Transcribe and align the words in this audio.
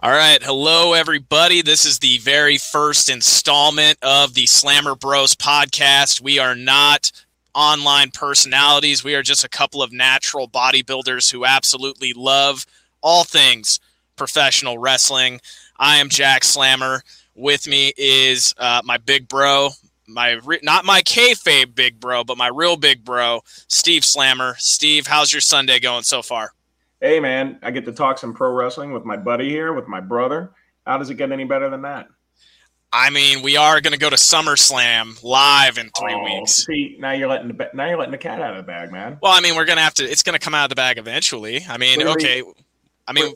All 0.00 0.12
right. 0.12 0.40
Hello, 0.40 0.92
everybody. 0.92 1.60
This 1.60 1.84
is 1.84 1.98
the 1.98 2.18
very 2.18 2.56
first 2.56 3.10
installment 3.10 3.98
of 4.00 4.34
the 4.34 4.46
Slammer 4.46 4.94
Bros 4.94 5.34
podcast. 5.34 6.20
We 6.20 6.38
are 6.38 6.54
not 6.54 7.10
online 7.52 8.12
personalities. 8.12 9.02
We 9.02 9.16
are 9.16 9.24
just 9.24 9.42
a 9.42 9.48
couple 9.48 9.82
of 9.82 9.90
natural 9.92 10.48
bodybuilders 10.48 11.32
who 11.32 11.44
absolutely 11.44 12.12
love 12.12 12.64
all 13.00 13.24
things 13.24 13.80
professional 14.14 14.78
wrestling. 14.78 15.40
I 15.80 15.96
am 15.96 16.10
Jack 16.10 16.44
Slammer. 16.44 17.02
With 17.34 17.66
me 17.66 17.92
is 17.96 18.54
uh, 18.56 18.82
my 18.84 18.98
big 18.98 19.26
bro, 19.26 19.70
my 20.06 20.38
re- 20.44 20.60
not 20.62 20.84
my 20.84 21.02
kayfabe 21.02 21.74
big 21.74 21.98
bro, 21.98 22.22
but 22.22 22.38
my 22.38 22.50
real 22.54 22.76
big 22.76 23.04
bro, 23.04 23.40
Steve 23.66 24.04
Slammer. 24.04 24.54
Steve, 24.58 25.08
how's 25.08 25.32
your 25.32 25.40
Sunday 25.40 25.80
going 25.80 26.04
so 26.04 26.22
far? 26.22 26.52
Hey, 27.00 27.20
man, 27.20 27.58
I 27.62 27.70
get 27.70 27.84
to 27.84 27.92
talk 27.92 28.18
some 28.18 28.34
pro 28.34 28.52
wrestling 28.52 28.92
with 28.92 29.04
my 29.04 29.16
buddy 29.16 29.48
here, 29.48 29.72
with 29.72 29.86
my 29.86 30.00
brother. 30.00 30.52
How 30.84 30.98
does 30.98 31.10
it 31.10 31.14
get 31.14 31.30
any 31.30 31.44
better 31.44 31.70
than 31.70 31.82
that? 31.82 32.08
I 32.92 33.10
mean, 33.10 33.42
we 33.42 33.56
are 33.56 33.80
going 33.80 33.92
to 33.92 33.98
go 33.98 34.08
to 34.08 34.16
SummerSlam 34.16 35.22
live 35.22 35.76
in 35.78 35.90
three 35.98 36.14
Oh, 36.14 36.24
weeks. 36.24 36.64
See, 36.64 36.96
now 36.98 37.12
you're 37.12 37.28
letting 37.28 37.48
the 37.48 37.54
ba- 37.54 37.70
now 37.74 37.86
you're 37.86 37.98
letting 37.98 38.12
the 38.12 38.18
cat 38.18 38.40
out 38.40 38.52
of 38.52 38.56
the 38.56 38.62
bag, 38.62 38.90
man. 38.90 39.18
Well, 39.22 39.32
I 39.32 39.40
mean, 39.40 39.54
we're 39.54 39.66
going 39.66 39.76
to 39.76 39.82
have 39.82 39.94
to. 39.94 40.04
It's 40.04 40.22
going 40.22 40.32
to 40.32 40.38
come 40.44 40.54
out 40.54 40.64
of 40.64 40.70
the 40.70 40.74
bag 40.76 40.98
eventually. 40.98 41.64
I 41.68 41.76
mean, 41.76 42.02
okay. 42.02 42.42
I 43.06 43.12
mean, 43.12 43.34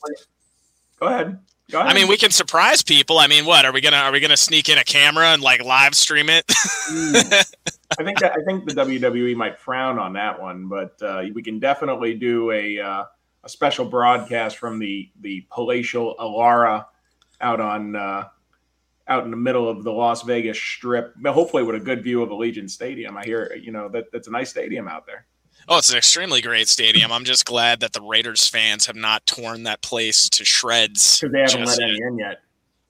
go 0.98 1.06
ahead. 1.06 1.38
Go 1.70 1.80
ahead. 1.80 1.91
I 1.91 1.94
mean, 1.94 2.08
we 2.08 2.16
can 2.16 2.30
surprise 2.30 2.83
people. 2.83 3.19
I 3.19 3.27
mean, 3.27 3.44
what 3.44 3.64
are 3.64 3.72
we 3.72 3.80
gonna? 3.80 3.97
Are 3.97 4.12
we 4.12 4.20
gonna 4.20 4.36
sneak 4.36 4.69
in 4.69 4.78
a 4.78 4.84
camera 4.84 5.28
and 5.28 5.42
like 5.42 5.62
live 5.62 5.94
stream 5.94 6.28
it? 6.28 6.47
Mm. 6.47 7.55
I 7.98 8.05
think 8.05 8.19
that 8.20 8.33
I 8.33 8.42
think 8.44 8.66
the 8.66 8.74
WWE 8.74 9.36
might 9.36 9.58
frown 9.58 9.98
on 9.98 10.14
that 10.14 10.41
one, 10.41 10.69
but 10.69 11.00
uh, 11.02 11.24
we 11.34 11.42
can 11.42 11.58
definitely 11.58 12.14
do 12.14 12.50
a 12.50 12.78
uh, 12.80 13.05
a 13.45 13.48
special 13.48 13.84
broadcast 13.84 14.59
from 14.59 14.78
the 14.78 15.10
the 15.20 15.46
palatial 15.50 16.14
Alara 16.19 16.87
out 17.41 17.60
on 17.60 17.96
uh, 17.96 18.28
out 19.08 19.25
in 19.25 19.30
the 19.30 19.36
middle 19.36 19.69
of 19.69 19.83
the 19.84 19.92
Las 19.92 20.22
Vegas 20.22 20.58
Strip. 20.58 21.14
Hopefully, 21.25 21.62
with 21.62 21.77
a 21.77 21.81
good 21.81 22.03
view 22.03 22.22
of 22.22 22.31
Allegiant 22.31 22.70
Stadium. 22.70 23.16
I 23.16 23.25
hear 23.25 23.55
you 23.55 23.72
know 23.72 23.89
that 23.89 24.12
that's 24.12 24.28
a 24.28 24.31
nice 24.31 24.50
stadium 24.50 24.89
out 24.89 25.06
there. 25.06 25.27
oh, 25.69 25.78
it's 25.78 25.91
an 25.91 25.98
extremely 25.98 26.41
great 26.41 26.69
stadium. 26.69 27.12
I'm 27.12 27.25
just 27.25 27.44
glad 27.44 27.81
that 27.81 27.92
the 27.92 28.03
Raiders 28.03 28.48
fans 28.48 28.86
have 28.86 28.97
not 28.97 29.27
torn 29.27 29.64
that 29.64 29.83
place 29.83 30.28
to 30.31 30.44
shreds. 30.44 31.20
because 31.20 31.33
they 31.33 31.41
haven't 31.41 31.66
just 31.66 31.78
let 31.78 31.88
any 31.88 31.98
in 32.00 32.19
yet. 32.19 32.41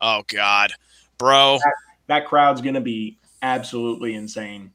Oh 0.01 0.23
God, 0.27 0.73
bro. 1.19 1.59
That 2.09 2.27
crowd's 2.27 2.61
going 2.61 2.75
to 2.75 2.81
be 2.81 3.19
absolutely 3.43 4.15
insane. 4.15 4.73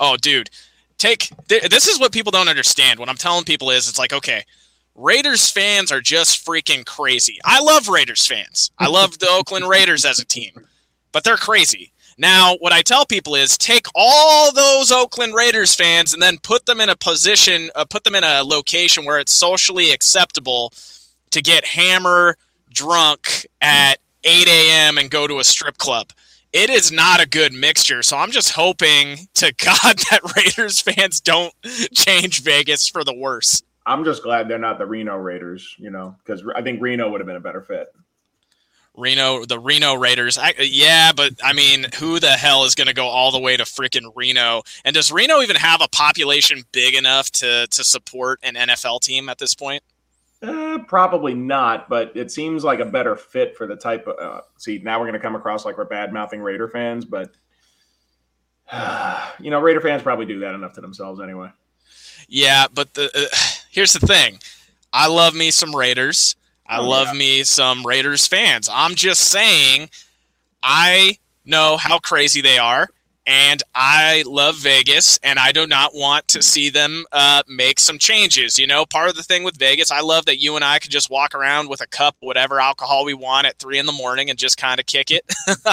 Oh, 0.00 0.16
dude, 0.16 0.50
take 0.98 1.30
th- 1.48 1.70
this 1.70 1.86
is 1.86 1.98
what 1.98 2.12
people 2.12 2.32
don't 2.32 2.48
understand. 2.48 2.98
What 2.98 3.08
I'm 3.08 3.16
telling 3.16 3.44
people 3.44 3.70
is, 3.70 3.88
it's 3.88 3.98
like, 3.98 4.12
okay, 4.12 4.44
Raiders 4.94 5.50
fans 5.50 5.90
are 5.90 6.00
just 6.00 6.44
freaking 6.46 6.86
crazy. 6.86 7.38
I 7.44 7.60
love 7.60 7.88
Raiders 7.88 8.26
fans. 8.26 8.70
I 8.78 8.88
love 8.88 9.18
the 9.18 9.28
Oakland 9.28 9.68
Raiders 9.68 10.04
as 10.04 10.20
a 10.20 10.24
team, 10.24 10.52
but 11.12 11.24
they're 11.24 11.36
crazy. 11.36 11.92
Now, 12.16 12.56
what 12.60 12.72
I 12.72 12.82
tell 12.82 13.04
people 13.04 13.34
is 13.34 13.58
take 13.58 13.86
all 13.94 14.52
those 14.52 14.92
Oakland 14.92 15.34
Raiders 15.34 15.74
fans 15.74 16.12
and 16.12 16.22
then 16.22 16.38
put 16.38 16.66
them 16.66 16.80
in 16.80 16.88
a 16.88 16.96
position, 16.96 17.70
uh, 17.74 17.84
put 17.84 18.04
them 18.04 18.14
in 18.14 18.22
a 18.22 18.44
location 18.44 19.04
where 19.04 19.18
it's 19.18 19.34
socially 19.34 19.90
acceptable 19.90 20.72
to 21.32 21.42
get 21.42 21.64
hammer 21.64 22.36
drunk 22.72 23.46
at 23.60 23.98
8 24.22 24.46
a.m. 24.46 24.98
and 24.98 25.10
go 25.10 25.26
to 25.26 25.40
a 25.40 25.44
strip 25.44 25.76
club 25.76 26.12
it 26.54 26.70
is 26.70 26.92
not 26.92 27.20
a 27.20 27.26
good 27.26 27.52
mixture. 27.52 28.00
So 28.04 28.16
I'm 28.16 28.30
just 28.30 28.52
hoping 28.52 29.28
to 29.34 29.46
God 29.64 29.98
that 30.10 30.20
Raiders 30.36 30.80
fans 30.80 31.20
don't 31.20 31.52
change 31.94 32.42
Vegas 32.42 32.88
for 32.88 33.02
the 33.02 33.12
worse. 33.12 33.60
I'm 33.86 34.04
just 34.04 34.22
glad 34.22 34.48
they're 34.48 34.58
not 34.58 34.78
the 34.78 34.86
Reno 34.86 35.16
Raiders, 35.16 35.74
you 35.78 35.90
know, 35.90 36.16
because 36.18 36.42
I 36.54 36.62
think 36.62 36.80
Reno 36.80 37.10
would 37.10 37.20
have 37.20 37.26
been 37.26 37.36
a 37.36 37.40
better 37.40 37.62
fit. 37.62 37.88
Reno, 38.96 39.44
the 39.44 39.58
Reno 39.58 39.94
Raiders. 39.94 40.38
I, 40.38 40.54
yeah, 40.58 41.12
but 41.12 41.32
I 41.42 41.52
mean, 41.52 41.86
who 41.98 42.20
the 42.20 42.30
hell 42.30 42.64
is 42.64 42.74
going 42.74 42.86
to 42.86 42.94
go 42.94 43.06
all 43.06 43.32
the 43.32 43.40
way 43.40 43.56
to 43.56 43.64
freaking 43.64 44.12
Reno? 44.14 44.62
And 44.84 44.94
does 44.94 45.10
Reno 45.10 45.40
even 45.40 45.56
have 45.56 45.80
a 45.82 45.88
population 45.88 46.62
big 46.72 46.94
enough 46.94 47.30
to 47.32 47.66
to 47.66 47.84
support 47.84 48.38
an 48.42 48.54
NFL 48.54 49.00
team 49.00 49.28
at 49.28 49.38
this 49.38 49.54
point? 49.54 49.82
Uh, 50.42 50.78
probably 50.86 51.34
not, 51.34 51.88
but 51.88 52.16
it 52.16 52.30
seems 52.30 52.64
like 52.64 52.78
a 52.78 52.84
better 52.84 53.16
fit 53.16 53.56
for 53.56 53.66
the 53.66 53.76
type 53.76 54.06
of. 54.06 54.16
Uh, 54.18 54.40
see, 54.58 54.80
now 54.82 54.98
we're 55.00 55.06
going 55.06 55.14
to 55.14 55.20
come 55.20 55.34
across 55.34 55.64
like 55.64 55.76
we're 55.76 55.84
bad 55.84 56.12
mouthing 56.12 56.40
Raider 56.40 56.68
fans, 56.68 57.04
but 57.04 57.30
you 59.40 59.50
know, 59.50 59.60
Raider 59.60 59.80
fans 59.80 60.02
probably 60.02 60.26
do 60.26 60.40
that 60.40 60.54
enough 60.54 60.74
to 60.74 60.80
themselves 60.80 61.20
anyway. 61.20 61.48
Yeah, 62.28 62.66
but 62.72 62.94
the 62.94 63.10
uh, 63.14 63.36
here's 63.74 63.92
the 63.92 64.06
thing. 64.06 64.38
I 64.92 65.08
love 65.08 65.34
me 65.34 65.50
some 65.50 65.74
Raiders. 65.74 66.36
I 66.66 66.78
Oh, 66.78 66.88
love 66.88 67.08
yeah. 67.08 67.18
me 67.18 67.44
some 67.44 67.84
Raiders 67.86 68.26
fans. 68.26 68.70
I'm 68.72 68.94
just 68.94 69.20
saying 69.22 69.90
I 70.62 71.18
know 71.44 71.76
how 71.76 71.98
crazy 71.98 72.40
they 72.40 72.56
are 72.56 72.88
and 73.26 73.62
I 73.74 74.22
love 74.26 74.56
Vegas 74.56 75.18
and 75.22 75.38
I 75.38 75.52
do 75.52 75.66
not 75.66 75.94
want 75.94 76.28
to 76.28 76.42
see 76.42 76.70
them 76.70 77.04
uh, 77.12 77.42
make 77.48 77.78
some 77.80 77.98
changes. 77.98 78.58
You 78.58 78.66
know, 78.66 78.86
part 78.86 79.08
of 79.10 79.16
the 79.16 79.22
thing 79.22 79.44
with 79.44 79.58
Vegas, 79.58 79.90
I 79.90 80.00
love 80.00 80.26
that 80.26 80.40
you 80.40 80.56
and 80.56 80.64
I 80.64 80.78
could 80.78 80.90
just 80.90 81.10
walk 81.10 81.34
around 81.34 81.68
with 81.68 81.80
a 81.80 81.86
cup, 81.86 82.16
whatever 82.20 82.60
alcohol 82.60 83.04
we 83.04 83.14
want 83.14 83.46
at 83.46 83.58
three 83.58 83.78
in 83.78 83.86
the 83.86 83.92
morning 83.92 84.30
and 84.30 84.38
just 84.38 84.56
kind 84.58 84.78
of 84.80 84.86
kick 84.86 85.10
it 85.10 85.24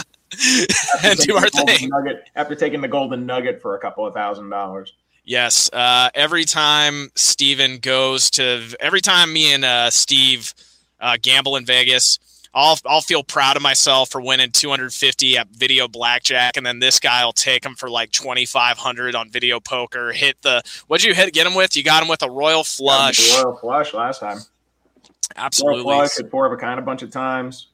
and 1.03 1.19
do 1.19 1.35
our 1.35 1.49
thing. 1.49 1.89
Nugget, 1.89 2.29
after 2.35 2.55
taking 2.55 2.81
the 2.81 2.87
golden 2.87 3.25
nugget 3.25 3.61
for 3.61 3.75
a 3.75 3.79
couple 3.79 4.05
of 4.05 4.13
thousand 4.13 4.49
dollars. 4.49 4.93
Yes. 5.23 5.69
Uh, 5.71 6.09
every 6.13 6.45
time 6.45 7.11
Steven 7.15 7.77
goes 7.77 8.29
to, 8.31 8.75
every 8.79 9.01
time 9.01 9.31
me 9.31 9.53
and 9.53 9.63
uh, 9.63 9.89
Steve 9.89 10.53
uh, 10.99 11.17
gamble 11.21 11.55
in 11.55 11.65
Vegas, 11.65 12.19
I'll, 12.53 12.77
I'll 12.85 13.01
feel 13.01 13.23
proud 13.23 13.55
of 13.55 13.61
myself 13.61 14.09
for 14.09 14.19
winning 14.19 14.51
250 14.51 15.37
at 15.37 15.47
video 15.49 15.87
blackjack. 15.87 16.57
And 16.57 16.65
then 16.65 16.79
this 16.79 16.99
guy 16.99 17.23
will 17.23 17.33
take 17.33 17.65
him 17.65 17.75
for 17.75 17.89
like 17.89 18.11
2,500 18.11 19.15
on 19.15 19.29
video 19.29 19.59
poker. 19.59 20.11
Hit 20.11 20.41
the, 20.41 20.61
what'd 20.87 21.05
you 21.05 21.13
hit, 21.13 21.33
get 21.33 21.47
him 21.47 21.53
with? 21.53 21.77
You 21.77 21.83
got 21.83 22.03
him 22.03 22.09
with 22.09 22.23
a 22.23 22.29
royal 22.29 22.63
flush. 22.63 23.33
Royal 23.41 23.55
flush 23.55 23.93
last 23.93 24.19
time. 24.19 24.37
Royal 24.37 25.45
Absolutely. 25.45 25.83
flush 25.83 26.19
at 26.19 26.29
four 26.29 26.45
of 26.45 26.51
a 26.51 26.57
kind 26.57 26.79
a 26.79 26.83
bunch 26.83 27.03
of 27.03 27.11
times. 27.11 27.67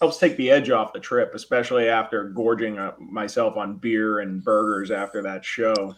Helps 0.00 0.16
take 0.18 0.36
the 0.36 0.50
edge 0.50 0.70
off 0.70 0.92
the 0.92 0.98
trip, 0.98 1.34
especially 1.34 1.88
after 1.88 2.24
gorging 2.24 2.78
uh, 2.78 2.92
myself 2.98 3.56
on 3.56 3.76
beer 3.76 4.20
and 4.20 4.42
burgers 4.42 4.90
after 4.90 5.22
that 5.22 5.44
show. 5.44 5.94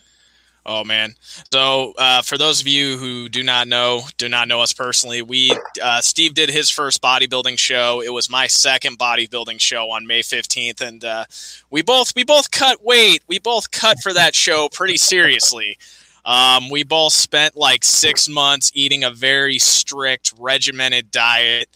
Oh 0.66 0.82
man! 0.82 1.14
So 1.52 1.92
uh, 1.98 2.22
for 2.22 2.38
those 2.38 2.62
of 2.62 2.66
you 2.66 2.96
who 2.96 3.28
do 3.28 3.42
not 3.42 3.68
know, 3.68 4.02
do 4.16 4.30
not 4.30 4.48
know 4.48 4.62
us 4.62 4.72
personally, 4.72 5.20
we 5.20 5.52
uh, 5.82 6.00
Steve 6.00 6.32
did 6.32 6.48
his 6.48 6.70
first 6.70 7.02
bodybuilding 7.02 7.58
show. 7.58 8.00
It 8.00 8.14
was 8.14 8.30
my 8.30 8.46
second 8.46 8.98
bodybuilding 8.98 9.60
show 9.60 9.90
on 9.90 10.06
May 10.06 10.22
fifteenth, 10.22 10.80
and 10.80 11.04
uh, 11.04 11.26
we 11.70 11.82
both 11.82 12.14
we 12.16 12.24
both 12.24 12.50
cut 12.50 12.82
weight. 12.82 13.22
We 13.26 13.38
both 13.38 13.70
cut 13.72 13.98
for 14.02 14.14
that 14.14 14.34
show 14.34 14.70
pretty 14.70 14.96
seriously. 14.96 15.76
Um, 16.24 16.70
we 16.70 16.82
both 16.84 17.12
spent 17.12 17.54
like 17.54 17.84
six 17.84 18.28
months 18.28 18.70
eating 18.74 19.04
a 19.04 19.10
very 19.10 19.58
strict, 19.58 20.32
regimented 20.38 21.10
diet, 21.10 21.68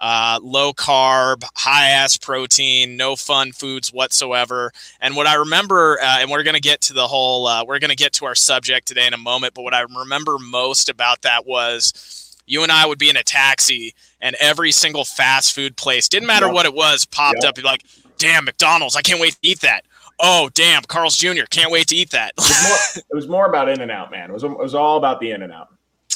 uh, 0.00 0.38
low 0.42 0.72
carb, 0.72 1.44
high 1.54 1.88
ass 1.90 2.16
protein, 2.16 2.96
no 2.96 3.16
fun 3.16 3.52
foods 3.52 3.92
whatsoever. 3.92 4.72
And 5.00 5.16
what 5.16 5.26
I 5.26 5.34
remember, 5.34 5.98
uh, 6.02 6.18
and 6.20 6.30
we're 6.30 6.42
going 6.42 6.54
to 6.54 6.60
get 6.60 6.80
to 6.82 6.92
the 6.92 7.06
whole, 7.06 7.46
uh, 7.46 7.64
we're 7.64 7.78
going 7.78 7.90
to 7.90 7.96
get 7.96 8.12
to 8.14 8.26
our 8.26 8.34
subject 8.34 8.86
today 8.88 9.06
in 9.06 9.14
a 9.14 9.18
moment, 9.18 9.54
but 9.54 9.62
what 9.62 9.74
I 9.74 9.80
remember 9.82 10.38
most 10.38 10.88
about 10.88 11.22
that 11.22 11.46
was 11.46 12.36
you 12.46 12.62
and 12.62 12.70
I 12.72 12.84
would 12.86 12.98
be 12.98 13.08
in 13.08 13.16
a 13.16 13.22
taxi 13.22 13.94
and 14.20 14.36
every 14.40 14.72
single 14.72 15.04
fast 15.04 15.54
food 15.54 15.76
place, 15.76 16.08
didn't 16.08 16.26
matter 16.26 16.46
Yep. 16.46 16.54
what 16.54 16.66
it 16.66 16.74
was, 16.74 17.04
popped 17.06 17.38
Yep. 17.42 17.48
up. 17.48 17.56
You're 17.58 17.64
like, 17.64 17.84
damn, 18.18 18.44
McDonald's, 18.44 18.96
I 18.96 19.02
can't 19.02 19.20
wait 19.20 19.32
to 19.34 19.38
eat 19.42 19.60
that. 19.60 19.84
Oh, 20.20 20.50
damn, 20.54 20.82
Carl's 20.82 21.16
Jr., 21.16 21.44
can't 21.50 21.70
wait 21.72 21.88
to 21.88 21.96
eat 21.96 22.10
that. 22.10 22.32
It 22.36 22.40
was 22.42 22.62
more, 22.68 23.04
it 23.10 23.14
was 23.14 23.28
more 23.28 23.46
about 23.46 23.68
In 23.68 23.80
and 23.80 23.90
Out, 23.90 24.10
man. 24.10 24.30
It 24.30 24.32
was, 24.32 24.44
it 24.44 24.58
was 24.58 24.74
all 24.74 24.96
about 24.98 25.20
the 25.20 25.30
In 25.30 25.42
and 25.42 25.52
Out. 25.52 25.68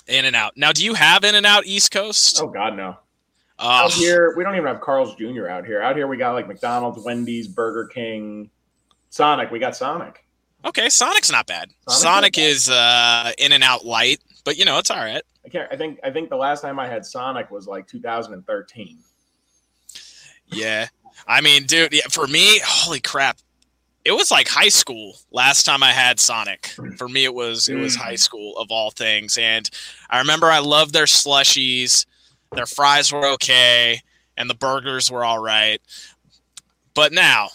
in 0.06 0.24
and 0.24 0.36
out. 0.36 0.56
Now, 0.56 0.72
do 0.72 0.84
you 0.84 0.94
have 0.94 1.24
In 1.24 1.34
and 1.34 1.44
Out 1.46 1.66
East 1.66 1.90
Coast? 1.90 2.40
Oh, 2.42 2.46
God, 2.48 2.76
no. 2.76 2.96
Uh, 3.58 3.82
Out 3.84 3.92
here, 3.92 4.34
we 4.36 4.44
don't 4.44 4.54
even 4.54 4.66
have 4.68 4.80
Carl's 4.80 5.14
Jr. 5.16 5.48
out 5.48 5.66
here. 5.66 5.82
Out 5.82 5.96
here, 5.96 6.06
we 6.06 6.16
got 6.16 6.32
like 6.32 6.46
McDonald's, 6.46 7.04
Wendy's, 7.04 7.48
Burger 7.48 7.86
King, 7.86 8.50
Sonic. 9.10 9.50
We 9.50 9.58
got 9.58 9.74
Sonic. 9.76 10.24
okay, 10.64 10.88
Sonic's 10.88 11.30
not 11.32 11.46
bad. 11.46 11.70
Sonic's 11.88 12.02
Sonic 12.02 12.36
not 12.36 12.40
bad. 12.42 12.50
is 12.50 12.70
uh, 12.70 13.32
In 13.38 13.52
and 13.52 13.64
Out 13.64 13.84
light, 13.84 14.20
but 14.44 14.56
you 14.58 14.64
know, 14.64 14.78
it's 14.78 14.90
all 14.90 14.98
right. 14.98 15.22
I 15.44 15.48
can't. 15.48 15.72
I 15.72 15.76
think. 15.76 15.98
I 16.04 16.10
think 16.10 16.28
the 16.30 16.36
last 16.36 16.60
time 16.60 16.78
I 16.78 16.86
had 16.86 17.04
Sonic 17.04 17.50
was 17.50 17.66
like 17.66 17.88
2013. 17.88 18.98
Yeah. 20.50 20.86
I 21.26 21.40
mean, 21.40 21.64
dude, 21.64 21.92
yeah, 21.92 22.02
for 22.10 22.26
me, 22.26 22.60
holy 22.64 23.00
crap. 23.00 23.38
It 24.04 24.12
was 24.12 24.30
like 24.30 24.48
high 24.48 24.68
school 24.68 25.14
last 25.32 25.64
time 25.64 25.82
I 25.82 25.92
had 25.92 26.18
Sonic. 26.20 26.68
For 26.96 27.08
me, 27.08 27.24
it 27.24 27.34
was 27.34 27.68
it 27.68 27.74
was 27.74 27.96
Mm. 27.96 28.00
high 28.00 28.14
school 28.14 28.56
of 28.56 28.70
all 28.70 28.90
things, 28.90 29.36
and 29.36 29.68
I 30.08 30.18
remember 30.20 30.46
I 30.46 30.60
loved 30.60 30.92
their 30.94 31.04
slushies. 31.04 32.06
Their 32.52 32.66
fries 32.66 33.12
were 33.12 33.26
okay, 33.34 34.00
and 34.36 34.48
the 34.48 34.54
burgers 34.54 35.10
were 35.10 35.24
all 35.24 35.38
right. 35.38 35.80
But 36.94 37.12
now 37.12 37.48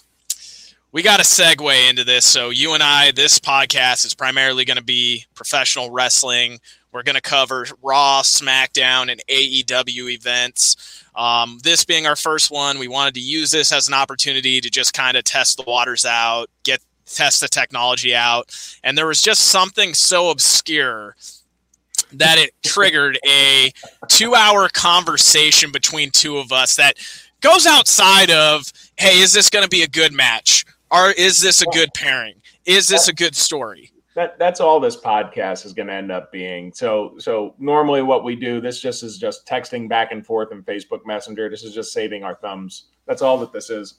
we 0.93 1.01
got 1.01 1.17
to 1.17 1.23
segue 1.23 1.89
into 1.89 2.03
this. 2.03 2.23
So 2.23 2.51
you 2.51 2.73
and 2.73 2.83
I, 2.83 3.11
this 3.11 3.39
podcast 3.39 4.05
is 4.05 4.13
primarily 4.13 4.63
going 4.63 4.77
to 4.77 4.83
be 4.83 5.25
professional 5.33 5.89
wrestling. 5.89 6.59
We're 6.91 7.03
going 7.03 7.15
to 7.15 7.21
cover 7.21 7.65
Raw, 7.81 8.21
SmackDown, 8.21 9.11
and 9.11 9.19
AEW 9.27 10.11
events. 10.11 11.03
Um, 11.15 11.59
this 11.63 11.83
being 11.83 12.05
our 12.05 12.15
first 12.15 12.51
one, 12.51 12.77
we 12.77 12.87
wanted 12.87 13.15
to 13.15 13.19
use 13.19 13.49
this 13.49 13.71
as 13.71 13.87
an 13.87 13.95
opportunity 13.95 14.61
to 14.61 14.69
just 14.69 14.93
kind 14.93 15.17
of 15.17 15.23
test 15.23 15.57
the 15.57 15.63
waters 15.65 16.05
out, 16.05 16.49
get 16.61 16.81
test 17.07 17.41
the 17.41 17.47
technology 17.47 18.15
out, 18.15 18.55
and 18.83 18.97
there 18.97 19.07
was 19.07 19.21
just 19.21 19.47
something 19.47 19.93
so 19.95 20.29
obscure 20.29 21.15
that 22.19 22.37
it 22.37 22.53
triggered 22.63 23.19
a 23.25 23.71
two-hour 24.07 24.69
conversation 24.69 25.71
between 25.71 26.11
two 26.11 26.37
of 26.37 26.51
us 26.51 26.75
that 26.75 26.97
goes 27.41 27.65
outside 27.65 28.31
of, 28.31 28.71
hey, 28.97 29.19
is 29.19 29.33
this 29.33 29.49
going 29.49 29.63
to 29.63 29.69
be 29.69 29.83
a 29.83 29.87
good 29.87 30.13
match? 30.13 30.65
Or 30.91 31.11
is 31.11 31.41
this 31.41 31.61
a 31.61 31.65
good 31.67 31.93
pairing? 31.93 32.35
Is 32.65 32.87
this 32.87 33.07
a 33.07 33.13
good 33.13 33.35
story? 33.35 33.91
That 34.15 34.37
that's 34.37 34.59
all 34.59 34.79
this 34.79 34.95
podcast 34.95 35.65
is 35.65 35.73
going 35.73 35.87
to 35.87 35.93
end 35.93 36.11
up 36.11 36.31
being. 36.31 36.71
So 36.71 37.15
so 37.17 37.55
normally 37.57 38.03
what 38.03 38.23
we 38.23 38.35
do 38.35 38.61
this 38.61 38.79
just 38.79 39.01
is 39.01 39.17
just 39.17 39.47
texting 39.47 39.89
back 39.89 40.11
and 40.11 40.23
forth 40.23 40.51
in 40.51 40.61
Facebook 40.61 41.03
Messenger. 41.03 41.49
This 41.49 41.63
is 41.63 41.73
just 41.73 41.91
saving 41.91 42.23
our 42.23 42.35
thumbs. 42.35 42.85
That's 43.07 43.23
all 43.23 43.39
that 43.39 43.51
this 43.51 43.71
is. 43.71 43.95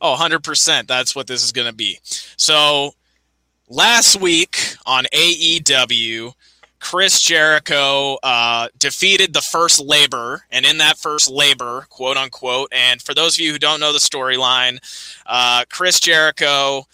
Oh, 0.00 0.16
100%. 0.16 0.86
That's 0.86 1.16
what 1.16 1.26
this 1.26 1.42
is 1.42 1.52
going 1.52 1.66
to 1.66 1.74
be. 1.74 1.98
So 2.36 2.92
last 3.68 4.20
week 4.20 4.76
on 4.86 5.06
AEW, 5.12 6.32
Chris 6.78 7.20
Jericho 7.20 8.18
uh, 8.22 8.68
defeated 8.78 9.32
the 9.32 9.40
first 9.40 9.80
labor, 9.80 10.44
and 10.50 10.66
in 10.66 10.78
that 10.78 10.98
first 10.98 11.30
labor, 11.30 11.86
quote 11.90 12.16
unquote, 12.16 12.68
and 12.72 13.00
for 13.00 13.14
those 13.14 13.36
of 13.36 13.40
you 13.40 13.52
who 13.52 13.58
don't 13.58 13.80
know 13.80 13.92
the 13.92 13.98
storyline, 13.98 14.78
uh, 15.26 15.64
Chris 15.70 16.00
Jericho 16.00 16.86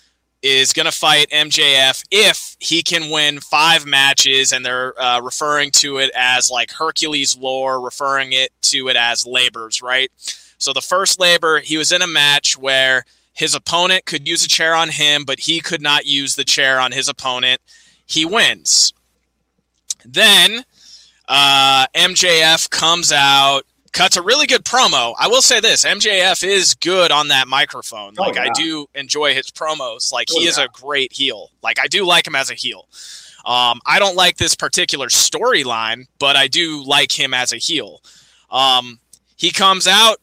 is 0.43 0.73
going 0.73 0.87
to 0.87 0.93
fight 0.93 1.31
MJF 1.31 2.05
if 2.11 2.57
he 2.59 2.83
can 2.83 3.11
win 3.11 3.41
five 3.41 3.87
matches, 3.87 4.53
and 4.53 4.65
they're 4.65 5.01
uh, 5.01 5.21
referring 5.21 5.71
to 5.73 5.99
it 5.99 6.11
as 6.17 6.51
like 6.51 6.73
Hercules 6.73 7.37
lore, 7.37 7.81
referring 7.81 8.33
it 8.33 8.51
to 8.63 8.89
it 8.89 8.97
as 8.97 9.27
labors, 9.27 9.81
right? 9.83 10.11
So 10.59 10.73
the 10.73 10.81
first 10.81 11.21
labor, 11.21 11.61
he 11.61 11.77
was 11.77 11.93
in 11.93 12.03
a 12.03 12.07
match 12.07 12.59
where 12.59 13.05
his 13.33 13.55
opponent 13.55 14.05
could 14.05 14.29
use 14.29 14.45
a 14.45 14.49
chair 14.49 14.75
on 14.75 14.91
him, 14.91 15.25
but 15.25 15.41
he 15.41 15.61
could 15.61 15.81
not 15.81 16.07
use 16.07 16.35
the 16.35 16.45
chair 16.45 16.79
on 16.79 16.93
his 16.93 17.09
opponent. 17.09 17.61
He 18.05 18.25
wins. 18.25 18.93
Then 20.05 20.65
uh, 21.29 21.87
MJF 21.95 22.71
comes 22.71 23.13
out, 23.13 23.63
cuts 23.93 24.17
a 24.17 24.23
really 24.23 24.47
good 24.47 24.65
promo. 24.65 25.15
I 25.19 25.29
will 25.29 25.43
say 25.43 25.61
this: 25.61 25.85
MJF 25.85 26.47
is 26.47 26.75
good 26.75 27.11
on 27.11 27.29
that 27.29 27.49
microphone. 27.49 28.15
Oh, 28.19 28.23
like 28.23 28.37
yeah. 28.37 28.45
I 28.45 28.51
do 28.55 28.87
enjoy 28.95 29.35
his 29.35 29.51
promos. 29.51 30.13
Like 30.13 30.29
oh, 30.33 30.41
he 30.41 30.47
is 30.47 30.59
a 30.59 30.69
great 30.73 31.13
heel. 31.13 31.51
Like 31.63 31.79
I 31.83 31.87
do 31.87 32.05
like 32.05 32.27
him 32.27 32.35
as 32.35 32.51
a 32.51 32.55
heel. 32.55 32.89
Um, 33.45 33.81
I 33.87 33.99
don't 33.99 34.15
like 34.15 34.37
this 34.37 34.55
particular 34.55 35.09
storyline, 35.09 36.07
but 36.19 36.37
I 36.37 36.47
do 36.47 36.85
like 36.85 37.19
him 37.19 37.35
as 37.35 37.53
a 37.53 37.57
heel. 37.57 38.01
Um, 38.51 39.01
he 39.37 39.51
comes 39.51 39.89
out 39.89 40.19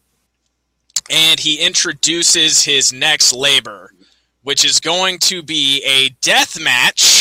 and 1.09 1.39
he 1.39 1.59
introduces 1.59 2.63
his 2.63 2.93
next 2.93 3.33
labor, 3.33 3.93
which 4.43 4.63
is 4.63 4.79
going 4.79 5.19
to 5.19 5.43
be 5.43 5.83
a 5.83 6.09
death 6.21 6.59
match 6.61 7.18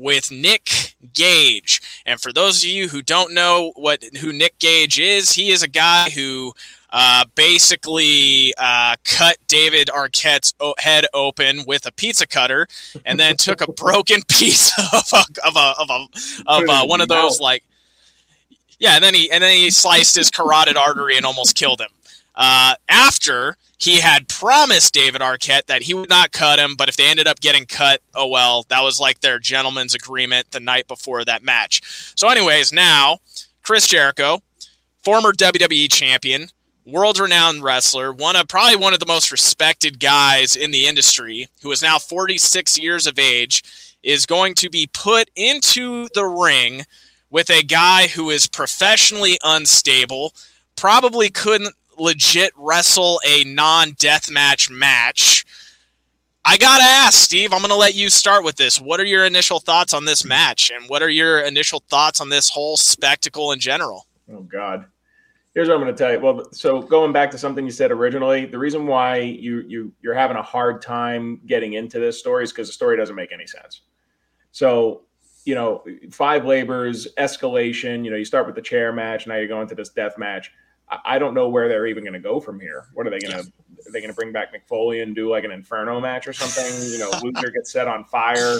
with 0.00 0.30
Nick 0.30 0.96
Gage. 1.12 1.80
And 2.06 2.20
for 2.20 2.32
those 2.32 2.64
of 2.64 2.70
you 2.70 2.88
who 2.88 3.02
don't 3.02 3.32
know 3.32 3.72
what 3.76 4.02
who 4.20 4.32
Nick 4.32 4.58
Gage 4.58 4.98
is, 4.98 5.32
he 5.32 5.50
is 5.50 5.62
a 5.62 5.68
guy 5.68 6.10
who 6.10 6.52
uh, 6.90 7.24
basically 7.34 8.52
uh, 8.58 8.96
cut 9.04 9.36
David 9.46 9.88
Arquette's 9.88 10.54
head 10.78 11.06
open 11.14 11.64
with 11.66 11.86
a 11.86 11.92
pizza 11.92 12.26
cutter, 12.26 12.66
and 13.04 13.20
then 13.20 13.36
took 13.36 13.60
a 13.60 13.70
broken 13.70 14.22
piece 14.28 14.72
of 14.78 15.12
a, 15.12 15.46
of 15.46 15.56
a, 15.56 15.74
of, 15.78 15.90
a, 15.90 16.06
of 16.46 16.64
a, 16.68 16.86
one 16.86 17.00
of 17.00 17.08
those 17.08 17.40
like 17.40 17.62
yeah, 18.80 18.94
and 18.94 19.04
then 19.04 19.14
he 19.14 19.30
and 19.30 19.44
then 19.44 19.56
he 19.56 19.70
sliced 19.70 20.16
his 20.16 20.30
carotid 20.30 20.76
artery 20.76 21.16
and 21.16 21.26
almost 21.26 21.54
killed 21.54 21.80
him. 21.80 21.90
Uh, 22.34 22.74
after 22.88 23.56
he 23.80 24.00
had 24.00 24.28
promised 24.28 24.92
David 24.92 25.22
Arquette 25.22 25.66
that 25.66 25.82
he 25.82 25.94
would 25.94 26.10
not 26.10 26.32
cut 26.32 26.58
him, 26.58 26.74
but 26.76 26.90
if 26.90 26.96
they 26.96 27.06
ended 27.06 27.26
up 27.26 27.40
getting 27.40 27.64
cut, 27.64 28.02
oh 28.14 28.28
well, 28.28 28.66
that 28.68 28.82
was 28.82 29.00
like 29.00 29.20
their 29.20 29.38
gentleman's 29.38 29.94
agreement 29.94 30.50
the 30.50 30.60
night 30.60 30.86
before 30.86 31.24
that 31.24 31.42
match. 31.42 32.12
So, 32.14 32.28
anyways, 32.28 32.72
now 32.72 33.18
Chris 33.62 33.86
Jericho, 33.86 34.42
former 35.02 35.32
WWE 35.32 35.90
champion, 35.90 36.48
world 36.84 37.18
renowned 37.18 37.62
wrestler, 37.62 38.12
one 38.12 38.36
of 38.36 38.48
probably 38.48 38.76
one 38.76 38.92
of 38.92 39.00
the 39.00 39.06
most 39.06 39.32
respected 39.32 39.98
guys 39.98 40.56
in 40.56 40.72
the 40.72 40.86
industry, 40.86 41.48
who 41.62 41.72
is 41.72 41.80
now 41.80 41.98
46 41.98 42.78
years 42.78 43.06
of 43.06 43.18
age, 43.18 43.64
is 44.02 44.26
going 44.26 44.54
to 44.56 44.68
be 44.68 44.90
put 44.92 45.30
into 45.34 46.08
the 46.14 46.26
ring 46.26 46.84
with 47.30 47.48
a 47.48 47.62
guy 47.62 48.08
who 48.08 48.28
is 48.28 48.46
professionally 48.46 49.38
unstable, 49.42 50.34
probably 50.76 51.30
couldn't 51.30 51.74
legit 52.00 52.52
wrestle 52.56 53.20
a 53.26 53.44
non 53.44 53.92
deathmatch 53.92 54.70
match. 54.70 54.70
Match 54.70 55.46
I 56.44 56.56
gotta 56.56 56.84
ask, 56.84 57.18
Steve. 57.18 57.52
I'm 57.52 57.60
gonna 57.60 57.74
let 57.74 57.94
you 57.94 58.08
start 58.08 58.44
with 58.44 58.56
this. 58.56 58.80
What 58.80 58.98
are 58.98 59.04
your 59.04 59.26
initial 59.26 59.60
thoughts 59.60 59.92
on 59.92 60.06
this 60.06 60.24
match, 60.24 60.70
and 60.74 60.88
what 60.88 61.02
are 61.02 61.10
your 61.10 61.40
initial 61.40 61.82
thoughts 61.90 62.20
on 62.20 62.30
this 62.30 62.48
whole 62.48 62.76
spectacle 62.76 63.52
in 63.52 63.60
general? 63.60 64.06
Oh 64.32 64.40
God, 64.40 64.86
here's 65.54 65.68
what 65.68 65.74
I'm 65.74 65.80
gonna 65.80 65.92
tell 65.92 66.12
you. 66.12 66.20
Well, 66.20 66.50
so 66.52 66.80
going 66.80 67.12
back 67.12 67.30
to 67.32 67.38
something 67.38 67.64
you 67.64 67.70
said 67.70 67.92
originally, 67.92 68.46
the 68.46 68.58
reason 68.58 68.86
why 68.86 69.18
you 69.18 69.64
you 69.68 69.92
you're 70.00 70.14
having 70.14 70.38
a 70.38 70.42
hard 70.42 70.80
time 70.80 71.40
getting 71.46 71.74
into 71.74 71.98
this 71.98 72.18
story 72.18 72.44
is 72.44 72.52
because 72.52 72.68
the 72.68 72.72
story 72.72 72.96
doesn't 72.96 73.16
make 73.16 73.32
any 73.32 73.46
sense. 73.46 73.82
So 74.50 75.02
you 75.44 75.54
know, 75.54 75.84
five 76.10 76.46
labors, 76.46 77.06
escalation. 77.18 78.04
You 78.04 78.10
know, 78.10 78.16
you 78.16 78.24
start 78.24 78.46
with 78.46 78.54
the 78.54 78.62
chair 78.62 78.92
match, 78.92 79.26
now 79.26 79.36
you're 79.36 79.46
going 79.46 79.68
to 79.68 79.74
this 79.74 79.90
death 79.90 80.16
match. 80.16 80.50
I 81.04 81.18
don't 81.18 81.34
know 81.34 81.48
where 81.48 81.68
they're 81.68 81.86
even 81.86 82.02
going 82.02 82.14
to 82.14 82.20
go 82.20 82.40
from 82.40 82.58
here. 82.58 82.86
What 82.94 83.06
are 83.06 83.10
they 83.10 83.20
going 83.20 83.32
to? 83.32 83.40
Are 83.40 83.92
they 83.92 84.00
going 84.00 84.10
to 84.10 84.16
bring 84.16 84.32
back 84.32 84.52
Mick 84.52 84.66
Foley 84.66 85.00
and 85.00 85.14
do 85.14 85.30
like 85.30 85.44
an 85.44 85.52
Inferno 85.52 86.00
match 86.00 86.26
or 86.26 86.32
something? 86.32 86.90
You 86.90 86.98
know, 86.98 87.10
Luther 87.22 87.50
gets 87.50 87.72
set 87.72 87.88
on 87.88 88.04
fire. 88.04 88.58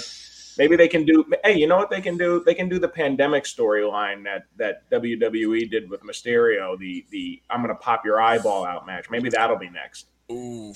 Maybe 0.56 0.77
they 0.77 0.88
can 0.88 1.05
do. 1.05 1.25
Hey, 1.44 1.59
you 1.59 1.67
know 1.67 1.77
what 1.77 1.91
they 1.91 2.00
can 2.00 2.17
do? 2.17 2.43
They 2.44 2.55
can 2.55 2.69
do 2.69 2.79
the 2.79 2.88
pandemic 2.88 3.44
storyline 3.44 4.25
that 4.25 4.44
that 4.56 4.88
WWE 4.91 5.71
did 5.71 5.91
with 5.91 6.03
Mysterio. 6.03 6.79
The 6.79 7.05
the 7.11 7.43
I'm 7.50 7.62
going 7.62 7.75
to 7.75 7.81
pop 7.81 8.05
your 8.05 8.21
eyeball 8.21 8.65
out 8.65 8.87
match. 8.87 9.11
Maybe 9.11 9.29
that'll 9.29 9.59
be 9.59 9.71
next. 9.71 10.06
Ooh. 10.31 10.73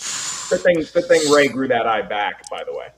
Good 0.50 0.60
thing. 0.60 0.84
Good 0.92 1.06
thing 1.06 1.32
Rey 1.32 1.48
grew 1.48 1.68
that 1.68 1.86
eye 1.86 2.02
back. 2.02 2.48
By 2.50 2.64
the 2.64 2.72
way. 2.72 2.88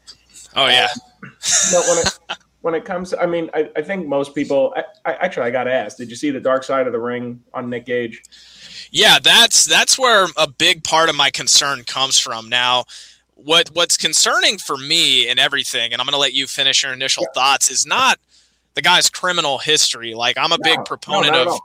Oh 0.55 0.69
yeah. 0.69 0.89
Um, 1.23 1.33
no, 1.73 1.81
when 1.83 1.99
it 1.99 2.19
when 2.67 2.75
it 2.75 2.85
comes, 2.85 3.11
to, 3.11 3.23
I 3.23 3.27
mean, 3.27 3.49
I, 3.55 3.71
I 3.77 3.83
think 3.83 4.09
most 4.09 4.35
people. 4.35 4.75
I, 4.77 4.83
I 5.05 5.15
actually 5.25 5.45
I 5.45 5.51
got 5.53 5.65
to 5.65 5.73
ask. 5.73 5.97
Did 5.99 6.11
you 6.11 6.17
see 6.17 6.33
the 6.33 6.41
Dark 6.41 6.65
Side 6.65 6.89
of 6.89 6.93
the 6.93 6.99
Ring 6.99 7.41
on 7.55 7.71
Nick 7.71 7.87
Gage? 7.87 8.25
Yeah, 8.91 9.21
that's 9.23 9.65
that's 9.67 9.97
where 9.97 10.27
a 10.37 10.49
big 10.49 10.83
part 10.83 11.09
of 11.09 11.15
my 11.15 11.31
concern 11.31 11.85
comes 11.85 12.19
from. 12.19 12.49
Now, 12.49 12.83
what 13.37 13.69
what's 13.73 13.97
concerning 13.97 14.59
for 14.59 14.77
me 14.77 15.29
and 15.29 15.39
everything, 15.39 15.93
and 15.93 16.03
I'm 16.03 16.07
going 16.07 16.15
to 16.15 16.19
let 16.19 16.33
you 16.35 16.49
finish 16.49 16.83
your 16.83 16.93
initial 16.93 17.23
yeah. 17.23 17.41
thoughts, 17.41 17.71
is 17.71 17.87
not 17.87 18.19
the 18.75 18.83
guy's 18.83 19.09
criminal 19.09 19.59
history. 19.59 20.15
Like 20.15 20.37
I'm 20.37 20.51
a 20.51 20.59
no, 20.59 20.65
big 20.65 20.85
proponent 20.85 21.35
no, 21.35 21.55
of. 21.55 21.61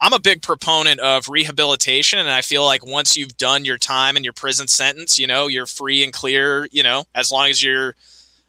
I'm 0.00 0.12
a 0.12 0.20
big 0.20 0.40
proponent 0.40 1.00
of 1.00 1.28
rehabilitation, 1.28 2.20
and 2.20 2.30
I 2.30 2.42
feel 2.42 2.64
like 2.64 2.86
once 2.86 3.16
you've 3.16 3.36
done 3.38 3.64
your 3.64 3.78
time 3.78 4.14
and 4.14 4.24
your 4.24 4.34
prison 4.34 4.68
sentence, 4.68 5.18
you 5.18 5.26
know, 5.26 5.48
you're 5.48 5.66
free 5.66 6.04
and 6.04 6.12
clear. 6.12 6.68
You 6.70 6.84
know, 6.84 7.06
as 7.12 7.32
long 7.32 7.50
as 7.50 7.60
you're 7.60 7.96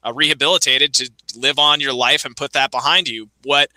uh, 0.06 0.14
rehabilitated 0.14 0.94
to 0.94 1.10
live 1.36 1.60
on 1.60 1.80
your 1.80 1.94
life 1.94 2.26
and 2.26 2.38
put 2.38 2.54
that 2.54 2.72
behind 2.72 3.08
you. 3.08 3.30
What 3.44 3.70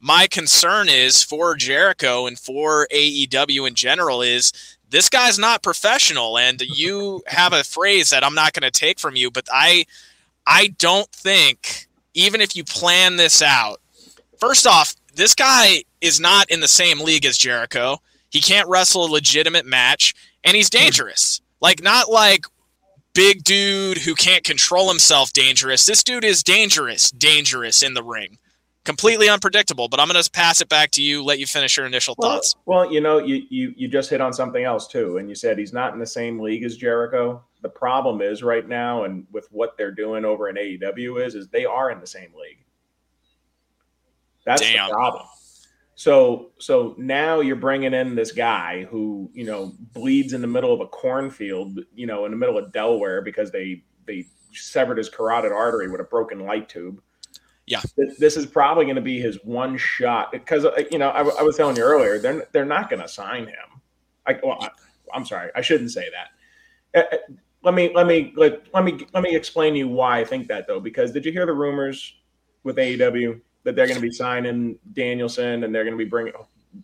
my 0.00 0.26
concern 0.26 0.88
is 0.88 1.22
for 1.22 1.54
Jericho 1.54 2.26
and 2.26 2.38
for 2.38 2.86
AEW 2.92 3.66
in 3.66 3.74
general 3.74 4.22
is 4.22 4.52
this 4.90 5.08
guy's 5.08 5.38
not 5.38 5.62
professional 5.62 6.38
and 6.38 6.60
you 6.76 7.22
have 7.26 7.52
a 7.52 7.64
phrase 7.64 8.10
that 8.10 8.24
I'm 8.24 8.34
not 8.34 8.52
going 8.52 8.70
to 8.70 8.78
take 8.78 8.98
from 9.00 9.16
you 9.16 9.30
but 9.30 9.48
I 9.52 9.86
I 10.46 10.68
don't 10.78 11.10
think 11.10 11.88
even 12.14 12.40
if 12.40 12.54
you 12.54 12.64
plan 12.64 13.16
this 13.16 13.42
out 13.42 13.80
first 14.38 14.66
off 14.66 14.94
this 15.18 15.34
guy 15.34 15.82
is 16.00 16.20
not 16.20 16.48
in 16.48 16.60
the 16.60 16.68
same 16.68 17.00
league 17.00 17.26
as 17.26 17.36
Jericho. 17.36 18.00
He 18.30 18.40
can't 18.40 18.68
wrestle 18.68 19.04
a 19.04 19.10
legitimate 19.10 19.66
match 19.66 20.14
and 20.44 20.56
he's 20.56 20.70
dangerous. 20.70 21.40
Like 21.60 21.82
not 21.82 22.08
like 22.08 22.46
big 23.18 23.42
dude 23.42 23.98
who 23.98 24.14
can't 24.14 24.44
control 24.44 24.88
himself 24.88 25.32
dangerous 25.32 25.86
this 25.86 26.04
dude 26.04 26.24
is 26.24 26.42
dangerous 26.42 27.10
dangerous 27.10 27.82
in 27.82 27.94
the 27.94 28.02
ring 28.02 28.38
completely 28.88 29.28
unpredictable. 29.28 29.86
But 29.88 30.00
I'm 30.00 30.08
going 30.08 30.20
to 30.22 30.30
pass 30.30 30.62
it 30.62 30.68
back 30.70 30.90
to 30.92 31.02
you. 31.02 31.22
Let 31.22 31.38
you 31.38 31.46
finish 31.46 31.76
your 31.76 31.84
initial 31.84 32.14
well, 32.16 32.36
thoughts. 32.36 32.56
Well, 32.64 32.90
you 32.90 33.02
know, 33.02 33.18
you 33.18 33.42
you 33.50 33.74
you 33.76 33.86
just 33.86 34.08
hit 34.08 34.22
on 34.22 34.32
something 34.32 34.64
else 34.64 34.88
too, 34.88 35.18
and 35.18 35.28
you 35.28 35.34
said 35.34 35.58
he's 35.58 35.74
not 35.74 35.92
in 35.92 35.98
the 35.98 36.06
same 36.06 36.40
league 36.40 36.64
as 36.64 36.76
Jericho. 36.76 37.44
The 37.60 37.68
problem 37.68 38.22
is 38.22 38.42
right 38.42 38.66
now, 38.66 39.04
and 39.04 39.26
with 39.30 39.46
what 39.52 39.76
they're 39.76 39.92
doing 39.92 40.24
over 40.24 40.48
in 40.48 40.56
AEW 40.56 41.24
is, 41.24 41.34
is 41.34 41.48
they 41.48 41.66
are 41.66 41.90
in 41.90 42.00
the 42.00 42.06
same 42.06 42.32
league. 42.34 42.64
That's 44.46 44.62
Damn. 44.62 44.88
the 44.88 44.94
problem. 44.94 45.26
So 45.98 46.52
so 46.60 46.94
now 46.96 47.40
you're 47.40 47.56
bringing 47.56 47.92
in 47.92 48.14
this 48.14 48.30
guy 48.30 48.84
who 48.84 49.28
you 49.34 49.44
know 49.44 49.74
bleeds 49.94 50.32
in 50.32 50.40
the 50.40 50.46
middle 50.46 50.72
of 50.72 50.78
a 50.80 50.86
cornfield, 50.86 51.80
you 51.92 52.06
know, 52.06 52.24
in 52.24 52.30
the 52.30 52.36
middle 52.36 52.56
of 52.56 52.72
Delaware 52.72 53.20
because 53.20 53.50
they 53.50 53.82
they 54.06 54.24
severed 54.52 54.96
his 54.96 55.08
carotid 55.08 55.50
artery 55.50 55.90
with 55.90 56.00
a 56.00 56.04
broken 56.04 56.38
light 56.46 56.68
tube 56.68 57.02
Yeah, 57.66 57.80
this 57.96 58.36
is 58.36 58.46
probably 58.46 58.84
going 58.84 58.94
to 58.94 59.02
be 59.02 59.18
his 59.18 59.40
one 59.42 59.76
shot 59.76 60.30
because 60.30 60.64
uh, 60.64 60.84
you 60.88 60.98
know 60.98 61.08
I, 61.08 61.22
I 61.22 61.42
was 61.42 61.56
telling 61.56 61.74
you 61.74 61.82
earlier 61.82 62.20
they're 62.20 62.46
they're 62.52 62.64
not 62.64 62.90
going 62.90 63.02
to 63.02 63.08
sign 63.08 63.48
him. 63.48 63.82
I, 64.24 64.38
well, 64.40 64.58
I, 64.60 65.16
am 65.16 65.26
sorry, 65.26 65.50
I 65.56 65.62
shouldn't 65.62 65.90
say 65.90 66.06
that. 66.12 67.00
Uh, 67.12 67.16
uh, 67.16 67.18
let 67.64 67.74
me 67.74 67.90
let 67.92 68.06
me 68.06 68.32
let, 68.36 68.72
let 68.72 68.84
me 68.84 69.04
let 69.14 69.24
me 69.24 69.34
explain 69.34 69.72
to 69.72 69.80
you 69.80 69.88
why 69.88 70.20
I 70.20 70.24
think 70.24 70.46
that 70.46 70.68
though. 70.68 70.78
Because 70.78 71.10
did 71.10 71.24
you 71.24 71.32
hear 71.32 71.44
the 71.44 71.54
rumors 71.54 72.14
with 72.62 72.76
AEW 72.76 73.40
that 73.68 73.76
they're 73.76 73.86
going 73.86 74.00
to 74.00 74.02
be 74.02 74.10
signing 74.10 74.78
Danielson 74.94 75.62
and 75.62 75.74
they're 75.74 75.84
going 75.84 75.96
to 75.96 76.02
be 76.02 76.08
bringing 76.08 76.32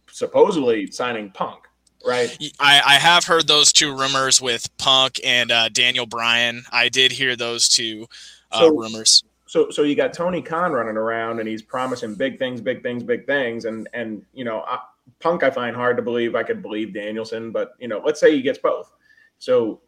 supposedly 0.07 0.87
signing 0.91 1.31
Punk? 1.31 1.65
right? 2.05 2.37
I, 2.61 2.83
I 2.85 2.95
have 2.99 3.25
heard 3.25 3.47
those 3.47 3.73
two 3.73 3.97
rumors 3.97 4.39
with 4.39 4.69
Punk 4.77 5.19
and 5.25 5.51
uh, 5.51 5.71
Daniel 5.71 6.05
Bryan. 6.05 6.63
I 6.71 6.91
did 6.91 7.13
hear 7.13 7.35
those 7.35 7.67
two 7.67 8.07
uh, 8.53 8.61
so, 8.61 8.77
rumors. 8.77 9.25
So, 9.47 9.71
so 9.71 9.85
you 9.85 9.95
got 9.95 10.13
Tony 10.13 10.43
Khan 10.43 10.73
running 10.73 10.99
around, 10.99 11.41
and 11.41 11.49
he's 11.49 11.63
promising 11.63 12.15
big 12.15 12.39
things, 12.39 12.61
big 12.61 12.83
things, 12.83 13.03
big 13.03 13.27
things, 13.27 13.65
and 13.65 13.89
and 13.95 14.23
you 14.35 14.45
know, 14.45 14.65
I, 14.67 14.81
Punk 15.21 15.43
I 15.43 15.51
find 15.51 15.75
hard 15.75 15.97
to 15.97 16.03
believe. 16.03 16.35
I 16.35 16.43
could 16.43 16.61
believe 16.61 16.93
Danielson, 16.93 17.51
but 17.53 17.73
you 17.79 17.89
know, 17.89 18.03
let's 18.05 18.21
say 18.21 18.35
he 18.35 18.43
gets 18.43 18.59
both. 18.59 18.93
So 19.39 19.81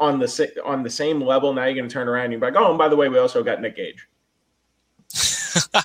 on 0.00 0.18
the 0.18 0.62
on 0.64 0.82
the 0.82 0.90
same 0.90 1.20
level, 1.20 1.52
now 1.52 1.64
you're 1.64 1.74
going 1.74 1.88
to 1.88 1.92
turn 1.92 2.08
around 2.08 2.24
and 2.24 2.32
you're 2.32 2.42
like, 2.42 2.56
oh, 2.56 2.70
and 2.70 2.78
by 2.78 2.88
the 2.88 2.96
way, 2.96 3.08
we 3.08 3.18
also 3.18 3.42
got 3.42 3.60
Nick 3.60 3.76
Gage. 3.76 4.08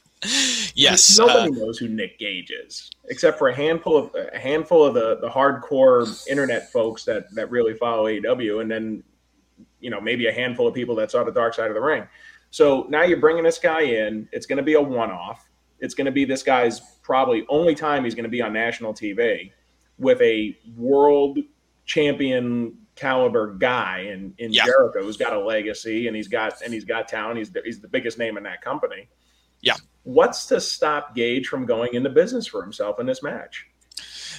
yes. 0.75 1.17
Nobody 1.17 1.51
uh, 1.51 1.65
knows 1.65 1.77
who 1.77 1.87
Nick 1.87 2.19
Gage 2.19 2.51
is, 2.51 2.91
except 3.05 3.37
for 3.37 3.49
a 3.49 3.55
handful 3.55 3.97
of 3.97 4.15
a 4.33 4.37
handful 4.37 4.85
of 4.85 4.93
the 4.93 5.17
the 5.17 5.29
hardcore 5.29 6.27
internet 6.27 6.71
folks 6.71 7.03
that 7.05 7.33
that 7.35 7.49
really 7.49 7.73
follow 7.73 8.05
AEW, 8.05 8.61
and 8.61 8.69
then 8.69 9.03
you 9.79 9.89
know 9.89 9.99
maybe 9.99 10.27
a 10.27 10.31
handful 10.33 10.67
of 10.67 10.73
people 10.73 10.95
that 10.95 11.11
saw 11.11 11.23
the 11.23 11.31
Dark 11.31 11.53
Side 11.53 11.69
of 11.69 11.75
the 11.75 11.81
Ring. 11.81 12.07
So 12.51 12.85
now 12.89 13.03
you're 13.03 13.19
bringing 13.19 13.43
this 13.43 13.59
guy 13.59 13.81
in. 13.81 14.29
It's 14.31 14.45
going 14.45 14.57
to 14.57 14.63
be 14.63 14.73
a 14.73 14.81
one 14.81 15.11
off. 15.11 15.49
It's 15.79 15.93
going 15.93 16.05
to 16.05 16.11
be 16.11 16.25
this 16.25 16.43
guy's 16.43 16.79
probably 17.01 17.45
only 17.49 17.75
time 17.75 18.03
he's 18.03 18.15
going 18.15 18.23
to 18.23 18.29
be 18.29 18.41
on 18.41 18.53
national 18.53 18.93
TV 18.93 19.51
with 19.97 20.21
a 20.21 20.57
world 20.77 21.39
champion 21.85 22.77
caliber 22.95 23.55
guy 23.55 24.07
in 24.11 24.33
in 24.37 24.53
yeah. 24.53 24.65
Jericho 24.65 25.03
who's 25.03 25.17
got 25.17 25.33
a 25.33 25.39
legacy 25.39 26.07
and 26.07 26.15
he's 26.15 26.29
got 26.29 26.61
and 26.61 26.73
he's 26.73 26.85
got 26.85 27.07
talent. 27.07 27.37
He's 27.37 27.51
the, 27.51 27.61
he's 27.63 27.79
the 27.79 27.87
biggest 27.87 28.17
name 28.17 28.37
in 28.37 28.43
that 28.43 28.61
company. 28.61 29.09
Yeah. 29.61 29.75
What's 30.05 30.45
to 30.47 30.61
stop 30.61 31.13
Gage 31.15 31.47
from 31.47 31.65
going 31.65 31.93
into 31.93 32.09
business 32.09 32.47
for 32.47 32.61
himself 32.61 32.99
in 32.99 33.05
this 33.05 33.21
match? 33.21 33.67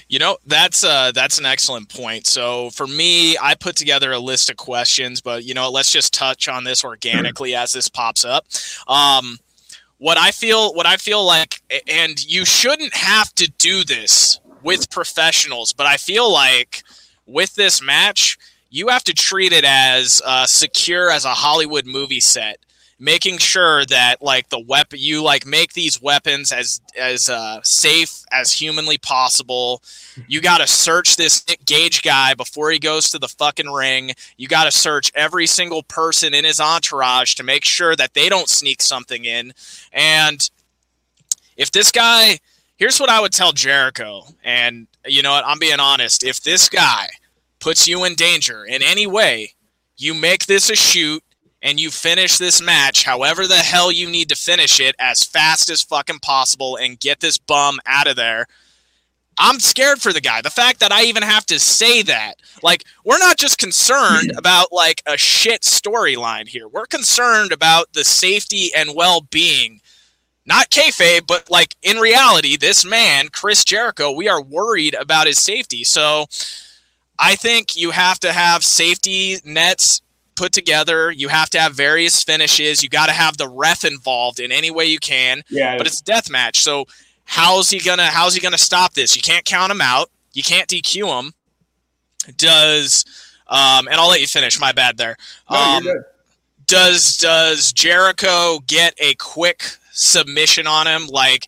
You 0.08 0.20
know, 0.20 0.38
that's 0.46 0.84
uh 0.84 1.10
that's 1.12 1.38
an 1.38 1.46
excellent 1.46 1.88
point. 1.88 2.26
So 2.26 2.70
for 2.70 2.86
me, 2.86 3.36
I 3.38 3.56
put 3.56 3.74
together 3.74 4.12
a 4.12 4.18
list 4.20 4.48
of 4.48 4.56
questions, 4.56 5.20
but 5.20 5.44
you 5.44 5.54
know, 5.54 5.70
let's 5.70 5.90
just 5.90 6.14
touch 6.14 6.48
on 6.48 6.64
this 6.64 6.84
organically 6.84 7.54
as 7.54 7.72
this 7.72 7.88
pops 7.88 8.24
up. 8.24 8.46
Um 8.86 9.38
what 9.98 10.16
I 10.18 10.30
feel 10.30 10.72
what 10.74 10.86
I 10.86 10.96
feel 10.96 11.24
like 11.24 11.60
and 11.88 12.24
you 12.24 12.44
shouldn't 12.44 12.94
have 12.94 13.34
to 13.34 13.50
do 13.58 13.82
this 13.82 14.38
with 14.62 14.90
professionals, 14.90 15.72
but 15.72 15.86
I 15.86 15.96
feel 15.96 16.32
like 16.32 16.84
with 17.26 17.56
this 17.56 17.82
match, 17.82 18.38
you 18.70 18.88
have 18.88 19.04
to 19.04 19.12
treat 19.12 19.52
it 19.52 19.64
as 19.64 20.22
uh, 20.24 20.46
secure 20.46 21.10
as 21.10 21.24
a 21.24 21.30
Hollywood 21.30 21.86
movie 21.86 22.20
set 22.20 22.58
making 22.98 23.38
sure 23.38 23.84
that 23.86 24.22
like 24.22 24.48
the 24.48 24.58
weapon 24.58 24.98
you 25.00 25.22
like 25.22 25.44
make 25.44 25.74
these 25.74 26.00
weapons 26.00 26.50
as 26.50 26.80
as 26.98 27.28
uh, 27.28 27.60
safe 27.62 28.24
as 28.32 28.52
humanly 28.52 28.98
possible. 28.98 29.82
You 30.26 30.40
got 30.40 30.58
to 30.58 30.66
search 30.66 31.16
this 31.16 31.46
Nick 31.46 31.64
Gage 31.64 32.02
guy 32.02 32.34
before 32.34 32.70
he 32.70 32.78
goes 32.78 33.10
to 33.10 33.18
the 33.18 33.28
fucking 33.28 33.70
ring. 33.70 34.12
You 34.36 34.48
got 34.48 34.64
to 34.64 34.70
search 34.70 35.12
every 35.14 35.46
single 35.46 35.82
person 35.82 36.32
in 36.34 36.44
his 36.44 36.60
entourage 36.60 37.34
to 37.34 37.42
make 37.42 37.64
sure 37.64 37.94
that 37.96 38.14
they 38.14 38.28
don't 38.28 38.48
sneak 38.48 38.80
something 38.80 39.24
in. 39.24 39.52
And 39.92 40.48
if 41.56 41.70
this 41.70 41.90
guy, 41.90 42.38
here's 42.76 42.98
what 42.98 43.10
I 43.10 43.20
would 43.20 43.32
tell 43.32 43.52
Jericho, 43.52 44.24
and 44.44 44.86
you 45.06 45.22
know 45.22 45.32
what, 45.32 45.46
I'm 45.46 45.58
being 45.58 45.80
honest. 45.80 46.24
If 46.24 46.42
this 46.42 46.68
guy 46.68 47.08
puts 47.58 47.86
you 47.86 48.04
in 48.04 48.14
danger 48.14 48.64
in 48.64 48.82
any 48.82 49.06
way, 49.06 49.54
you 49.98 50.14
make 50.14 50.46
this 50.46 50.70
a 50.70 50.76
shoot 50.76 51.22
and 51.66 51.80
you 51.80 51.90
finish 51.90 52.38
this 52.38 52.62
match 52.62 53.02
however 53.02 53.48
the 53.48 53.56
hell 53.56 53.90
you 53.90 54.08
need 54.08 54.28
to 54.28 54.36
finish 54.36 54.78
it 54.78 54.94
as 55.00 55.24
fast 55.24 55.68
as 55.68 55.82
fucking 55.82 56.20
possible 56.20 56.76
and 56.76 57.00
get 57.00 57.18
this 57.18 57.38
bum 57.38 57.80
out 57.84 58.06
of 58.06 58.14
there. 58.14 58.46
I'm 59.36 59.58
scared 59.58 60.00
for 60.00 60.12
the 60.12 60.20
guy. 60.20 60.40
The 60.40 60.48
fact 60.48 60.78
that 60.78 60.92
I 60.92 61.02
even 61.02 61.24
have 61.24 61.44
to 61.46 61.58
say 61.58 62.02
that, 62.02 62.36
like, 62.62 62.84
we're 63.04 63.18
not 63.18 63.36
just 63.36 63.58
concerned 63.58 64.32
about 64.38 64.72
like 64.72 65.02
a 65.06 65.18
shit 65.18 65.62
storyline 65.62 66.46
here. 66.46 66.68
We're 66.68 66.86
concerned 66.86 67.50
about 67.50 67.92
the 67.92 68.04
safety 68.04 68.70
and 68.74 68.94
well-being, 68.94 69.80
not 70.46 70.70
kayfabe, 70.70 71.26
but 71.26 71.50
like 71.50 71.74
in 71.82 71.98
reality, 71.98 72.56
this 72.56 72.84
man, 72.84 73.28
Chris 73.28 73.64
Jericho, 73.64 74.12
we 74.12 74.28
are 74.28 74.40
worried 74.40 74.94
about 74.94 75.26
his 75.26 75.38
safety. 75.38 75.82
So, 75.82 76.26
I 77.18 77.34
think 77.34 77.76
you 77.76 77.90
have 77.90 78.20
to 78.20 78.32
have 78.32 78.62
safety 78.62 79.38
nets 79.44 80.02
put 80.36 80.52
together. 80.52 81.10
You 81.10 81.28
have 81.28 81.50
to 81.50 81.60
have 81.60 81.74
various 81.74 82.22
finishes. 82.22 82.82
You 82.82 82.88
got 82.88 83.06
to 83.06 83.12
have 83.12 83.36
the 83.36 83.48
ref 83.48 83.84
involved 83.84 84.38
in 84.38 84.52
any 84.52 84.70
way 84.70 84.86
you 84.86 84.98
can. 84.98 85.42
Yeah. 85.48 85.76
But 85.76 85.86
it's 85.86 86.00
death 86.00 86.30
match. 86.30 86.60
So 86.60 86.86
how's 87.24 87.70
he 87.70 87.80
gonna 87.80 88.06
how's 88.06 88.34
he 88.34 88.40
gonna 88.40 88.58
stop 88.58 88.94
this? 88.94 89.16
You 89.16 89.22
can't 89.22 89.44
count 89.44 89.72
him 89.72 89.80
out. 89.80 90.10
You 90.32 90.42
can't 90.42 90.68
DQ 90.68 91.20
him. 91.20 91.32
Does 92.36 93.04
um, 93.48 93.88
and 93.88 93.96
I'll 93.96 94.08
let 94.08 94.20
you 94.20 94.26
finish. 94.26 94.60
My 94.60 94.72
bad 94.72 94.96
there. 94.96 95.16
No, 95.50 95.56
um, 95.56 95.86
does 96.66 97.16
does 97.16 97.72
Jericho 97.72 98.60
get 98.66 98.94
a 98.98 99.14
quick 99.14 99.64
submission 99.92 100.66
on 100.66 100.86
him? 100.86 101.06
Like 101.06 101.46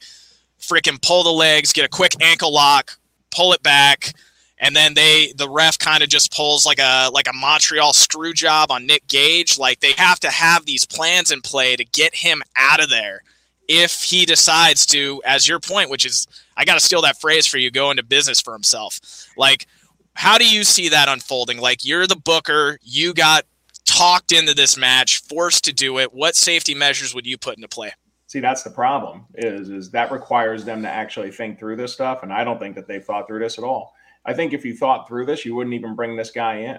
freaking 0.60 1.00
pull 1.00 1.24
the 1.24 1.30
legs, 1.30 1.72
get 1.72 1.84
a 1.84 1.88
quick 1.88 2.12
ankle 2.20 2.52
lock, 2.52 2.98
pull 3.30 3.52
it 3.52 3.62
back 3.62 4.14
and 4.60 4.74
then 4.74 4.94
they 4.94 5.32
the 5.36 5.48
ref 5.48 5.78
kind 5.78 6.02
of 6.02 6.08
just 6.08 6.32
pulls 6.32 6.66
like 6.66 6.78
a 6.78 7.10
like 7.12 7.28
a 7.28 7.32
Montreal 7.32 7.92
screw 7.92 8.32
job 8.32 8.70
on 8.70 8.86
Nick 8.86 9.06
Gage. 9.06 9.58
Like 9.58 9.80
they 9.80 9.92
have 9.92 10.20
to 10.20 10.30
have 10.30 10.66
these 10.66 10.84
plans 10.84 11.30
in 11.30 11.40
play 11.40 11.76
to 11.76 11.84
get 11.84 12.14
him 12.14 12.42
out 12.56 12.82
of 12.82 12.90
there 12.90 13.22
if 13.68 14.02
he 14.02 14.24
decides 14.24 14.86
to, 14.86 15.22
as 15.26 15.46
your 15.46 15.60
point, 15.60 15.90
which 15.90 16.06
is 16.06 16.26
I 16.56 16.64
got 16.64 16.74
to 16.74 16.80
steal 16.80 17.02
that 17.02 17.20
phrase 17.20 17.46
for 17.46 17.58
you, 17.58 17.70
go 17.70 17.90
into 17.90 18.02
business 18.02 18.40
for 18.40 18.52
himself. 18.52 18.98
Like, 19.36 19.66
how 20.14 20.38
do 20.38 20.48
you 20.48 20.64
see 20.64 20.88
that 20.88 21.08
unfolding? 21.08 21.58
Like 21.58 21.84
you're 21.84 22.06
the 22.06 22.16
booker, 22.16 22.78
you 22.82 23.14
got 23.14 23.44
talked 23.84 24.32
into 24.32 24.54
this 24.54 24.76
match, 24.76 25.22
forced 25.22 25.64
to 25.64 25.72
do 25.72 25.98
it. 25.98 26.12
What 26.12 26.34
safety 26.34 26.74
measures 26.74 27.14
would 27.14 27.26
you 27.26 27.38
put 27.38 27.56
into 27.56 27.68
play? 27.68 27.92
See, 28.26 28.40
that's 28.40 28.62
the 28.62 28.70
problem. 28.70 29.26
Is 29.34 29.70
is 29.70 29.90
that 29.92 30.10
requires 30.10 30.64
them 30.64 30.82
to 30.82 30.88
actually 30.88 31.30
think 31.30 31.58
through 31.58 31.76
this 31.76 31.92
stuff, 31.92 32.22
and 32.22 32.32
I 32.32 32.44
don't 32.44 32.58
think 32.58 32.74
that 32.74 32.86
they've 32.86 33.04
thought 33.04 33.26
through 33.26 33.38
this 33.38 33.58
at 33.58 33.64
all. 33.64 33.94
I 34.28 34.34
think 34.34 34.52
if 34.52 34.62
you 34.62 34.76
thought 34.76 35.08
through 35.08 35.24
this, 35.24 35.46
you 35.46 35.54
wouldn't 35.54 35.74
even 35.74 35.94
bring 35.94 36.14
this 36.14 36.30
guy 36.30 36.56
in. 36.56 36.78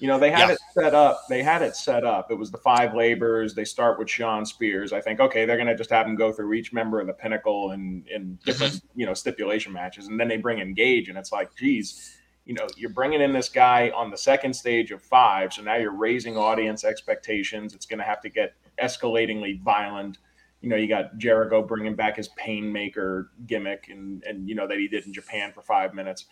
You 0.00 0.08
know, 0.08 0.18
they 0.18 0.32
had 0.32 0.48
yeah. 0.48 0.54
it 0.54 0.58
set 0.74 0.94
up. 0.96 1.22
They 1.28 1.44
had 1.44 1.62
it 1.62 1.76
set 1.76 2.04
up. 2.04 2.32
It 2.32 2.34
was 2.34 2.50
the 2.50 2.58
five 2.58 2.92
labors. 2.92 3.54
They 3.54 3.64
start 3.64 4.00
with 4.00 4.10
Shawn 4.10 4.44
Spears. 4.44 4.92
I 4.92 5.00
think, 5.00 5.20
okay, 5.20 5.44
they're 5.44 5.56
going 5.56 5.68
to 5.68 5.76
just 5.76 5.90
have 5.90 6.08
him 6.08 6.16
go 6.16 6.32
through 6.32 6.54
each 6.54 6.72
member 6.72 7.00
of 7.00 7.06
the 7.06 7.12
pinnacle 7.12 7.70
and 7.70 8.04
in 8.08 8.36
different, 8.44 8.72
mm-hmm. 8.72 9.00
you 9.00 9.06
know, 9.06 9.14
stipulation 9.14 9.72
matches. 9.72 10.08
And 10.08 10.18
then 10.18 10.26
they 10.26 10.38
bring 10.38 10.58
in 10.58 10.74
Gage, 10.74 11.08
and 11.08 11.16
it's 11.16 11.30
like, 11.30 11.54
geez, 11.54 12.16
you 12.46 12.54
know, 12.54 12.66
you're 12.76 12.90
bringing 12.90 13.20
in 13.20 13.32
this 13.32 13.48
guy 13.48 13.92
on 13.94 14.10
the 14.10 14.16
second 14.16 14.52
stage 14.52 14.90
of 14.90 15.00
five. 15.00 15.52
So 15.52 15.62
now 15.62 15.76
you're 15.76 15.96
raising 15.96 16.36
audience 16.36 16.82
expectations. 16.82 17.72
It's 17.72 17.86
going 17.86 18.00
to 18.00 18.04
have 18.04 18.20
to 18.22 18.28
get 18.28 18.54
escalatingly 18.82 19.62
violent. 19.62 20.18
You 20.62 20.68
know, 20.68 20.76
you 20.76 20.88
got 20.88 21.16
Jericho 21.16 21.62
bringing 21.62 21.94
back 21.94 22.16
his 22.16 22.28
painmaker 22.30 23.26
gimmick 23.46 23.86
and, 23.88 24.24
and, 24.24 24.48
you 24.48 24.56
know, 24.56 24.66
that 24.66 24.78
he 24.78 24.88
did 24.88 25.06
in 25.06 25.12
Japan 25.12 25.52
for 25.52 25.62
five 25.62 25.94
minutes. 25.94 26.26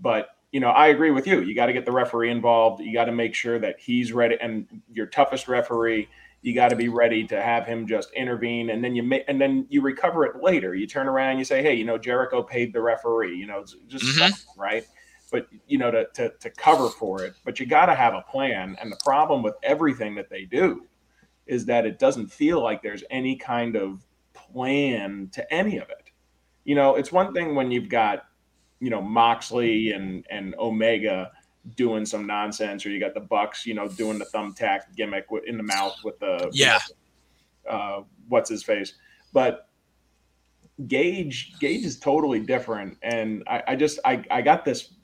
But 0.00 0.30
you 0.52 0.60
know, 0.60 0.70
I 0.70 0.88
agree 0.88 1.10
with 1.10 1.26
you. 1.26 1.40
You 1.40 1.54
got 1.54 1.66
to 1.66 1.72
get 1.72 1.84
the 1.84 1.92
referee 1.92 2.30
involved. 2.30 2.82
You 2.82 2.92
got 2.92 3.04
to 3.04 3.12
make 3.12 3.34
sure 3.34 3.58
that 3.58 3.78
he's 3.78 4.12
ready, 4.12 4.36
and 4.40 4.66
your 4.90 5.06
toughest 5.06 5.46
referee, 5.46 6.08
you 6.40 6.54
got 6.54 6.68
to 6.68 6.76
be 6.76 6.88
ready 6.88 7.26
to 7.26 7.40
have 7.40 7.66
him 7.66 7.86
just 7.86 8.10
intervene, 8.12 8.70
and 8.70 8.82
then 8.82 8.94
you 8.94 9.02
make, 9.02 9.24
and 9.28 9.40
then 9.40 9.66
you 9.68 9.82
recover 9.82 10.24
it 10.24 10.42
later. 10.42 10.74
You 10.74 10.86
turn 10.86 11.06
around, 11.06 11.30
and 11.30 11.38
you 11.38 11.44
say, 11.44 11.62
"Hey, 11.62 11.74
you 11.74 11.84
know, 11.84 11.98
Jericho 11.98 12.42
paid 12.42 12.72
the 12.72 12.80
referee." 12.80 13.36
You 13.36 13.46
know, 13.46 13.64
just 13.88 14.04
mm-hmm. 14.04 14.60
right. 14.60 14.86
But 15.30 15.48
you 15.66 15.76
know, 15.76 15.90
to, 15.90 16.06
to 16.14 16.30
to 16.30 16.50
cover 16.50 16.88
for 16.88 17.22
it, 17.22 17.34
but 17.44 17.60
you 17.60 17.66
got 17.66 17.86
to 17.86 17.94
have 17.94 18.14
a 18.14 18.22
plan. 18.22 18.76
And 18.80 18.90
the 18.90 18.98
problem 19.04 19.42
with 19.42 19.54
everything 19.62 20.14
that 20.14 20.30
they 20.30 20.44
do 20.44 20.86
is 21.46 21.66
that 21.66 21.84
it 21.84 21.98
doesn't 21.98 22.28
feel 22.28 22.62
like 22.62 22.82
there's 22.82 23.04
any 23.10 23.36
kind 23.36 23.76
of 23.76 24.06
plan 24.32 25.28
to 25.32 25.52
any 25.52 25.78
of 25.78 25.90
it. 25.90 26.10
You 26.64 26.74
know, 26.74 26.94
it's 26.94 27.10
one 27.10 27.34
thing 27.34 27.54
when 27.54 27.70
you've 27.70 27.88
got 27.88 28.24
you 28.80 28.90
know 28.90 29.02
Moxley 29.02 29.92
and 29.92 30.26
and 30.30 30.54
Omega 30.58 31.30
doing 31.76 32.06
some 32.06 32.26
nonsense, 32.26 32.86
or 32.86 32.90
you 32.90 33.00
got 33.00 33.14
the 33.14 33.20
Bucks, 33.20 33.66
you 33.66 33.74
know, 33.74 33.88
doing 33.88 34.18
the 34.18 34.24
thumbtack 34.26 34.94
gimmick 34.96 35.26
in 35.46 35.56
the 35.56 35.62
mouth 35.62 35.96
with 36.04 36.18
the 36.18 36.50
yeah, 36.52 36.78
uh, 37.68 38.02
what's 38.28 38.50
his 38.50 38.62
face, 38.62 38.94
but 39.32 39.68
Gage 40.86 41.58
Gage 41.58 41.84
is 41.84 41.98
totally 41.98 42.40
different, 42.40 42.96
and 43.02 43.42
I, 43.46 43.62
I 43.68 43.76
just 43.76 43.98
I 44.04 44.24
I 44.30 44.42
got 44.42 44.64
this 44.64 44.94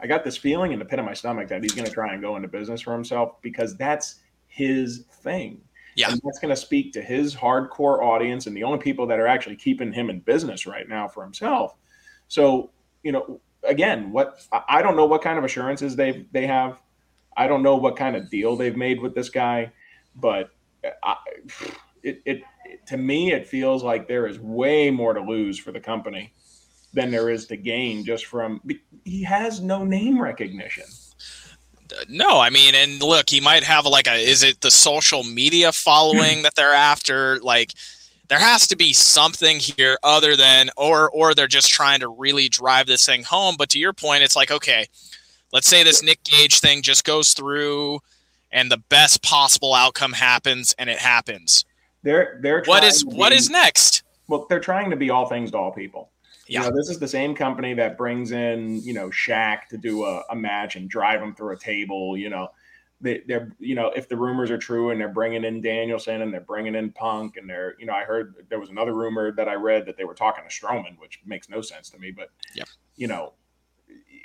I 0.00 0.06
got 0.06 0.24
this 0.24 0.36
feeling 0.36 0.72
in 0.72 0.78
the 0.78 0.84
pit 0.84 0.98
of 0.98 1.04
my 1.04 1.14
stomach 1.14 1.48
that 1.48 1.62
he's 1.62 1.72
going 1.72 1.86
to 1.86 1.92
try 1.92 2.12
and 2.12 2.22
go 2.22 2.36
into 2.36 2.48
business 2.48 2.80
for 2.80 2.92
himself 2.92 3.40
because 3.42 3.76
that's 3.76 4.20
his 4.46 5.04
thing. 5.22 5.60
Yeah. 5.96 6.12
And 6.12 6.20
that's 6.24 6.38
going 6.38 6.54
to 6.54 6.60
speak 6.60 6.92
to 6.92 7.02
his 7.02 7.34
hardcore 7.34 8.04
audience 8.04 8.46
and 8.46 8.56
the 8.56 8.62
only 8.62 8.78
people 8.78 9.06
that 9.08 9.18
are 9.18 9.26
actually 9.26 9.56
keeping 9.56 9.92
him 9.92 10.10
in 10.10 10.20
business 10.20 10.66
right 10.66 10.88
now 10.88 11.08
for 11.08 11.24
himself. 11.24 11.74
So, 12.28 12.70
you 13.08 13.12
know, 13.12 13.40
again, 13.62 14.12
what 14.12 14.46
I 14.68 14.82
don't 14.82 14.94
know 14.94 15.06
what 15.06 15.22
kind 15.22 15.38
of 15.38 15.44
assurances 15.44 15.96
they 15.96 16.26
they 16.30 16.46
have. 16.46 16.78
I 17.38 17.46
don't 17.46 17.62
know 17.62 17.76
what 17.76 17.96
kind 17.96 18.14
of 18.16 18.28
deal 18.28 18.54
they've 18.54 18.76
made 18.76 19.00
with 19.00 19.14
this 19.14 19.30
guy, 19.30 19.72
but 20.14 20.50
uh, 20.84 20.90
I, 21.02 21.16
it, 22.02 22.20
it 22.26 22.42
to 22.88 22.98
me 22.98 23.32
it 23.32 23.46
feels 23.46 23.82
like 23.82 24.08
there 24.08 24.26
is 24.26 24.38
way 24.38 24.90
more 24.90 25.14
to 25.14 25.22
lose 25.22 25.58
for 25.58 25.72
the 25.72 25.80
company 25.80 26.34
than 26.92 27.10
there 27.10 27.30
is 27.30 27.46
to 27.46 27.56
gain 27.56 28.04
just 28.04 28.26
from 28.26 28.60
he 29.06 29.22
has 29.22 29.62
no 29.62 29.86
name 29.86 30.20
recognition. 30.20 30.84
No, 32.10 32.38
I 32.38 32.50
mean, 32.50 32.74
and 32.74 33.02
look, 33.02 33.30
he 33.30 33.40
might 33.40 33.62
have 33.62 33.86
like 33.86 34.06
a 34.06 34.16
is 34.16 34.42
it 34.42 34.60
the 34.60 34.70
social 34.70 35.24
media 35.24 35.72
following 35.72 36.42
that 36.42 36.56
they're 36.56 36.74
after? 36.74 37.38
Like 37.40 37.72
there 38.28 38.38
has 38.38 38.66
to 38.68 38.76
be 38.76 38.92
something 38.92 39.58
here 39.58 39.98
other 40.02 40.36
than 40.36 40.70
or 40.76 41.10
or 41.10 41.34
they're 41.34 41.46
just 41.46 41.70
trying 41.70 42.00
to 42.00 42.08
really 42.08 42.48
drive 42.48 42.86
this 42.86 43.04
thing 43.04 43.22
home. 43.22 43.56
But 43.58 43.70
to 43.70 43.78
your 43.78 43.92
point, 43.92 44.22
it's 44.22 44.36
like, 44.36 44.50
okay, 44.50 44.86
let's 45.52 45.66
say 45.66 45.82
this 45.82 46.02
Nick 46.02 46.22
Gage 46.24 46.60
thing 46.60 46.82
just 46.82 47.04
goes 47.04 47.32
through 47.32 48.00
and 48.50 48.70
the 48.70 48.78
best 48.88 49.22
possible 49.22 49.74
outcome 49.74 50.12
happens 50.12 50.74
and 50.78 50.88
it 50.88 50.98
happens. 50.98 51.64
They're 52.02 52.38
they're 52.42 52.62
what 52.64 52.84
is 52.84 53.04
what 53.04 53.32
is 53.32 53.50
next? 53.50 54.02
Well, 54.28 54.46
they're 54.48 54.60
trying 54.60 54.90
to 54.90 54.96
be 54.96 55.10
all 55.10 55.26
things 55.26 55.50
to 55.52 55.58
all 55.58 55.72
people. 55.72 56.10
Yeah. 56.46 56.62
You 56.62 56.70
know, 56.70 56.76
this 56.76 56.88
is 56.88 56.98
the 56.98 57.08
same 57.08 57.34
company 57.34 57.74
that 57.74 57.98
brings 57.98 58.32
in, 58.32 58.82
you 58.82 58.94
know, 58.94 59.08
Shaq 59.08 59.66
to 59.70 59.76
do 59.76 60.04
a, 60.04 60.22
a 60.30 60.36
match 60.36 60.76
and 60.76 60.88
drive 60.88 61.20
him 61.20 61.34
through 61.34 61.54
a 61.54 61.58
table. 61.58 62.16
You 62.16 62.30
know, 62.30 62.48
they, 63.00 63.22
they're, 63.26 63.52
you 63.58 63.74
know, 63.74 63.92
if 63.94 64.08
the 64.08 64.16
rumors 64.16 64.50
are 64.50 64.58
true 64.58 64.90
and 64.90 65.00
they're 65.00 65.08
bringing 65.08 65.44
in 65.44 65.60
Danielson 65.60 66.22
and 66.22 66.32
they're 66.32 66.40
bringing 66.40 66.74
in 66.74 66.90
Punk 66.90 67.36
and 67.36 67.48
they're, 67.48 67.76
you 67.78 67.86
know, 67.86 67.92
I 67.92 68.04
heard 68.04 68.46
there 68.48 68.58
was 68.58 68.70
another 68.70 68.94
rumor 68.94 69.30
that 69.32 69.48
I 69.48 69.54
read 69.54 69.86
that 69.86 69.96
they 69.96 70.04
were 70.04 70.14
talking 70.14 70.44
to 70.48 70.50
Strowman, 70.50 70.98
which 70.98 71.20
makes 71.24 71.48
no 71.48 71.60
sense 71.60 71.90
to 71.90 71.98
me. 71.98 72.10
But, 72.10 72.30
yeah. 72.54 72.64
you 72.96 73.06
know, 73.06 73.34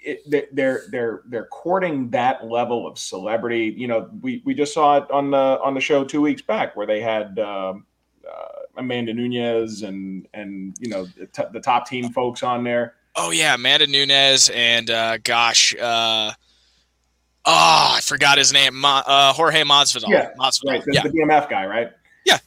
it, 0.05 0.53
they're 0.53 0.83
they're 0.89 1.23
they're 1.27 1.45
courting 1.45 2.09
that 2.09 2.45
level 2.45 2.85
of 2.85 2.99
celebrity. 2.99 3.73
You 3.77 3.87
know, 3.87 4.09
we 4.21 4.41
we 4.43 4.53
just 4.53 4.73
saw 4.73 4.97
it 4.97 5.09
on 5.09 5.31
the 5.31 5.59
on 5.63 5.73
the 5.73 5.79
show 5.79 6.03
two 6.03 6.21
weeks 6.21 6.41
back 6.41 6.75
where 6.75 6.87
they 6.87 7.01
had. 7.01 7.39
Um, 7.39 7.85
uh, 8.25 8.47
Amanda 8.77 9.13
Nunes 9.13 9.81
and 9.81 10.27
and 10.33 10.75
you 10.79 10.89
know 10.89 11.05
the, 11.05 11.25
t- 11.27 11.43
the, 11.51 11.59
top 11.59 11.87
team 11.87 12.11
folks 12.11 12.41
on 12.41 12.63
there. 12.63 12.95
Oh 13.15 13.31
yeah, 13.31 13.55
Amanda 13.55 13.85
Nunes 13.85 14.49
and 14.49 14.89
uh, 14.89 15.17
gosh, 15.17 15.75
uh, 15.75 16.31
oh 17.45 17.93
I 17.95 17.99
forgot 18.01 18.37
his 18.37 18.53
name, 18.53 18.75
Ma, 18.75 19.03
uh, 19.05 19.33
Jorge 19.33 19.63
Masvidal. 19.63 20.09
Yeah, 20.09 20.31
Masvidal. 20.39 20.69
right. 20.69 20.83
The, 20.85 20.93
yeah. 20.93 21.03
the 21.03 21.09
BMF 21.09 21.49
guy, 21.49 21.65
right? 21.65 21.91
Yeah. 22.25 22.39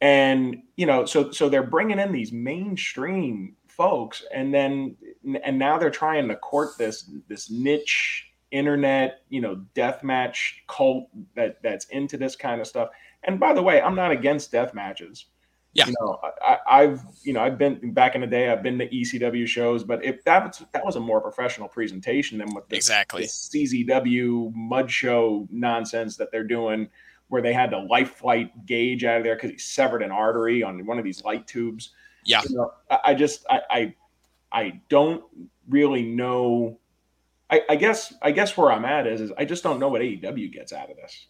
And 0.00 0.62
you 0.76 0.86
know, 0.86 1.04
so 1.04 1.30
so 1.30 1.48
they're 1.48 1.62
bringing 1.62 1.98
in 1.98 2.12
these 2.12 2.32
mainstream 2.32 3.56
folks, 3.68 4.24
and 4.34 4.52
then 4.52 4.96
and 5.44 5.58
now 5.58 5.78
they're 5.78 5.90
trying 5.90 6.28
to 6.28 6.36
court 6.36 6.76
this 6.78 7.10
this 7.28 7.50
niche 7.50 8.26
internet, 8.50 9.22
you 9.30 9.40
know, 9.40 9.56
death 9.74 10.04
match 10.04 10.62
cult 10.68 11.08
that 11.34 11.62
that's 11.62 11.86
into 11.86 12.16
this 12.16 12.36
kind 12.36 12.60
of 12.60 12.66
stuff. 12.66 12.90
And 13.24 13.40
by 13.40 13.52
the 13.52 13.62
way, 13.62 13.80
I'm 13.80 13.94
not 13.94 14.10
against 14.10 14.52
death 14.52 14.74
matches. 14.74 15.26
Yeah. 15.74 15.86
You 15.86 15.94
know, 16.00 16.20
I, 16.66 16.82
have 16.82 17.06
you 17.22 17.32
know 17.32 17.40
I've 17.40 17.56
been 17.56 17.92
back 17.92 18.14
in 18.14 18.20
the 18.20 18.26
day. 18.26 18.50
I've 18.50 18.62
been 18.62 18.78
to 18.78 18.88
ECW 18.88 19.46
shows, 19.46 19.82
but 19.82 20.04
if 20.04 20.22
that 20.24 20.44
was 20.44 20.64
that 20.72 20.84
was 20.84 20.96
a 20.96 21.00
more 21.00 21.20
professional 21.20 21.66
presentation 21.66 22.38
than 22.38 22.52
what 22.52 22.68
this, 22.68 22.76
exactly 22.76 23.22
this 23.22 23.48
CZW 23.48 24.54
mud 24.54 24.90
show 24.90 25.48
nonsense 25.50 26.16
that 26.18 26.30
they're 26.30 26.44
doing, 26.44 26.88
where 27.28 27.40
they 27.40 27.54
had 27.54 27.70
the 27.70 27.78
life 27.78 28.16
flight 28.16 28.66
Gage 28.66 29.04
out 29.04 29.18
of 29.18 29.24
there 29.24 29.34
because 29.34 29.50
he 29.50 29.58
severed 29.58 30.02
an 30.02 30.10
artery 30.10 30.62
on 30.62 30.84
one 30.84 30.98
of 30.98 31.04
these 31.04 31.24
light 31.24 31.46
tubes. 31.46 31.92
Yeah. 32.26 32.42
You 32.46 32.56
know, 32.56 32.72
I, 32.90 32.98
I 33.06 33.14
just 33.14 33.46
I, 33.48 33.60
I 33.70 33.94
I 34.52 34.82
don't 34.90 35.24
really 35.68 36.02
know. 36.02 36.78
I, 37.50 37.62
I 37.70 37.76
guess 37.76 38.12
I 38.20 38.32
guess 38.32 38.56
where 38.58 38.70
I'm 38.70 38.84
at 38.84 39.06
is 39.06 39.22
is 39.22 39.32
I 39.38 39.46
just 39.46 39.62
don't 39.62 39.80
know 39.80 39.88
what 39.88 40.02
AEW 40.02 40.52
gets 40.52 40.74
out 40.74 40.90
of 40.90 40.96
this. 40.96 41.28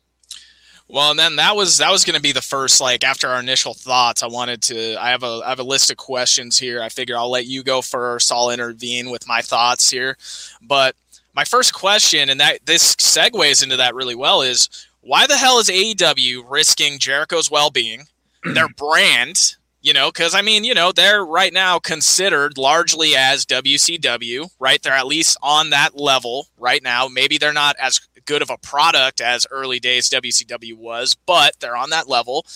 Well, 0.93 1.11
and 1.11 1.19
then 1.19 1.37
that 1.37 1.57
was 1.57 1.79
that 1.79 1.91
was 1.91 2.05
going 2.05 2.17
to 2.17 2.23
be 2.23 2.33
the 2.33 2.43
first 2.43 2.79
like 2.79 3.03
after 3.03 3.27
our 3.27 3.41
initial 3.41 3.73
thoughts. 3.73 4.23
I 4.23 4.27
wanted 4.27 4.61
to. 4.65 4.95
I 5.03 5.09
have 5.09 5.23
a 5.23 5.41
I 5.43 5.49
have 5.49 5.59
a 5.59 5.65
list 5.65 5.91
of 5.91 5.97
questions 5.97 6.59
here. 6.59 6.83
I 6.83 6.91
figure 6.91 7.17
I'll 7.17 7.31
let 7.31 7.47
you 7.47 7.63
go 7.63 7.81
first. 7.81 8.31
I'll 8.31 8.51
intervene 8.51 9.09
with 9.09 9.27
my 9.27 9.41
thoughts 9.41 9.89
here. 9.91 10.19
But 10.61 10.95
my 11.35 11.45
first 11.45 11.73
question, 11.73 12.29
and 12.29 12.39
that 12.41 12.67
this 12.67 12.95
segues 12.97 13.63
into 13.63 13.79
that 13.79 13.95
really 13.95 14.15
well, 14.15 14.43
is 14.43 14.69
why 15.01 15.27
the 15.27 15.39
hell 15.39 15.59
is 15.59 15.71
AEW 15.71 16.45
risking 16.47 16.99
Jericho's 16.99 17.51
well 17.51 17.71
being, 17.71 18.05
their 18.45 18.69
brand? 18.69 19.57
You 19.81 19.95
know, 19.95 20.13
because 20.13 20.35
I 20.35 20.43
mean, 20.43 20.63
you 20.63 20.75
know, 20.75 20.93
they're 20.93 21.25
right 21.25 21.55
now 21.55 21.79
considered 21.79 22.59
largely 22.59 23.17
as 23.17 23.47
WCW, 23.47 24.51
right? 24.61 24.81
They're 24.83 24.93
at 24.93 25.07
least 25.07 25.39
on 25.43 25.71
that 25.71 25.97
level 25.99 26.49
right 26.59 26.83
now. 26.83 27.09
Maybe 27.09 27.39
they're 27.39 27.55
not 27.55 27.77
as 27.81 27.99
good 28.25 28.43
of 28.43 28.51
a 28.51 28.59
product 28.59 29.21
as 29.21 29.47
early 29.51 29.81
days 29.81 30.11
WCW 30.11 30.75
was, 30.75 31.15
but 31.27 31.55
they're 31.61 31.77
on 31.77 31.91
that 31.91 32.09
level. 32.09 32.47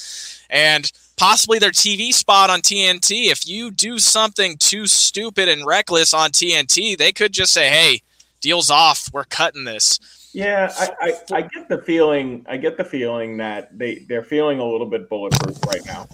And 0.48 0.90
possibly 1.16 1.58
their 1.58 1.70
TV 1.70 2.12
spot 2.12 2.50
on 2.50 2.60
TNT, 2.60 3.30
if 3.30 3.46
you 3.46 3.70
do 3.70 3.98
something 3.98 4.56
too 4.58 4.86
stupid 4.86 5.48
and 5.48 5.66
reckless 5.66 6.14
on 6.14 6.30
TNT, 6.30 6.96
they 6.96 7.12
could 7.12 7.32
just 7.32 7.52
say, 7.52 7.68
hey, 7.68 8.02
deal's 8.40 8.70
off. 8.70 9.08
We're 9.12 9.24
cutting 9.24 9.64
this. 9.64 9.98
Yeah, 10.32 10.70
I, 10.78 10.90
I, 11.00 11.36
I, 11.36 11.42
get 11.42 11.68
the 11.70 11.78
feeling. 11.78 12.44
I 12.46 12.58
get 12.58 12.76
the 12.76 12.84
feeling 12.84 13.38
that 13.38 13.76
they 13.76 14.04
they're 14.06 14.22
feeling 14.22 14.58
a 14.58 14.64
little 14.66 14.86
bit 14.86 15.08
bulletproof 15.08 15.56
right 15.64 15.80
now. 15.86 16.06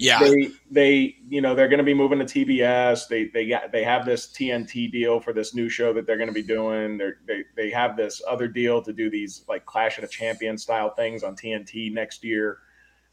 Yeah, 0.00 0.18
they 0.18 0.50
they 0.70 1.16
you 1.28 1.42
know 1.42 1.54
they're 1.54 1.68
going 1.68 1.78
to 1.78 1.84
be 1.84 1.92
moving 1.92 2.18
to 2.18 2.24
TBS. 2.24 3.06
They 3.06 3.26
they 3.26 3.46
got 3.46 3.70
they 3.70 3.84
have 3.84 4.06
this 4.06 4.28
TNT 4.28 4.90
deal 4.90 5.20
for 5.20 5.34
this 5.34 5.54
new 5.54 5.68
show 5.68 5.92
that 5.92 6.06
they're 6.06 6.16
going 6.16 6.28
to 6.28 6.34
be 6.34 6.42
doing. 6.42 6.96
They're, 6.96 7.18
they 7.26 7.44
they 7.54 7.70
have 7.70 7.98
this 7.98 8.22
other 8.26 8.48
deal 8.48 8.80
to 8.82 8.94
do 8.94 9.10
these 9.10 9.44
like 9.46 9.66
Clash 9.66 9.98
of 9.98 10.02
the 10.02 10.08
Champions 10.08 10.62
style 10.62 10.94
things 10.94 11.22
on 11.22 11.36
TNT 11.36 11.92
next 11.92 12.24
year. 12.24 12.58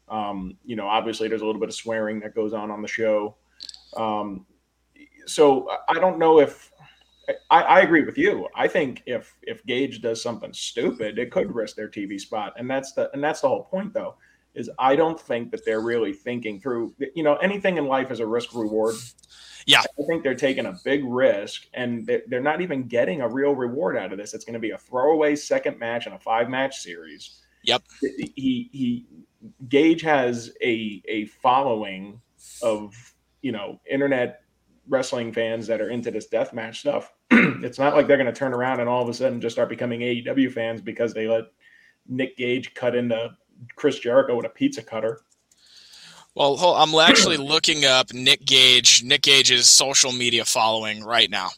Um, 0.08 0.56
you 0.64 0.76
know, 0.76 0.86
obviously 0.86 1.28
there's 1.28 1.42
a 1.42 1.46
little 1.46 1.60
bit 1.60 1.68
of 1.68 1.74
swearing 1.74 2.20
that 2.20 2.34
goes 2.34 2.54
on 2.54 2.70
on 2.70 2.80
the 2.80 2.88
show. 2.88 3.36
Um, 3.94 4.46
so 5.26 5.68
I 5.90 5.94
don't 5.94 6.18
know 6.18 6.40
if 6.40 6.72
I, 7.50 7.62
I, 7.62 7.80
agree 7.80 8.02
with 8.02 8.16
you. 8.16 8.48
I 8.54 8.66
think 8.66 9.02
if 9.04 9.36
if 9.42 9.64
Gage 9.66 10.00
does 10.00 10.22
something 10.22 10.54
stupid, 10.54 11.18
it 11.18 11.30
could 11.30 11.54
risk 11.54 11.76
their 11.76 11.88
TV 11.88 12.18
spot, 12.18 12.54
and 12.56 12.70
that's 12.70 12.92
the 12.92 13.10
and 13.12 13.22
that's 13.22 13.42
the 13.42 13.48
whole 13.48 13.64
point, 13.64 13.92
though. 13.92 14.16
Is 14.58 14.70
I 14.78 14.96
don't 14.96 15.18
think 15.18 15.50
that 15.52 15.64
they're 15.64 15.80
really 15.80 16.12
thinking 16.12 16.60
through. 16.60 16.94
You 17.14 17.22
know, 17.22 17.36
anything 17.36 17.76
in 17.78 17.86
life 17.86 18.10
is 18.10 18.20
a 18.20 18.26
risk 18.26 18.54
reward. 18.54 18.96
Yeah, 19.66 19.80
I 19.80 20.02
think 20.08 20.22
they're 20.22 20.34
taking 20.34 20.66
a 20.66 20.76
big 20.84 21.04
risk, 21.04 21.66
and 21.74 22.06
they're, 22.06 22.22
they're 22.26 22.40
not 22.40 22.60
even 22.60 22.88
getting 22.88 23.20
a 23.20 23.28
real 23.28 23.54
reward 23.54 23.96
out 23.96 24.12
of 24.12 24.18
this. 24.18 24.34
It's 24.34 24.44
going 24.44 24.54
to 24.54 24.60
be 24.60 24.70
a 24.70 24.78
throwaway 24.78 25.36
second 25.36 25.78
match 25.78 26.06
in 26.06 26.12
a 26.12 26.18
five 26.18 26.48
match 26.48 26.78
series. 26.78 27.42
Yep. 27.64 27.82
He 28.00 28.70
he 28.72 29.06
Gage 29.68 30.02
has 30.02 30.52
a 30.62 31.02
a 31.06 31.26
following 31.26 32.20
of 32.62 32.94
you 33.42 33.52
know 33.52 33.80
internet 33.90 34.42
wrestling 34.88 35.32
fans 35.32 35.66
that 35.66 35.80
are 35.80 35.90
into 35.90 36.10
this 36.10 36.26
death 36.26 36.52
match 36.52 36.80
stuff. 36.80 37.12
it's 37.30 37.78
not 37.78 37.94
like 37.94 38.06
they're 38.06 38.16
going 38.16 38.26
to 38.26 38.32
turn 38.32 38.54
around 38.54 38.80
and 38.80 38.88
all 38.88 39.02
of 39.02 39.08
a 39.08 39.14
sudden 39.14 39.40
just 39.40 39.54
start 39.54 39.68
becoming 39.68 40.00
AEW 40.00 40.50
fans 40.50 40.80
because 40.80 41.12
they 41.12 41.28
let 41.28 41.44
Nick 42.08 42.36
Gage 42.36 42.74
cut 42.74 42.94
into 42.94 43.36
Chris 43.76 43.98
Jericho 43.98 44.36
with 44.36 44.46
a 44.46 44.50
pizza 44.50 44.82
cutter. 44.82 45.20
Well, 46.34 46.56
I'm 46.76 46.94
actually 46.94 47.36
looking 47.38 47.84
up 47.84 48.12
Nick 48.12 48.44
Gage, 48.44 49.02
Nick 49.02 49.22
Gage's 49.22 49.68
social 49.68 50.12
media 50.12 50.44
following 50.44 51.02
right 51.02 51.30
now. 51.30 51.50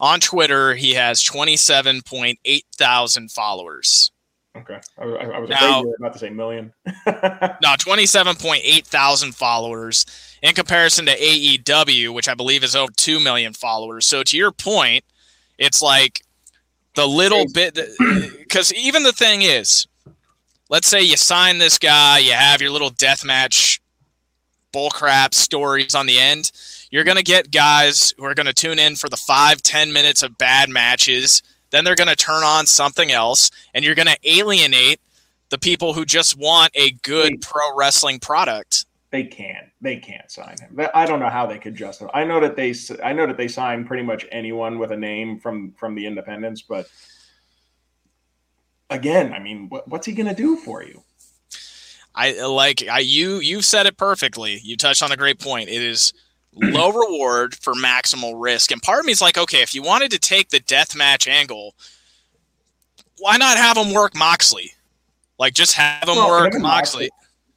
On 0.00 0.20
Twitter, 0.20 0.74
he 0.74 0.94
has 0.94 1.22
27.8 1.22 2.62
thousand 2.76 3.30
followers. 3.30 4.12
Okay, 4.56 4.80
I, 4.98 5.04
I 5.04 5.38
was 5.38 5.50
now, 5.50 5.84
about 5.98 6.12
to 6.14 6.18
say 6.18 6.30
million. 6.30 6.72
no, 6.86 7.74
27.8 7.76 8.86
thousand 8.86 9.34
followers 9.34 10.06
in 10.42 10.54
comparison 10.54 11.06
to 11.06 11.16
AEW, 11.16 12.14
which 12.14 12.28
I 12.28 12.34
believe 12.34 12.64
is 12.64 12.74
over 12.74 12.90
2 12.96 13.20
million 13.20 13.52
followers. 13.52 14.06
So 14.06 14.22
to 14.22 14.36
your 14.36 14.52
point, 14.52 15.04
it's 15.58 15.82
like 15.82 16.22
the 16.94 17.06
little 17.06 17.46
bit 17.52 17.78
because 18.38 18.72
even 18.74 19.02
the 19.02 19.12
thing 19.12 19.42
is, 19.42 19.86
let's 20.68 20.88
say 20.88 21.02
you 21.02 21.16
sign 21.16 21.58
this 21.58 21.78
guy, 21.78 22.18
you 22.18 22.32
have 22.32 22.60
your 22.60 22.70
little 22.70 22.90
death 22.90 23.24
match 23.24 23.80
bullcrap 24.72 25.34
stories 25.34 25.94
on 25.94 26.06
the 26.06 26.18
end. 26.18 26.52
You're 26.90 27.04
going 27.04 27.16
to 27.16 27.22
get 27.22 27.50
guys 27.50 28.14
who 28.16 28.24
are 28.24 28.34
going 28.34 28.46
to 28.46 28.54
tune 28.54 28.78
in 28.78 28.96
for 28.96 29.08
the 29.08 29.16
five, 29.16 29.62
ten 29.62 29.92
minutes 29.92 30.22
of 30.22 30.38
bad 30.38 30.68
matches. 30.68 31.42
Then 31.70 31.84
they're 31.84 31.94
going 31.94 32.08
to 32.08 32.16
turn 32.16 32.44
on 32.44 32.66
something 32.66 33.10
else, 33.10 33.50
and 33.74 33.84
you're 33.84 33.94
going 33.94 34.08
to 34.08 34.18
alienate 34.24 35.00
the 35.50 35.58
people 35.58 35.92
who 35.92 36.04
just 36.04 36.38
want 36.38 36.70
a 36.74 36.92
good 37.02 37.40
pro 37.40 37.74
wrestling 37.76 38.20
product 38.20 38.86
they 39.10 39.24
can't 39.24 39.66
they 39.80 39.96
can't 39.96 40.30
sign 40.30 40.56
him. 40.60 40.78
I 40.94 41.06
don't 41.06 41.20
know 41.20 41.30
how 41.30 41.46
they 41.46 41.58
could 41.58 41.74
justify. 41.74 42.10
I 42.12 42.24
know 42.24 42.40
that 42.40 42.56
they 42.56 42.74
I 43.02 43.12
know 43.12 43.26
that 43.26 43.36
they 43.36 43.48
sign 43.48 43.86
pretty 43.86 44.02
much 44.02 44.26
anyone 44.30 44.78
with 44.78 44.90
a 44.90 44.96
name 44.96 45.38
from 45.38 45.72
from 45.72 45.94
the 45.94 46.06
independents, 46.06 46.62
but 46.62 46.88
again, 48.90 49.32
I 49.32 49.38
mean, 49.38 49.68
what, 49.68 49.88
what's 49.88 50.06
he 50.06 50.12
going 50.12 50.28
to 50.28 50.34
do 50.34 50.56
for 50.56 50.82
you? 50.82 51.02
I 52.14 52.32
like 52.46 52.82
I 52.88 52.98
you 52.98 53.36
you 53.36 53.62
said 53.62 53.86
it 53.86 53.96
perfectly. 53.96 54.58
You 54.64 54.76
touched 54.76 55.04
on 55.04 55.12
a 55.12 55.16
great 55.16 55.38
point. 55.38 55.68
It 55.68 55.82
is 55.82 56.12
low 56.52 56.90
reward 56.92 57.54
for 57.54 57.74
maximal 57.74 58.32
risk. 58.36 58.72
And 58.72 58.82
part 58.82 58.98
of 58.98 59.06
me 59.06 59.12
is 59.12 59.22
like, 59.22 59.38
okay, 59.38 59.62
if 59.62 59.72
you 59.72 59.82
wanted 59.82 60.10
to 60.10 60.18
take 60.18 60.48
the 60.48 60.58
death 60.58 60.96
match 60.96 61.28
angle, 61.28 61.76
why 63.18 63.36
not 63.36 63.56
have 63.56 63.76
him 63.76 63.94
work 63.94 64.16
Moxley? 64.16 64.72
Like 65.38 65.54
just 65.54 65.74
have 65.74 66.08
him 66.08 66.16
well, 66.16 66.28
work 66.30 66.54
him 66.54 66.62
Moxley. 66.62 67.04
Moxley. 67.04 67.10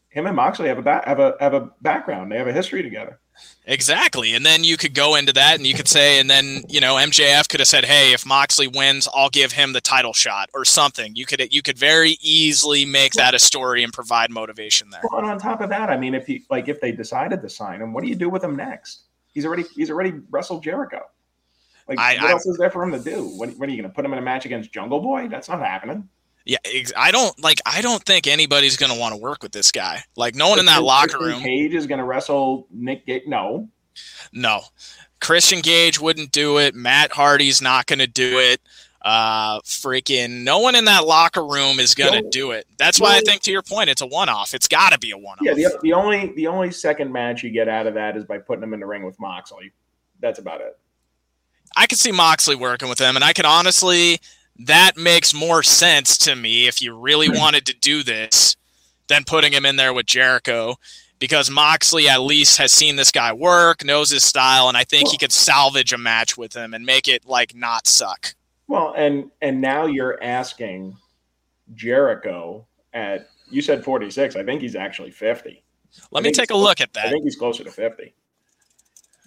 Him 0.09 0.27
and 0.27 0.35
Moxley 0.35 0.67
have 0.67 0.77
a 0.77 0.83
ba- 0.83 1.03
have 1.05 1.19
a 1.19 1.35
have 1.39 1.53
a 1.53 1.71
background. 1.81 2.31
They 2.31 2.37
have 2.37 2.47
a 2.47 2.53
history 2.53 2.83
together. 2.83 3.19
Exactly. 3.65 4.33
And 4.33 4.43
then 4.43 4.63
you 4.63 4.75
could 4.75 4.95
go 4.95 5.15
into 5.15 5.31
that 5.33 5.55
and 5.55 5.67
you 5.67 5.75
could 5.75 5.87
say, 5.87 6.19
and 6.19 6.29
then, 6.29 6.63
you 6.67 6.81
know, 6.81 6.95
MJF 6.95 7.47
could 7.47 7.59
have 7.59 7.67
said, 7.67 7.85
Hey, 7.85 8.11
if 8.11 8.25
Moxley 8.25 8.67
wins, 8.67 9.07
I'll 9.13 9.29
give 9.29 9.51
him 9.51 9.73
the 9.73 9.81
title 9.81 10.13
shot 10.13 10.49
or 10.53 10.65
something. 10.65 11.15
You 11.15 11.25
could 11.25 11.53
you 11.53 11.61
could 11.61 11.77
very 11.77 12.17
easily 12.21 12.85
make 12.85 13.13
that 13.13 13.35
a 13.35 13.39
story 13.39 13.83
and 13.83 13.93
provide 13.93 14.31
motivation 14.31 14.89
there. 14.89 15.01
Well, 15.03 15.21
and 15.21 15.29
on 15.29 15.37
top 15.37 15.61
of 15.61 15.69
that, 15.69 15.89
I 15.89 15.97
mean, 15.97 16.15
if 16.15 16.27
you, 16.27 16.41
like 16.49 16.69
if 16.69 16.81
they 16.81 16.91
decided 16.91 17.41
to 17.41 17.49
sign 17.49 17.81
him, 17.81 17.93
what 17.93 18.03
do 18.03 18.09
you 18.09 18.15
do 18.15 18.29
with 18.29 18.43
him 18.43 18.55
next? 18.55 19.03
He's 19.31 19.45
already 19.45 19.63
he's 19.75 19.91
already 19.91 20.13
wrestled 20.31 20.63
Jericho. 20.63 21.03
Like 21.87 21.99
I, 21.99 22.15
what 22.15 22.23
I, 22.23 22.31
else 22.31 22.45
is 22.47 22.57
there 22.57 22.71
for 22.71 22.83
him 22.83 22.91
to 22.91 22.99
do? 22.99 23.25
What, 23.37 23.49
what 23.57 23.69
are 23.69 23.71
you 23.71 23.81
gonna 23.81 23.93
put 23.93 24.03
him 24.03 24.13
in 24.13 24.19
a 24.19 24.23
match 24.23 24.45
against 24.45 24.73
Jungle 24.73 25.01
Boy? 25.01 25.27
That's 25.27 25.49
not 25.49 25.59
happening. 25.59 26.09
Yeah, 26.45 26.57
I 26.97 27.11
don't 27.11 27.37
like. 27.41 27.59
I 27.65 27.81
don't 27.81 28.03
think 28.03 28.27
anybody's 28.27 28.77
going 28.77 28.91
to 28.91 28.99
want 28.99 29.13
to 29.13 29.21
work 29.21 29.43
with 29.43 29.51
this 29.51 29.71
guy. 29.71 30.03
Like 30.15 30.35
no 30.35 30.49
one 30.49 30.59
in 30.59 30.65
that 30.65 30.83
locker 30.83 31.19
room. 31.19 31.41
Cage 31.41 31.73
is 31.73 31.87
going 31.87 31.99
to 31.99 32.03
wrestle 32.03 32.67
Nick 32.71 33.05
Gage. 33.05 33.23
No, 33.27 33.69
no. 34.33 34.61
Christian 35.19 35.61
Cage 35.61 35.99
wouldn't 35.99 36.31
do 36.31 36.57
it. 36.57 36.73
Matt 36.73 37.11
Hardy's 37.11 37.61
not 37.61 37.85
going 37.85 37.99
to 37.99 38.07
do 38.07 38.39
it. 38.39 38.59
Uh, 39.03 39.59
freaking 39.61 40.43
no 40.43 40.59
one 40.59 40.75
in 40.75 40.85
that 40.85 41.05
locker 41.05 41.45
room 41.45 41.79
is 41.79 41.95
going 41.95 42.13
to 42.13 42.29
do 42.29 42.51
it. 42.51 42.67
That's 42.77 42.99
why 42.99 43.17
I 43.17 43.21
think, 43.21 43.41
to 43.43 43.51
your 43.51 43.63
point, 43.63 43.89
it's 43.89 44.01
a 44.01 44.05
one-off. 44.05 44.53
It's 44.53 44.67
got 44.67 44.93
to 44.93 44.99
be 44.99 45.09
a 45.09 45.17
one-off. 45.17 45.39
Yeah, 45.41 45.53
the, 45.53 45.79
the 45.81 45.93
only 45.93 46.33
the 46.35 46.47
only 46.47 46.71
second 46.71 47.11
match 47.11 47.43
you 47.43 47.49
get 47.49 47.67
out 47.67 47.87
of 47.87 47.95
that 47.95 48.15
is 48.15 48.25
by 48.25 48.37
putting 48.37 48.63
him 48.63 48.73
in 48.73 48.79
the 48.79 48.85
ring 48.85 49.03
with 49.03 49.19
Moxley. 49.19 49.71
That's 50.19 50.37
about 50.37 50.61
it. 50.61 50.77
I 51.75 51.87
could 51.87 51.97
see 51.97 52.11
Moxley 52.11 52.55
working 52.55 52.89
with 52.89 52.99
him, 52.99 53.15
and 53.15 53.23
I 53.25 53.33
can 53.33 53.45
honestly 53.45 54.19
that 54.67 54.97
makes 54.97 55.33
more 55.33 55.63
sense 55.63 56.17
to 56.19 56.35
me 56.35 56.67
if 56.67 56.81
you 56.81 56.95
really 56.95 57.29
wanted 57.29 57.65
to 57.67 57.73
do 57.73 58.03
this 58.03 58.55
than 59.07 59.23
putting 59.23 59.53
him 59.53 59.65
in 59.65 59.75
there 59.75 59.93
with 59.93 60.05
Jericho 60.05 60.75
because 61.21 61.51
Moxley 61.51 62.09
at 62.09 62.21
least 62.21 62.57
has 62.57 62.73
seen 62.73 62.95
this 62.95 63.11
guy 63.11 63.31
work, 63.31 63.85
knows 63.85 64.09
his 64.09 64.23
style, 64.23 64.67
and 64.67 64.75
I 64.75 64.83
think 64.83 65.05
well, 65.05 65.11
he 65.11 65.17
could 65.19 65.31
salvage 65.31 65.93
a 65.93 65.97
match 65.97 66.35
with 66.35 66.53
him 66.53 66.73
and 66.73 66.83
make 66.83 67.07
it 67.07 67.25
like 67.25 67.55
not 67.55 67.87
suck. 67.87 68.33
Well, 68.67 68.93
and 68.97 69.29
and 69.41 69.61
now 69.61 69.85
you're 69.85 70.21
asking 70.23 70.97
Jericho 71.75 72.65
at 72.93 73.29
you 73.49 73.61
said 73.61 73.83
46. 73.83 74.35
I 74.35 74.43
think 74.43 74.61
he's 74.61 74.75
actually 74.75 75.11
50. 75.11 75.63
Let 76.11 76.23
me 76.23 76.31
take 76.31 76.51
a 76.51 76.57
look 76.57 76.81
at 76.81 76.93
that. 76.93 77.07
I 77.07 77.09
think 77.11 77.23
he's 77.23 77.35
closer 77.35 77.63
to 77.63 77.71
50. 77.71 78.13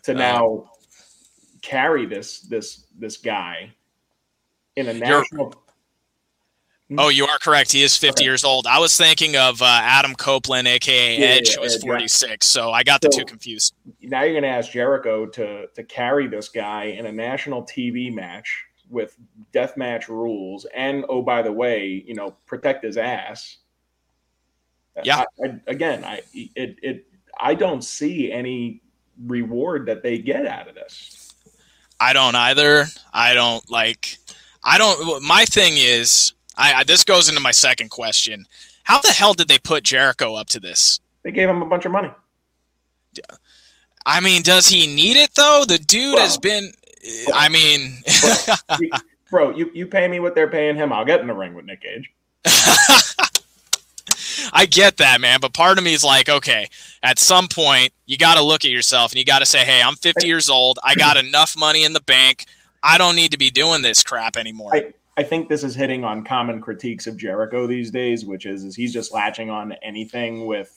To 0.04 0.12
uh, 0.12 0.14
now 0.14 0.70
carry 1.62 2.06
this 2.06 2.40
this 2.40 2.86
this 2.98 3.18
guy 3.18 3.72
in 4.76 4.88
a 4.88 4.94
national. 4.94 5.54
Oh, 6.98 7.08
you 7.08 7.24
are 7.24 7.38
correct. 7.38 7.72
He 7.72 7.82
is 7.82 7.96
50 7.96 8.20
okay. 8.20 8.24
years 8.24 8.44
old. 8.44 8.66
I 8.66 8.78
was 8.78 8.96
thinking 8.96 9.36
of 9.36 9.62
uh, 9.62 9.64
Adam 9.64 10.14
Copeland, 10.14 10.68
aka 10.68 11.18
yeah, 11.18 11.26
Edge, 11.26 11.54
yeah, 11.54 11.60
was 11.60 11.82
46. 11.82 12.46
So 12.46 12.70
I 12.70 12.82
got 12.82 13.02
so 13.02 13.08
the 13.08 13.16
two 13.16 13.24
confused. 13.24 13.74
Now 14.02 14.22
you're 14.22 14.32
going 14.32 14.42
to 14.42 14.48
ask 14.48 14.70
Jericho 14.70 15.26
to 15.26 15.66
to 15.66 15.82
carry 15.84 16.26
this 16.28 16.48
guy 16.48 16.84
in 16.84 17.06
a 17.06 17.12
national 17.12 17.62
TV 17.62 18.12
match 18.12 18.64
with 18.90 19.16
death 19.52 19.76
match 19.76 20.08
rules, 20.08 20.66
and 20.74 21.04
oh 21.08 21.22
by 21.22 21.40
the 21.40 21.52
way, 21.52 22.04
you 22.06 22.14
know, 22.14 22.36
protect 22.46 22.84
his 22.84 22.98
ass. 22.98 23.56
Yeah. 25.02 25.24
I, 25.42 25.46
I, 25.46 25.60
again, 25.66 26.04
I 26.04 26.20
it 26.34 26.78
it 26.82 27.06
I 27.40 27.54
don't 27.54 27.82
see 27.82 28.30
any 28.30 28.82
reward 29.24 29.86
that 29.86 30.02
they 30.02 30.18
get 30.18 30.46
out 30.46 30.68
of 30.68 30.74
this. 30.74 31.32
I 31.98 32.12
don't 32.12 32.34
either. 32.34 32.86
I 33.12 33.34
don't 33.34 33.68
like 33.70 34.18
I 34.64 34.78
don't. 34.78 35.22
My 35.22 35.44
thing 35.44 35.74
is, 35.76 36.32
I, 36.56 36.72
I 36.74 36.84
this 36.84 37.04
goes 37.04 37.28
into 37.28 37.40
my 37.40 37.50
second 37.50 37.90
question. 37.90 38.46
How 38.84 39.00
the 39.00 39.08
hell 39.08 39.34
did 39.34 39.48
they 39.48 39.58
put 39.58 39.84
Jericho 39.84 40.34
up 40.34 40.48
to 40.48 40.60
this? 40.60 41.00
They 41.22 41.32
gave 41.32 41.48
him 41.48 41.62
a 41.62 41.66
bunch 41.66 41.84
of 41.84 41.92
money. 41.92 42.10
I 44.06 44.20
mean, 44.20 44.42
does 44.42 44.68
he 44.68 44.86
need 44.86 45.16
it 45.16 45.34
though? 45.34 45.64
The 45.66 45.78
dude 45.78 46.18
has 46.18 46.38
been. 46.38 46.72
I 47.34 47.50
mean, 47.50 47.98
bro, 48.70 48.98
bro, 49.30 49.50
you 49.50 49.70
you 49.74 49.86
pay 49.86 50.08
me 50.08 50.20
what 50.20 50.34
they're 50.34 50.50
paying 50.50 50.76
him, 50.76 50.92
I'll 50.92 51.04
get 51.04 51.20
in 51.20 51.26
the 51.26 51.34
ring 51.34 51.54
with 51.54 51.66
Nick 51.66 51.82
Gage. 51.82 52.10
I 54.52 54.66
get 54.66 54.98
that, 54.98 55.20
man, 55.20 55.38
but 55.40 55.52
part 55.52 55.78
of 55.78 55.84
me 55.84 55.94
is 55.94 56.04
like, 56.04 56.28
okay, 56.28 56.68
at 57.02 57.18
some 57.18 57.48
point 57.48 57.92
you 58.06 58.16
got 58.16 58.36
to 58.36 58.42
look 58.42 58.64
at 58.64 58.70
yourself 58.70 59.12
and 59.12 59.18
you 59.18 59.24
got 59.24 59.40
to 59.40 59.46
say, 59.46 59.64
hey, 59.64 59.82
I'm 59.82 59.96
50 59.96 60.26
years 60.26 60.48
old. 60.48 60.78
I 60.82 60.94
got 60.94 61.16
enough 61.16 61.56
money 61.58 61.84
in 61.84 61.92
the 61.92 62.00
bank. 62.00 62.44
I 62.84 62.98
don't 62.98 63.16
need 63.16 63.32
to 63.32 63.38
be 63.38 63.50
doing 63.50 63.80
this 63.80 64.02
crap 64.02 64.36
anymore. 64.36 64.70
I, 64.74 64.92
I 65.16 65.22
think 65.22 65.48
this 65.48 65.64
is 65.64 65.74
hitting 65.74 66.04
on 66.04 66.22
common 66.22 66.60
critiques 66.60 67.06
of 67.06 67.16
Jericho 67.16 67.66
these 67.66 67.90
days, 67.90 68.26
which 68.26 68.44
is, 68.44 68.62
is 68.62 68.76
he's 68.76 68.92
just 68.92 69.12
latching 69.12 69.48
on 69.48 69.70
to 69.70 69.82
anything 69.82 70.46
with 70.46 70.70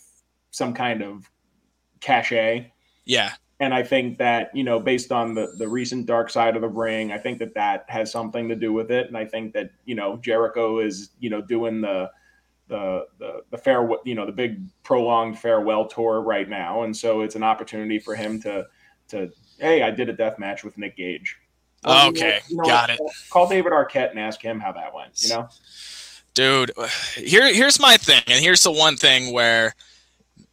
some 0.51 0.73
kind 0.73 1.01
of 1.01 1.29
cachet. 1.99 2.71
Yeah. 3.05 3.33
And 3.59 3.73
I 3.73 3.83
think 3.83 4.19
that, 4.19 4.55
you 4.55 4.63
know, 4.63 4.79
based 4.79 5.11
on 5.11 5.33
the, 5.33 5.53
the 5.57 5.67
recent 5.67 6.05
dark 6.05 6.29
side 6.29 6.55
of 6.55 6.61
the 6.61 6.69
ring, 6.69 7.11
I 7.11 7.17
think 7.17 7.39
that 7.39 7.55
that 7.55 7.85
has 7.89 8.09
something 8.09 8.47
to 8.47 8.55
do 8.55 8.71
with 8.71 8.89
it. 8.89 9.07
And 9.07 9.17
I 9.17 9.25
think 9.25 9.53
that, 9.53 9.71
you 9.83 9.95
know, 9.95 10.17
Jericho 10.17 10.79
is, 10.79 11.09
you 11.19 11.29
know, 11.29 11.41
doing 11.41 11.81
the, 11.81 12.09
the, 12.69 13.05
the, 13.17 13.41
the 13.49 13.57
fair, 13.57 13.89
you 14.05 14.15
know, 14.15 14.25
the 14.25 14.31
big 14.31 14.61
prolonged 14.83 15.39
farewell 15.39 15.87
tour 15.87 16.21
right 16.21 16.47
now. 16.47 16.83
And 16.83 16.95
so 16.95 17.21
it's 17.21 17.35
an 17.35 17.43
opportunity 17.43 17.99
for 17.99 18.15
him 18.15 18.39
to, 18.43 18.67
to, 19.09 19.29
Hey, 19.59 19.81
I 19.81 19.89
did 19.89 20.07
a 20.07 20.13
death 20.13 20.37
match 20.37 20.63
with 20.63 20.77
Nick 20.77 20.95
Gage 20.95 21.35
okay, 21.85 22.39
you 22.47 22.57
know, 22.57 22.63
got 22.63 22.89
it. 22.89 22.99
Call 23.29 23.47
David 23.47 23.71
Arquette 23.71 24.11
and 24.11 24.19
ask 24.19 24.41
him 24.41 24.59
how 24.59 24.71
that 24.71 24.93
went. 24.93 25.23
You 25.23 25.29
know, 25.29 25.49
dude. 26.33 26.71
Here, 27.15 27.53
here's 27.53 27.79
my 27.79 27.97
thing, 27.97 28.23
and 28.27 28.43
here's 28.43 28.63
the 28.63 28.71
one 28.71 28.95
thing 28.95 29.33
where 29.33 29.75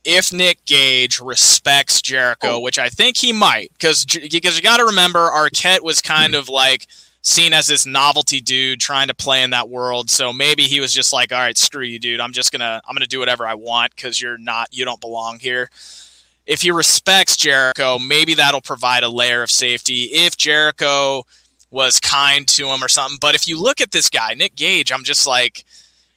if 0.05 0.33
Nick 0.33 0.65
Gage 0.67 1.21
respects 1.21 2.03
Jericho, 2.03 2.57
oh. 2.57 2.61
which 2.61 2.79
I 2.79 2.89
think 2.89 3.17
he 3.17 3.33
might, 3.33 3.73
because 3.73 4.05
because 4.05 4.57
you 4.57 4.63
got 4.63 4.79
to 4.79 4.85
remember 4.85 5.31
Arquette 5.31 5.83
was 5.83 6.01
kind 6.01 6.35
hmm. 6.35 6.41
of 6.41 6.49
like 6.49 6.87
seen 7.23 7.55
as 7.55 7.69
this 7.69 7.87
novelty 7.87 8.41
dude 8.41 8.81
trying 8.81 9.09
to 9.09 9.15
play 9.15 9.43
in 9.43 9.51
that 9.51 9.71
world. 9.71 10.11
So 10.11 10.31
maybe 10.31 10.65
he 10.65 10.79
was 10.79 10.93
just 10.93 11.11
like, 11.11 11.33
all 11.33 11.39
right, 11.39 11.57
screw 11.57 11.85
you, 11.85 11.99
dude. 11.99 12.21
I'm 12.21 12.33
just 12.33 12.53
gonna 12.53 12.83
I'm 12.87 12.95
gonna 12.95 13.07
do 13.07 13.19
whatever 13.19 13.47
I 13.47 13.55
want 13.55 13.97
because 13.97 14.21
you're 14.21 14.39
not 14.39 14.69
you 14.73 14.85
don't 14.85 15.01
belong 15.01 15.39
here 15.39 15.71
if 16.47 16.63
he 16.63 16.71
respects 16.71 17.37
Jericho, 17.37 17.99
maybe 17.99 18.35
that'll 18.35 18.61
provide 18.61 19.03
a 19.03 19.09
layer 19.09 19.43
of 19.43 19.51
safety. 19.51 20.05
If 20.05 20.37
Jericho 20.37 21.25
was 21.75 21.99
kind 21.99 22.47
to 22.47 22.69
him 22.69 22.83
or 22.83 22.89
something. 22.89 23.19
But 23.21 23.35
if 23.35 23.49
you 23.49 23.61
look 23.61 23.81
at 23.81 23.91
this 23.91 24.09
guy, 24.09 24.35
Nick 24.35 24.55
Gage, 24.55 24.93
I'm 24.93 25.03
just 25.03 25.27
like, 25.27 25.65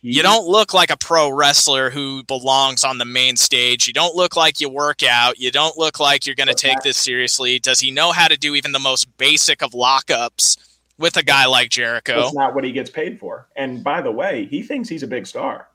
you 0.02 0.22
don't 0.22 0.48
look 0.48 0.74
like 0.74 0.92
a 0.92 0.98
pro 0.98 1.30
wrestler 1.30 1.90
who 1.90 2.24
belongs 2.24 2.84
on 2.84 3.00
the 3.00 3.06
main 3.06 3.36
stage. 3.36 3.88
You 3.88 3.94
don't 3.94 4.16
look 4.16 4.36
like 4.36 4.62
you 4.62 4.70
work 4.70 5.02
out. 5.02 5.40
You 5.40 5.50
don't 5.50 5.76
look 5.76 6.00
like 6.00 6.26
you're 6.26 6.36
going 6.36 6.48
to 6.48 6.54
take 6.54 6.80
this 6.82 6.98
seriously. 6.98 7.58
Does 7.58 7.80
he 7.80 7.90
know 7.90 8.12
how 8.12 8.28
to 8.28 8.38
do 8.38 8.54
even 8.54 8.72
the 8.72 8.80
most 8.80 9.18
basic 9.18 9.64
of 9.64 9.72
lockups 9.72 10.58
with 11.00 11.18
a 11.18 11.24
guy 11.24 11.48
like 11.48 11.70
Jericho? 11.70 12.22
That's 12.22 12.36
not 12.36 12.54
what 12.54 12.64
he 12.64 12.72
gets 12.72 12.92
paid 12.92 13.20
for. 13.20 13.48
And 13.56 13.84
by 13.84 14.02
the 14.02 14.12
way, 14.12 14.46
he 14.46 14.62
thinks 14.62 14.88
he's 14.88 15.04
a 15.04 15.08
big 15.08 15.26
star. 15.26 15.68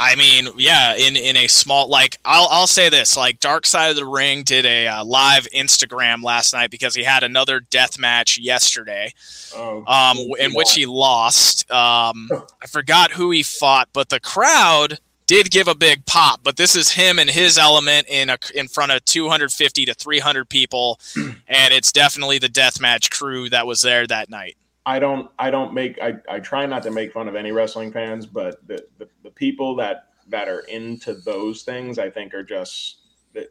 I 0.00 0.14
mean, 0.14 0.48
yeah, 0.56 0.94
in 0.94 1.16
in 1.16 1.36
a 1.36 1.48
small 1.48 1.88
like 1.88 2.18
I'll 2.24 2.46
I'll 2.52 2.68
say 2.68 2.88
this 2.88 3.16
like 3.16 3.40
Dark 3.40 3.66
Side 3.66 3.90
of 3.90 3.96
the 3.96 4.04
Ring 4.04 4.44
did 4.44 4.64
a 4.64 4.86
uh, 4.86 5.04
live 5.04 5.48
Instagram 5.52 6.22
last 6.22 6.54
night 6.54 6.70
because 6.70 6.94
he 6.94 7.02
had 7.02 7.24
another 7.24 7.58
death 7.58 7.98
match 7.98 8.38
yesterday, 8.38 9.12
oh, 9.56 9.84
um, 9.86 10.16
in 10.38 10.52
which 10.52 10.72
he 10.72 10.86
lost. 10.86 11.68
Um, 11.68 12.30
I 12.62 12.68
forgot 12.68 13.10
who 13.10 13.32
he 13.32 13.42
fought, 13.42 13.88
but 13.92 14.08
the 14.08 14.20
crowd 14.20 15.00
did 15.26 15.50
give 15.50 15.66
a 15.66 15.74
big 15.74 16.06
pop. 16.06 16.44
But 16.44 16.56
this 16.56 16.76
is 16.76 16.92
him 16.92 17.18
and 17.18 17.28
his 17.28 17.58
element 17.58 18.06
in 18.08 18.30
a 18.30 18.38
in 18.54 18.68
front 18.68 18.92
of 18.92 19.04
250 19.04 19.84
to 19.84 19.94
300 19.94 20.48
people, 20.48 21.00
and 21.16 21.74
it's 21.74 21.90
definitely 21.90 22.38
the 22.38 22.48
death 22.48 22.80
match 22.80 23.10
crew 23.10 23.50
that 23.50 23.66
was 23.66 23.82
there 23.82 24.06
that 24.06 24.30
night. 24.30 24.56
I 24.88 24.98
don't 24.98 25.30
I 25.38 25.50
don't 25.50 25.74
make 25.74 26.00
I, 26.00 26.14
I 26.30 26.40
try 26.40 26.64
not 26.64 26.82
to 26.84 26.90
make 26.90 27.12
fun 27.12 27.28
of 27.28 27.36
any 27.36 27.52
wrestling 27.52 27.92
fans, 27.92 28.24
but 28.24 28.66
the, 28.66 28.82
the, 28.96 29.06
the 29.22 29.30
people 29.30 29.76
that 29.76 30.06
that 30.28 30.48
are 30.48 30.60
into 30.60 31.12
those 31.12 31.62
things, 31.62 31.98
I 31.98 32.08
think 32.08 32.32
are 32.32 32.42
just 32.42 33.00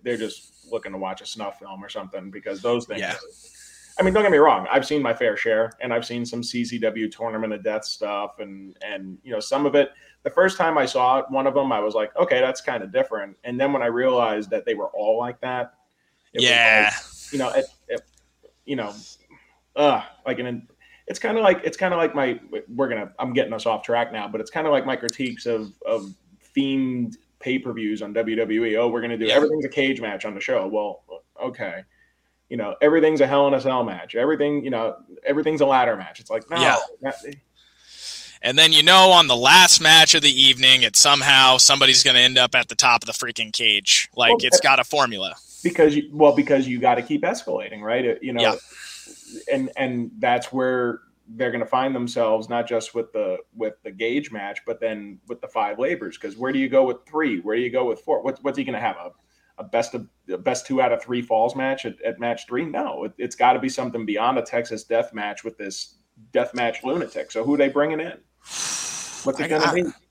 they're 0.02 0.18
just 0.18 0.66
looking 0.72 0.94
to 0.94 0.98
watch 0.98 1.22
a 1.22 1.28
snuff 1.28 1.60
film 1.60 1.86
or 1.86 1.90
something 1.90 2.32
because 2.32 2.64
those 2.64 2.88
things. 2.88 3.02
Yeah. 3.02 3.14
I 4.00 4.04
mean, 4.04 4.16
don't 4.16 4.24
get 4.24 4.32
me 4.32 4.40
wrong. 4.40 4.68
I've 4.72 4.86
seen 4.86 5.04
my 5.04 5.14
fair 5.14 5.38
share, 5.38 5.74
and 5.80 5.94
I've 5.94 6.08
seen 6.08 6.26
some 6.26 6.42
CZW 6.42 7.12
tournament 7.12 7.54
of 7.54 7.64
death 7.64 7.86
stuff, 7.86 8.40
and 8.40 8.76
and 8.84 9.20
you 9.24 9.32
know 9.32 9.40
some 9.40 9.68
of 9.68 9.76
it. 9.76 9.92
The 10.24 10.32
first 10.32 10.58
time 10.58 10.76
I 10.76 10.88
saw 10.88 11.20
it, 11.20 11.26
one 11.30 11.46
of 11.46 11.54
them, 11.54 11.72
I 11.72 11.80
was 11.80 11.94
like, 11.94 12.16
okay, 12.16 12.42
that's 12.42 12.62
kind 12.62 12.82
of 12.82 12.92
different. 12.92 13.38
And 13.44 13.60
then 13.60 13.74
when 13.74 13.84
I 13.84 13.88
realized 13.88 14.50
that 14.50 14.66
they 14.66 14.74
were 14.74 14.88
all 14.88 15.20
like 15.20 15.40
that, 15.42 15.76
yeah, 16.34 16.90
like, 16.92 17.32
you 17.32 17.38
know, 17.38 17.50
it, 17.52 17.66
it, 17.88 18.02
you 18.66 18.76
know, 18.76 18.92
uh, 19.76 20.02
like 20.26 20.40
an 20.40 20.68
it's 21.08 21.20
kind 21.20 21.38
of 21.38 21.44
like 21.44 21.62
it's 21.64 21.78
kind 21.78 21.94
of 21.94 21.98
like 21.98 22.14
my 22.14 22.40
we're 22.68 22.90
gonna 22.90 23.12
I'm 23.18 23.34
getting 23.34 23.54
us 23.54 23.66
off 23.66 23.84
track 23.84 24.12
now, 24.12 24.28
but 24.28 24.42
it's 24.42 24.52
kind 24.52 24.68
of 24.68 24.74
like 24.74 24.86
my 24.86 24.96
critiques 24.96 25.46
of 25.46 25.72
of 25.86 26.14
themed 26.56 27.16
pay 27.40 27.58
per 27.58 27.72
views 27.74 28.02
on 28.02 28.14
WWE. 28.14 28.78
Oh, 28.78 28.90
we're 28.90 29.02
gonna 29.02 29.18
do 29.18 29.26
yeah. 29.26 29.36
everything's 29.36 29.66
a 29.66 29.70
cage 29.70 30.02
match 30.02 30.26
on 30.26 30.34
the 30.34 30.42
show. 30.42 30.68
Well, 30.68 31.04
okay, 31.42 31.84
you 32.50 32.58
know 32.58 32.76
everything's 32.82 33.22
a 33.22 33.28
Hell 33.28 33.48
in 33.48 33.54
a 33.54 33.62
Cell 33.62 33.84
match. 33.84 34.16
Everything 34.16 34.64
you 34.64 34.70
know 34.70 34.98
everything's 35.26 35.62
a 35.62 35.66
ladder 35.66 35.96
match. 35.96 36.20
It's 36.20 36.30
like 36.30 36.50
no. 36.50 36.58
Yeah. 36.60 36.78
That, 37.02 37.16
and 38.42 38.58
then 38.58 38.72
you 38.72 38.84
know 38.84 39.12
on 39.12 39.28
the 39.28 39.36
last 39.36 39.82
match 39.82 40.14
of 40.14 40.22
the 40.22 40.30
evening, 40.30 40.84
it 40.84 40.96
somehow 40.96 41.58
somebody's 41.58 42.04
going 42.04 42.16
to 42.16 42.22
end 42.22 42.38
up 42.38 42.54
at 42.54 42.68
the 42.68 42.76
top 42.76 43.02
of 43.02 43.08
the 43.08 43.14
freaking 43.14 43.52
cage. 43.52 44.10
Like 44.16 44.30
well, 44.30 44.40
it's 44.42 44.60
got 44.60 44.80
a 44.80 44.84
formula. 44.84 45.36
Because 45.64 45.96
you, 45.96 46.10
well, 46.14 46.36
because 46.36 46.68
you 46.68 46.80
got 46.80 46.96
to 46.96 47.02
keep 47.02 47.24
escalating, 47.24 47.82
right? 47.82 48.06
It, 48.06 48.24
you 48.24 48.34
know, 48.34 48.42
yeah. 48.42 48.56
And 49.52 49.72
and 49.78 50.12
that's 50.20 50.52
where 50.52 51.02
they're 51.30 51.52
going 51.52 51.64
to 51.64 51.70
find 51.70 51.94
themselves 51.94 52.48
not 52.50 52.68
just 52.68 52.96
with 52.96 53.12
the 53.12 53.38
with 53.54 53.74
the 53.84 53.92
Gage 53.92 54.32
match, 54.32 54.60
but 54.66 54.80
then 54.80 55.20
with 55.28 55.42
the 55.42 55.48
five 55.48 55.80
labors. 55.80 56.18
Because 56.18 56.38
where 56.38 56.52
do 56.52 56.60
you 56.60 56.70
go 56.70 56.84
with 56.84 56.98
three? 57.06 57.40
Where 57.40 57.56
do 57.56 57.62
you 57.62 57.72
go 57.72 57.88
with 57.88 58.00
four? 58.02 58.22
What, 58.22 58.40
what's 58.44 58.58
he 58.58 58.64
going 58.64 58.74
to 58.74 58.80
have 58.80 58.98
a 58.98 59.12
a 59.60 59.64
best 59.64 59.96
of 59.96 60.08
a 60.30 60.38
best 60.38 60.68
two 60.68 60.82
out 60.82 60.92
of 60.92 61.02
three 61.02 61.22
falls 61.22 61.56
match 61.56 61.86
at, 61.86 62.02
at 62.02 62.20
match 62.20 62.48
three? 62.48 62.66
No, 62.66 63.06
it, 63.06 63.14
has 63.20 63.36
got 63.36 63.54
to 63.54 63.60
be 63.60 63.70
something 63.70 64.06
beyond 64.06 64.38
a 64.38 64.42
Texas 64.42 64.84
death 64.84 65.14
match 65.14 65.44
with 65.44 65.58
this 65.58 65.96
death 66.32 66.54
match 66.54 66.84
lunatic. 66.84 67.32
So 67.32 67.44
who 67.44 67.56
are 67.56 67.58
they 67.58 67.70
bringing 67.70 68.00
in? 68.00 68.18
What's 69.24 69.40
it 69.40 69.50
going 69.50 69.62
to 69.62 69.74
be? 69.74 70.07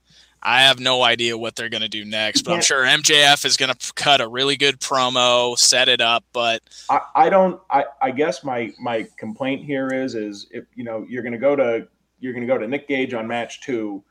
I 0.46 0.62
have 0.62 0.78
no 0.78 1.02
idea 1.02 1.36
what 1.36 1.56
they're 1.56 1.68
going 1.68 1.82
to 1.82 1.88
do 1.88 2.04
next, 2.04 2.42
but 2.42 2.52
I'm 2.52 2.62
sure 2.62 2.84
MJF 2.84 3.44
is 3.44 3.56
going 3.56 3.74
to 3.74 3.92
cut 3.94 4.20
a 4.20 4.28
really 4.28 4.56
good 4.56 4.78
promo, 4.78 5.58
set 5.58 5.88
it 5.88 6.00
up. 6.00 6.24
But 6.32 6.62
I, 6.88 7.00
I 7.16 7.30
don't. 7.30 7.60
I, 7.68 7.86
I 8.00 8.12
guess 8.12 8.44
my 8.44 8.72
my 8.78 9.08
complaint 9.16 9.64
here 9.64 9.88
is 9.88 10.14
is 10.14 10.46
if 10.52 10.64
you 10.76 10.84
know 10.84 11.04
you're 11.08 11.24
going 11.24 11.32
to 11.32 11.38
go 11.38 11.56
to 11.56 11.88
you're 12.20 12.32
going 12.32 12.46
to 12.46 12.52
go 12.52 12.56
to 12.58 12.68
Nick 12.68 12.86
Gage 12.86 13.12
on 13.12 13.26
match 13.26 13.60
two. 13.60 14.04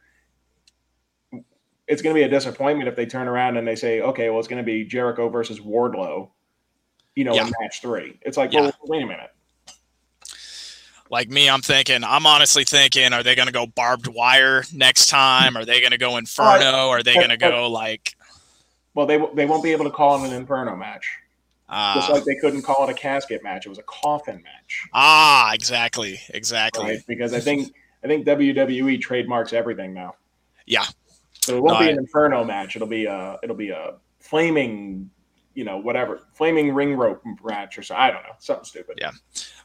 It's 1.88 2.02
going 2.02 2.14
to 2.14 2.20
be 2.20 2.24
a 2.24 2.30
disappointment 2.30 2.90
if 2.90 2.98
they 2.98 3.06
turn 3.06 3.30
around 3.30 3.56
and 3.56 3.66
they 3.66 3.76
say, 3.76 4.02
okay, 4.02 4.30
well, 4.30 4.40
it's 4.40 4.48
going 4.48 4.62
to 4.62 4.66
be 4.66 4.84
Jericho 4.84 5.30
versus 5.30 5.60
Wardlow, 5.60 6.32
you 7.16 7.24
know, 7.24 7.36
yeah. 7.36 7.46
in 7.46 7.54
match 7.62 7.80
three. 7.80 8.20
It's 8.24 8.38
like, 8.38 8.52
yeah. 8.52 8.62
well, 8.62 8.74
wait 8.88 9.04
a 9.04 9.06
minute 9.06 9.35
like 11.10 11.30
me, 11.30 11.50
I'm 11.50 11.62
thinking, 11.62 12.04
I'm 12.04 12.26
honestly 12.26 12.64
thinking, 12.64 13.14
are 13.14 13.24
they 13.24 13.36
going 13.36 13.48
to 13.48 13.54
go 13.54 13.68
barbed 13.68 14.08
wire 14.08 14.64
next 14.74 15.08
time? 15.08 15.56
Are 15.56 15.66
they 15.66 15.80
going 15.80 15.92
to 15.92 15.98
go 15.98 16.18
Inferno? 16.18 16.90
Are 16.90 17.04
they 17.04 17.16
going 17.16 17.30
to 17.30 17.38
go 17.38 17.70
like? 17.70 18.16
Well, 18.94 19.06
they 19.06 19.22
they 19.34 19.46
won't 19.46 19.64
be 19.64 19.72
able 19.72 19.86
to 19.86 19.92
call 19.92 20.24
it 20.24 20.28
an 20.28 20.34
Inferno 20.34 20.76
match. 20.76 21.08
Uh, 21.68 21.96
Just 21.96 22.12
like 22.12 22.24
they 22.24 22.36
couldn't 22.36 22.62
call 22.62 22.88
it 22.88 22.92
a 22.92 22.94
casket 22.94 23.44
match; 23.44 23.66
it 23.66 23.70
was 23.70 23.80
a 23.80 23.84
coffin 23.84 24.42
match. 24.44 24.88
Ah, 24.94 25.54
exactly, 25.54 26.20
exactly. 26.30 26.86
Right? 26.86 27.00
Because 27.08 27.34
I 27.34 27.40
think 27.40 27.74
I 28.04 28.08
think 28.08 28.26
WWE 28.26 29.02
trademarks 29.02 29.52
everything 29.52 29.94
now. 29.94 30.16
Yeah. 30.66 30.86
So 31.42 31.58
it 31.58 31.64
won't 31.64 31.80
no, 31.80 31.86
be 31.86 31.92
an 31.92 31.98
I, 31.98 32.02
Inferno 32.02 32.44
match. 32.44 32.76
It'll 32.76 32.88
be 32.88 33.06
a 33.06 33.38
it'll 33.44 33.56
be 33.56 33.70
a 33.70 33.96
flaming 34.20 35.10
you 35.56 35.64
know, 35.64 35.78
whatever 35.78 36.20
flaming 36.34 36.74
ring 36.74 36.96
rope 36.96 37.24
match 37.44 37.78
or 37.78 37.84
so. 37.84 37.96
I 37.96 38.12
don't 38.12 38.24
know, 38.24 38.36
something 38.40 38.66
stupid. 38.66 39.00
Yeah. 39.02 39.12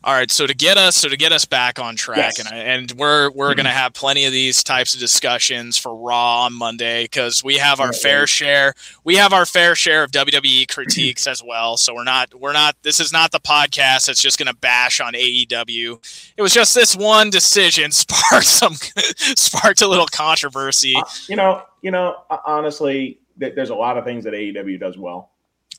All 0.02 0.14
right. 0.14 0.30
So 0.30 0.46
to 0.46 0.54
get 0.54 0.78
us, 0.78 0.96
so 0.96 1.08
to 1.08 1.16
get 1.16 1.32
us 1.32 1.44
back 1.44 1.78
on 1.78 1.96
track, 1.96 2.38
yes. 2.38 2.50
and 2.50 2.54
and 2.54 2.92
we're 2.92 3.30
we're 3.32 3.54
gonna 3.54 3.68
have 3.70 3.92
plenty 3.92 4.24
of 4.24 4.32
these 4.32 4.62
types 4.62 4.94
of 4.94 5.00
discussions 5.00 5.76
for 5.76 5.94
Raw 5.94 6.44
on 6.44 6.54
Monday 6.54 7.04
because 7.04 7.44
we 7.44 7.56
have 7.56 7.80
our 7.80 7.92
fair 7.92 8.26
share. 8.26 8.72
We 9.04 9.16
have 9.16 9.32
our 9.32 9.44
fair 9.44 9.74
share 9.74 10.04
of 10.04 10.12
WWE 10.12 10.68
critiques 10.72 11.26
as 11.26 11.42
well. 11.44 11.76
So 11.76 11.92
we're 11.94 12.04
not 12.04 12.32
we're 12.34 12.52
not. 12.52 12.76
This 12.82 13.00
is 13.00 13.12
not 13.12 13.32
the 13.32 13.40
podcast 13.40 14.06
that's 14.06 14.22
just 14.22 14.38
gonna 14.38 14.54
bash 14.54 15.00
on 15.00 15.12
AEW. 15.12 16.32
It 16.36 16.40
was 16.40 16.54
just 16.54 16.74
this 16.74 16.96
one 16.96 17.28
decision 17.28 17.90
sparked 17.90 18.46
some 18.46 18.74
sparked 19.36 19.82
a 19.82 19.88
little 19.88 20.06
controversy. 20.06 20.94
Uh, 20.96 21.02
you 21.28 21.36
know, 21.36 21.64
you 21.82 21.90
know, 21.90 22.22
honestly, 22.46 23.18
there's 23.36 23.70
a 23.70 23.74
lot 23.74 23.98
of 23.98 24.04
things 24.04 24.24
that 24.24 24.34
AEW 24.34 24.78
does 24.78 24.96
well 24.96 25.29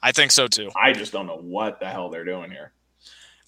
I 0.04 0.12
think 0.12 0.32
so 0.32 0.48
too. 0.48 0.70
I 0.76 0.94
just 0.94 1.12
don't 1.12 1.28
know 1.28 1.38
what 1.38 1.80
the 1.80 1.88
hell 1.88 2.10
they're 2.10 2.26
doing 2.26 2.52
here. 2.52 2.72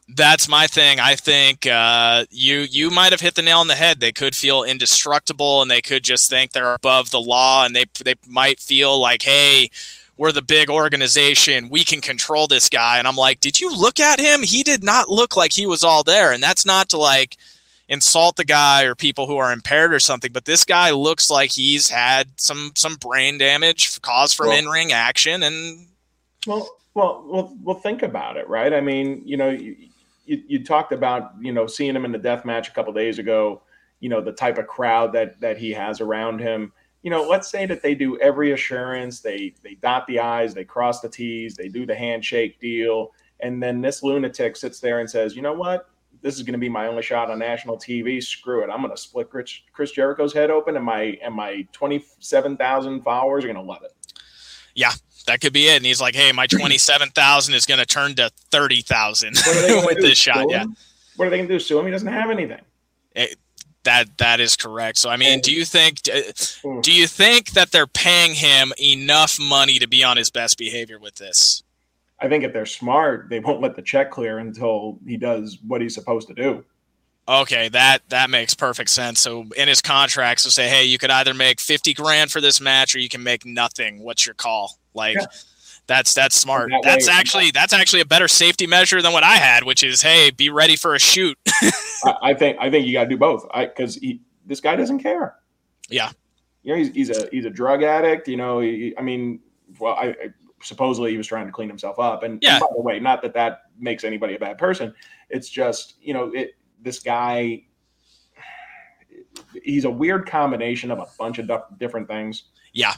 That's 0.10 0.50
my 0.50 0.68
thing. 0.68 1.00
I 1.00 1.16
think 1.16 1.66
uh, 1.66 2.26
you 2.30 2.60
you 2.70 2.90
might 2.90 3.14
have 3.14 3.22
hit 3.22 3.36
the 3.36 3.42
nail 3.42 3.60
on 3.60 3.68
the 3.68 3.76
head. 3.76 4.00
They 4.00 4.12
could 4.12 4.36
feel 4.36 4.64
indestructible, 4.64 5.62
and 5.62 5.72
they 5.72 5.82
could 5.82 6.04
just 6.04 6.30
think 6.30 6.52
they're 6.52 6.76
above 6.76 7.12
the 7.12 7.22
law, 7.22 7.66
and 7.66 7.76
they 7.76 7.86
they 8.04 8.16
might 8.28 8.60
feel 8.60 9.00
like, 9.00 9.22
hey, 9.22 9.70
we're 10.18 10.32
the 10.32 10.42
big 10.42 10.70
organization. 10.70 11.70
We 11.70 11.84
can 11.84 12.02
control 12.02 12.48
this 12.48 12.70
guy. 12.70 13.00
And 13.00 13.08
I'm 13.08 13.16
like, 13.16 13.40
did 13.40 13.60
you 13.60 13.76
look 13.76 14.00
at 14.00 14.20
him? 14.20 14.44
He 14.44 14.62
did 14.62 14.84
not 14.84 15.10
look 15.10 15.36
like 15.36 15.54
he 15.54 15.66
was 15.66 15.84
all 15.84 16.04
there. 16.04 16.32
And 16.32 16.44
that's 16.44 16.66
not 16.66 16.90
to 16.90 16.98
like 16.98 17.38
insult 17.90 18.36
the 18.36 18.46
guy 18.46 18.84
or 18.84 18.96
people 18.96 19.28
who 19.28 19.38
are 19.38 19.52
impaired 19.52 19.94
or 19.94 20.00
something, 20.00 20.32
but 20.32 20.46
this 20.46 20.64
guy 20.64 20.92
looks 20.92 21.30
like 21.30 21.52
he's 21.52 21.90
had 21.90 22.28
some 22.38 22.72
some 22.76 22.96
brain 22.96 23.38
damage 23.38 24.02
caused 24.02 24.36
from 24.36 24.48
well, 24.48 24.58
in 24.58 24.68
ring 24.68 24.92
action, 24.92 25.44
and 25.44 25.88
well, 26.48 26.70
well, 26.94 27.26
well, 27.28 27.58
well. 27.62 27.80
Think 27.80 28.04
about 28.04 28.38
it, 28.38 28.48
right? 28.48 28.74
I 28.74 28.82
mean, 28.82 29.22
you 29.26 29.38
know, 29.38 29.50
you, 29.50 29.76
you, 30.26 30.44
you 30.48 30.64
talked 30.64 30.92
about 30.92 31.34
you 31.42 31.52
know 31.52 31.68
seeing 31.68 31.96
him 31.96 32.06
in 32.06 32.12
the 32.12 32.18
death 32.18 32.46
match 32.46 32.70
a 32.70 32.72
couple 32.72 32.94
days 32.94 33.20
ago. 33.20 33.62
You 34.00 34.10
know, 34.10 34.22
the 34.22 34.34
type 34.34 34.58
of 34.58 34.68
crowd 34.68 35.14
that 35.14 35.40
that 35.42 35.58
he 35.58 35.72
has 35.72 36.02
around 36.02 36.40
him. 36.40 36.72
You 37.02 37.10
know, 37.10 37.28
let's 37.28 37.50
say 37.50 37.66
that 37.66 37.82
they 37.82 37.96
do 37.96 38.18
every 38.20 38.52
assurance, 38.54 39.20
they 39.20 39.54
they 39.64 39.76
dot 39.76 40.08
the 40.08 40.20
i's, 40.20 40.54
they 40.54 40.64
cross 40.64 41.02
the 41.02 41.10
t's, 41.10 41.56
they 41.56 41.68
do 41.68 41.86
the 41.86 41.96
handshake 41.96 42.60
deal, 42.60 43.12
and 43.42 43.62
then 43.62 43.82
this 43.82 44.04
lunatic 44.04 44.56
sits 44.56 44.80
there 44.80 45.00
and 45.00 45.10
says, 45.10 45.36
you 45.36 45.42
know 45.42 45.54
what? 45.54 45.90
This 46.22 46.36
is 46.36 46.44
going 46.44 46.54
to 46.54 46.60
be 46.60 46.70
my 46.70 46.88
only 46.88 47.04
shot 47.04 47.30
on 47.30 47.40
national 47.40 47.78
TV. 47.78 48.24
Screw 48.24 48.64
it. 48.64 48.70
I'm 48.70 48.82
going 48.82 48.96
to 48.96 49.02
split 49.02 49.30
Chris, 49.30 49.60
Chris 49.74 49.92
Jericho's 49.92 50.34
head 50.34 50.50
open, 50.50 50.78
and 50.78 50.86
my 50.86 51.18
and 51.22 51.36
my 51.36 51.68
27,000 51.74 53.02
followers 53.02 53.44
are 53.44 53.48
going 53.48 53.58
to 53.58 53.62
love 53.62 53.84
it. 53.84 53.92
Yeah, 54.74 54.94
that 55.28 55.42
could 55.42 55.54
be 55.54 55.68
it. 55.68 55.78
And 55.78 55.86
he's 55.86 56.02
like, 56.02 56.16
"Hey, 56.16 56.32
my 56.32 56.48
twenty-seven 56.48 57.10
thousand 57.10 57.54
is 57.54 57.66
going 57.66 57.80
to 57.80 57.86
turn 57.86 58.16
to 58.16 58.32
thirty 58.52 58.82
thousand 58.82 59.36
with 59.86 60.00
this 60.00 60.18
shot." 60.18 60.50
Yeah. 60.50 60.66
What 61.16 61.28
are 61.28 61.30
they 61.30 61.38
going 61.38 61.48
to 61.50 61.56
do? 61.56 61.60
Sue 61.60 61.80
him? 61.80 61.86
He 61.86 61.92
doesn't 61.92 62.12
have 62.12 62.30
anything. 62.30 62.62
It, 63.16 63.38
that 63.84 64.18
that 64.18 64.40
is 64.40 64.56
correct. 64.56 64.98
So 64.98 65.10
I 65.10 65.18
mean, 65.18 65.42
do 65.42 65.52
oh. 65.52 65.56
you 65.56 65.66
think 65.66 66.02
do 66.02 66.92
you 66.92 67.08
think 67.08 67.52
that 67.52 67.72
they're 67.72 67.88
paying 67.88 68.34
him 68.34 68.74
enough 68.82 69.38
money 69.40 69.80
to 69.80 69.88
be 69.88 70.04
on 70.04 70.18
his 70.18 70.30
best 70.30 70.58
behavior 70.58 71.00
with 71.00 71.16
this? 71.16 71.64
I 72.20 72.30
think 72.30 72.44
if 72.44 72.54
they're 72.54 72.66
smart, 72.66 73.28
they 73.30 73.40
won't 73.40 73.62
let 73.62 73.76
the 73.76 73.82
check 73.82 74.10
clear 74.10 74.40
until 74.40 75.00
he 75.06 75.18
does 75.18 75.60
what 75.68 75.82
he's 75.82 75.94
supposed 75.94 76.30
to 76.30 76.34
do. 76.34 76.64
Okay, 77.28 77.70
that 77.70 78.02
that 78.10 78.30
makes 78.30 78.54
perfect 78.54 78.90
sense. 78.90 79.22
So 79.22 79.46
in 79.56 79.68
his 79.70 79.82
contract, 79.82 80.42
so 80.42 80.50
say, 80.50 80.68
hey, 80.68 80.84
you 80.84 80.98
could 80.98 81.10
either 81.10 81.34
make 81.34 81.62
fifty 81.62 81.94
grand 81.94 82.32
for 82.32 82.42
this 82.42 82.60
match, 82.60 82.96
or 82.96 83.00
you 83.00 83.08
can 83.08 83.24
make 83.24 83.46
nothing. 83.46 84.04
What's 84.04 84.26
your 84.26 84.36
call? 84.36 84.78
Like, 84.94 85.16
yeah. 85.16 85.26
that's 85.88 86.14
that's 86.14 86.36
smart. 86.36 86.70
That 86.70 86.82
that's 86.84 87.08
way, 87.08 87.14
actually 87.14 87.52
that's 87.52 87.72
actually 87.72 88.02
a 88.02 88.06
better 88.06 88.28
safety 88.28 88.68
measure 88.68 89.02
than 89.02 89.14
what 89.14 89.24
I 89.24 89.36
had, 89.36 89.64
which 89.64 89.84
is, 89.84 90.02
hey, 90.02 90.32
be 90.32 90.50
ready 90.50 90.76
for 90.76 90.96
a 90.96 91.00
shoot. 91.00 91.38
I, 92.04 92.16
I, 92.22 92.34
think 92.34 92.58
I 92.60 92.70
think 92.70 92.86
you 92.86 92.94
got 92.94 93.04
to 93.04 93.10
do 93.10 93.18
both. 93.18 93.48
I 93.54 93.68
because 93.68 93.98
this 94.46 94.60
guy 94.60 94.76
doesn't 94.76 95.00
care. 95.00 95.36
Yeah, 95.90 96.12
you 96.64 96.74
know 96.74 96.78
he's, 96.78 96.94
he's 96.94 97.10
a 97.10 97.30
he's 97.32 97.46
a 97.46 97.50
drug 97.50 97.84
addict. 97.84 98.28
You 98.28 98.36
know, 98.36 98.60
he, 98.60 98.94
I 98.98 99.02
mean, 99.02 99.40
well, 99.80 99.94
I, 99.94 100.08
I 100.08 100.34
supposedly 100.62 101.12
he 101.12 101.18
was 101.18 101.28
trying 101.28 101.46
to 101.46 101.52
clean 101.52 101.70
himself 101.70 102.00
up. 102.00 102.24
And, 102.24 102.40
yeah. 102.42 102.56
and 102.56 102.62
by 102.62 102.68
the 102.76 102.82
way, 102.82 103.00
not 103.00 103.22
that 103.22 103.34
that 103.34 103.64
makes 103.78 104.04
anybody 104.04 104.36
a 104.36 104.40
bad 104.40 104.58
person. 104.58 104.94
It's 105.30 105.50
just 105.50 105.96
you 106.02 106.14
know 106.14 106.32
it 106.34 106.56
this 106.84 107.00
guy 107.00 107.64
he's 109.64 109.86
a 109.86 109.90
weird 109.90 110.28
combination 110.28 110.92
of 110.92 111.00
a 111.00 111.08
bunch 111.18 111.40
of 111.40 111.50
different 111.78 112.08
things. 112.08 112.44
Yeah. 112.74 112.94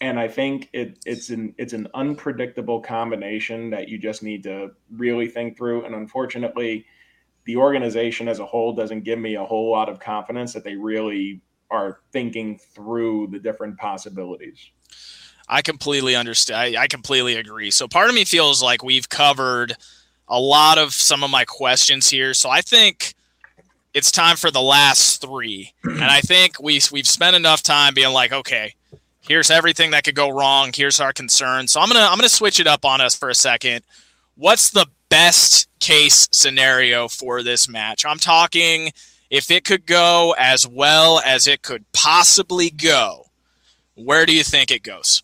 And 0.00 0.18
I 0.18 0.28
think 0.28 0.68
it, 0.72 0.98
it's 1.06 1.30
an 1.30 1.54
it's 1.56 1.72
an 1.72 1.88
unpredictable 1.94 2.80
combination 2.80 3.70
that 3.70 3.88
you 3.88 3.96
just 3.98 4.22
need 4.22 4.42
to 4.42 4.72
really 4.90 5.28
think 5.28 5.56
through. 5.56 5.84
And 5.84 5.94
unfortunately, 5.94 6.84
the 7.44 7.56
organization 7.56 8.28
as 8.28 8.38
a 8.38 8.46
whole 8.46 8.74
doesn't 8.74 9.04
give 9.04 9.18
me 9.18 9.36
a 9.36 9.44
whole 9.44 9.70
lot 9.70 9.88
of 9.88 10.00
confidence 10.00 10.52
that 10.52 10.64
they 10.64 10.74
really 10.74 11.40
are 11.70 12.00
thinking 12.12 12.58
through 12.58 13.28
the 13.28 13.38
different 13.38 13.78
possibilities. 13.78 14.70
I 15.48 15.62
completely 15.62 16.16
understand. 16.16 16.76
I 16.76 16.86
completely 16.86 17.36
agree. 17.36 17.70
So 17.70 17.86
part 17.88 18.08
of 18.08 18.14
me 18.14 18.24
feels 18.24 18.62
like 18.62 18.82
we've 18.82 19.08
covered 19.08 19.76
a 20.28 20.40
lot 20.40 20.78
of 20.78 20.92
some 20.92 21.22
of 21.22 21.30
my 21.30 21.44
questions 21.44 22.10
here. 22.10 22.34
So 22.34 22.50
I 22.50 22.62
think 22.62 23.13
it's 23.94 24.10
time 24.10 24.36
for 24.36 24.50
the 24.50 24.60
last 24.60 25.20
three. 25.20 25.72
And 25.84 26.04
I 26.04 26.20
think 26.20 26.60
we 26.60 26.80
we've 26.92 27.06
spent 27.06 27.36
enough 27.36 27.62
time 27.62 27.94
being 27.94 28.12
like, 28.12 28.32
okay, 28.32 28.74
here's 29.20 29.50
everything 29.50 29.92
that 29.92 30.04
could 30.04 30.16
go 30.16 30.28
wrong. 30.28 30.72
Here's 30.74 31.00
our 31.00 31.12
concern. 31.12 31.68
So 31.68 31.80
I'm 31.80 31.88
gonna 31.88 32.06
I'm 32.10 32.18
gonna 32.18 32.28
switch 32.28 32.60
it 32.60 32.66
up 32.66 32.84
on 32.84 33.00
us 33.00 33.14
for 33.14 33.30
a 33.30 33.34
second. 33.34 33.84
What's 34.36 34.70
the 34.70 34.86
best 35.08 35.68
case 35.78 36.28
scenario 36.32 37.08
for 37.08 37.42
this 37.42 37.68
match? 37.68 38.04
I'm 38.04 38.18
talking 38.18 38.90
if 39.30 39.50
it 39.50 39.64
could 39.64 39.86
go 39.86 40.34
as 40.36 40.66
well 40.66 41.20
as 41.24 41.46
it 41.46 41.62
could 41.62 41.84
possibly 41.92 42.70
go. 42.70 43.26
Where 43.94 44.26
do 44.26 44.34
you 44.34 44.42
think 44.42 44.70
it 44.72 44.82
goes? 44.82 45.22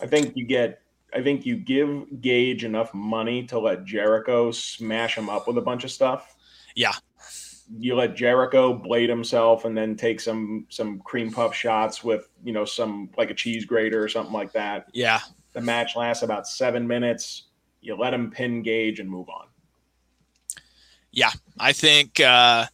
I 0.00 0.06
think 0.06 0.36
you 0.36 0.44
get 0.44 0.80
I 1.12 1.22
think 1.22 1.44
you 1.44 1.56
give 1.56 2.20
Gage 2.20 2.64
enough 2.64 2.94
money 2.94 3.44
to 3.46 3.58
let 3.58 3.84
Jericho 3.84 4.52
smash 4.52 5.18
him 5.18 5.28
up 5.28 5.48
with 5.48 5.58
a 5.58 5.62
bunch 5.62 5.82
of 5.82 5.90
stuff. 5.90 6.36
Yeah. 6.76 6.94
You 7.78 7.94
let 7.94 8.16
Jericho 8.16 8.72
blade 8.72 9.08
himself 9.08 9.64
and 9.64 9.76
then 9.76 9.96
take 9.96 10.20
some 10.20 10.66
some 10.70 11.00
cream 11.00 11.30
puff 11.30 11.54
shots 11.54 12.02
with 12.02 12.28
you 12.42 12.52
know 12.52 12.64
some 12.64 13.10
like 13.16 13.30
a 13.30 13.34
cheese 13.34 13.64
grater 13.64 14.02
or 14.02 14.08
something 14.08 14.32
like 14.32 14.52
that. 14.52 14.88
Yeah. 14.92 15.20
The 15.52 15.60
match 15.60 15.96
lasts 15.96 16.22
about 16.22 16.46
seven 16.46 16.86
minutes. 16.86 17.44
You 17.80 17.96
let 17.96 18.14
him 18.14 18.30
pin 18.30 18.62
Gage 18.62 19.00
and 19.00 19.08
move 19.08 19.28
on. 19.28 19.46
Yeah, 21.12 21.30
I 21.58 21.72
think 21.72 22.20
uh, 22.20 22.66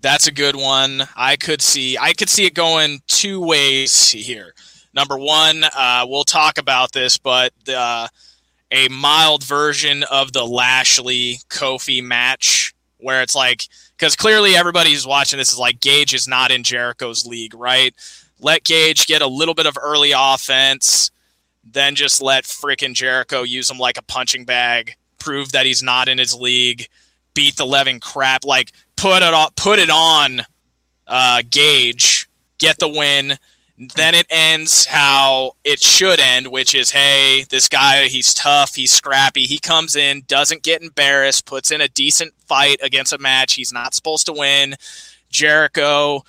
that's 0.00 0.26
a 0.26 0.32
good 0.32 0.56
one. 0.56 1.02
I 1.16 1.36
could 1.36 1.62
see 1.62 1.96
I 1.98 2.12
could 2.12 2.28
see 2.28 2.46
it 2.46 2.54
going 2.54 3.00
two 3.06 3.40
ways 3.40 4.10
here. 4.10 4.54
Number 4.94 5.18
one, 5.18 5.64
uh, 5.64 6.06
we'll 6.08 6.24
talk 6.24 6.58
about 6.58 6.92
this, 6.92 7.18
but 7.18 7.52
uh, 7.68 8.08
a 8.70 8.88
mild 8.88 9.44
version 9.44 10.02
of 10.04 10.32
the 10.32 10.44
Lashley 10.44 11.38
Kofi 11.48 12.02
match 12.02 12.74
where 12.98 13.22
it's 13.22 13.36
like 13.36 13.68
because 13.98 14.14
clearly 14.14 14.54
everybody 14.54 14.92
who's 14.92 15.06
watching 15.06 15.38
this 15.38 15.52
is 15.52 15.58
like 15.58 15.80
Gage 15.80 16.14
is 16.14 16.28
not 16.28 16.50
in 16.50 16.62
Jericho's 16.62 17.26
league, 17.26 17.54
right? 17.54 17.94
Let 18.40 18.62
Gage 18.62 19.06
get 19.06 19.22
a 19.22 19.26
little 19.26 19.54
bit 19.54 19.66
of 19.66 19.76
early 19.80 20.12
offense, 20.16 21.10
then 21.64 21.96
just 21.96 22.22
let 22.22 22.44
freaking 22.44 22.94
Jericho 22.94 23.42
use 23.42 23.68
him 23.68 23.78
like 23.78 23.98
a 23.98 24.02
punching 24.02 24.44
bag, 24.44 24.94
prove 25.18 25.50
that 25.52 25.66
he's 25.66 25.82
not 25.82 26.08
in 26.08 26.18
his 26.18 26.32
league, 26.32 26.86
beat 27.34 27.56
the 27.56 27.66
living 27.66 27.98
crap, 27.98 28.44
like 28.44 28.70
put 28.96 29.22
it 29.22 29.34
on, 29.34 29.48
put 29.56 29.80
it 29.80 29.90
on 29.90 30.42
uh, 31.08 31.42
Gage, 31.50 32.28
get 32.58 32.78
the 32.78 32.88
win. 32.88 33.36
Then 33.78 34.16
it 34.16 34.26
ends 34.28 34.86
how 34.86 35.52
it 35.62 35.80
should 35.80 36.18
end, 36.18 36.48
which 36.48 36.74
is, 36.74 36.90
hey, 36.90 37.44
this 37.48 37.68
guy, 37.68 38.08
he's 38.08 38.34
tough, 38.34 38.74
he's 38.74 38.90
scrappy. 38.90 39.42
He 39.42 39.58
comes 39.58 39.94
in, 39.94 40.22
doesn't 40.26 40.64
get 40.64 40.82
embarrassed, 40.82 41.46
puts 41.46 41.70
in 41.70 41.80
a 41.80 41.88
decent 41.88 42.34
fight 42.48 42.80
against 42.82 43.12
a 43.12 43.18
match 43.18 43.54
he's 43.54 43.72
not 43.72 43.94
supposed 43.94 44.26
to 44.26 44.32
win. 44.32 44.74
Jericho, 45.30 46.24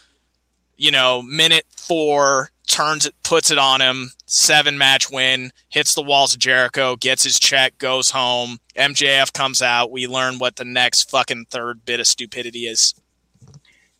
you 0.78 0.92
know, 0.92 1.24
minute 1.24 1.66
four, 1.76 2.52
turns 2.68 3.08
it, 3.08 3.16
puts 3.24 3.50
it 3.50 3.58
on 3.58 3.82
him, 3.82 4.12
seven 4.28 4.78
match 4.78 5.10
win, 5.10 5.52
hits 5.70 5.96
the 5.96 6.04
walls 6.04 6.36
of 6.36 6.40
Jericho, 6.40 6.96
gets 6.96 7.24
his 7.24 7.40
check, 7.40 7.80
goes 7.80 8.12
home. 8.12 8.60
MJF 8.76 9.34
comes 9.34 9.62
out. 9.62 9.92
We 9.92 10.06
learn 10.06 10.38
what 10.38 10.56
the 10.56 10.66
next 10.66 11.10
fucking 11.10 11.48
third 11.50 11.84
bit 11.84 12.00
of 12.00 12.06
stupidity 12.06 12.68
is. 12.68 12.94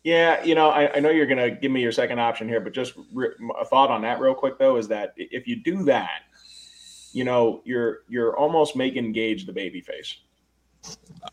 Yeah, 0.02 0.42
you 0.42 0.54
know, 0.54 0.70
I, 0.70 0.96
I 0.96 1.00
know 1.00 1.10
you're 1.10 1.26
going 1.26 1.38
to 1.38 1.50
give 1.50 1.70
me 1.70 1.82
your 1.82 1.92
second 1.92 2.18
option 2.18 2.48
here, 2.48 2.60
but 2.60 2.72
just 2.72 2.94
re- 3.12 3.34
a 3.60 3.64
thought 3.66 3.90
on 3.90 4.00
that 4.02 4.18
real 4.18 4.34
quick 4.34 4.58
though 4.58 4.76
is 4.76 4.88
that 4.88 5.12
if 5.16 5.46
you 5.46 5.56
do 5.56 5.82
that, 5.84 6.22
you 7.12 7.24
know, 7.24 7.60
you're 7.64 8.00
you're 8.08 8.36
almost 8.36 8.76
making 8.76 9.12
Gage 9.12 9.44
the 9.44 9.52
baby 9.52 9.80
face. 9.80 10.16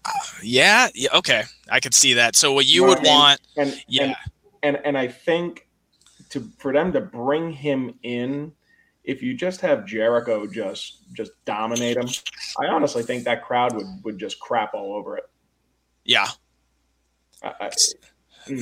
Uh, 0.03 0.09
yeah, 0.43 0.89
yeah, 0.93 1.09
okay, 1.13 1.43
I 1.69 1.79
could 1.79 1.93
see 1.93 2.13
that. 2.15 2.35
So 2.35 2.51
what 2.51 2.65
you, 2.65 2.73
you 2.73 2.81
know 2.81 2.87
would 2.87 2.97
what 2.99 3.07
I 3.07 3.11
mean? 3.11 3.19
want, 3.19 3.41
and 3.55 3.83
yeah, 3.87 4.03
and, 4.03 4.15
and 4.63 4.85
and 4.85 4.97
I 4.97 5.07
think 5.07 5.67
to 6.29 6.49
for 6.57 6.73
them 6.73 6.91
to 6.93 6.99
bring 6.99 7.51
him 7.51 7.93
in, 8.03 8.51
if 9.03 9.23
you 9.23 9.33
just 9.33 9.61
have 9.61 9.85
Jericho 9.85 10.45
just 10.45 11.13
just 11.13 11.31
dominate 11.45 11.95
him, 11.95 12.09
I 12.59 12.65
honestly 12.65 13.03
think 13.03 13.23
that 13.23 13.43
crowd 13.43 13.75
would 13.75 13.87
would 14.03 14.19
just 14.19 14.39
crap 14.39 14.73
all 14.73 14.93
over 14.93 15.15
it. 15.15 15.29
Yeah. 16.03 16.27
I, 17.43 17.53
I. 17.61 17.69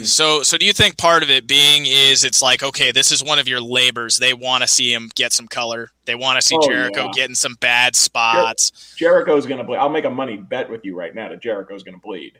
So, 0.03 0.43
so 0.43 0.57
do 0.57 0.65
you 0.65 0.73
think 0.73 0.97
part 0.97 1.23
of 1.23 1.29
it 1.29 1.47
being 1.47 1.85
is 1.85 2.23
it's 2.23 2.41
like, 2.41 2.63
okay, 2.63 2.91
this 2.91 3.11
is 3.11 3.23
one 3.23 3.39
of 3.39 3.47
your 3.47 3.61
labors. 3.61 4.19
They 4.19 4.33
want 4.33 4.61
to 4.61 4.67
see 4.67 4.93
him 4.93 5.11
get 5.15 5.33
some 5.33 5.47
color. 5.47 5.91
They 6.05 6.15
want 6.15 6.39
to 6.39 6.41
see 6.41 6.55
oh, 6.55 6.67
Jericho 6.67 7.05
yeah. 7.05 7.11
getting 7.13 7.35
some 7.35 7.55
bad 7.55 7.95
spots. 7.95 8.71
Jer- 8.95 9.05
Jericho's 9.05 9.45
going 9.45 9.59
to 9.59 9.63
bleed. 9.63 9.77
I'll 9.77 9.89
make 9.89 10.05
a 10.05 10.09
money 10.09 10.37
bet 10.37 10.69
with 10.69 10.85
you 10.85 10.95
right 10.95 11.13
now 11.13 11.29
that 11.29 11.41
Jericho's 11.41 11.83
going 11.83 11.95
to 11.95 12.01
bleed. 12.01 12.39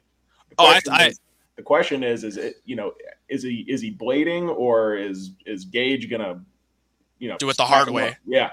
Oh, 0.58 0.66
I, 0.66 0.80
I, 0.90 1.08
is, 1.08 1.20
the 1.56 1.64
question 1.64 2.04
is, 2.04 2.24
is 2.24 2.38
it, 2.38 2.58
you 2.66 2.76
know, 2.76 2.94
is 3.30 3.44
he, 3.44 3.66
is 3.68 3.82
he 3.82 3.92
blading 3.94 4.56
or 4.56 4.96
is, 4.96 5.32
is 5.46 5.66
Gage 5.66 6.10
going 6.10 6.22
to, 6.22 6.40
you 7.20 7.30
know, 7.30 7.38
do 7.38 7.50
it 7.50 7.58
the 7.58 7.66
hard 7.66 7.90
way? 7.90 8.10
Up? 8.10 8.16
Yeah. 8.26 8.50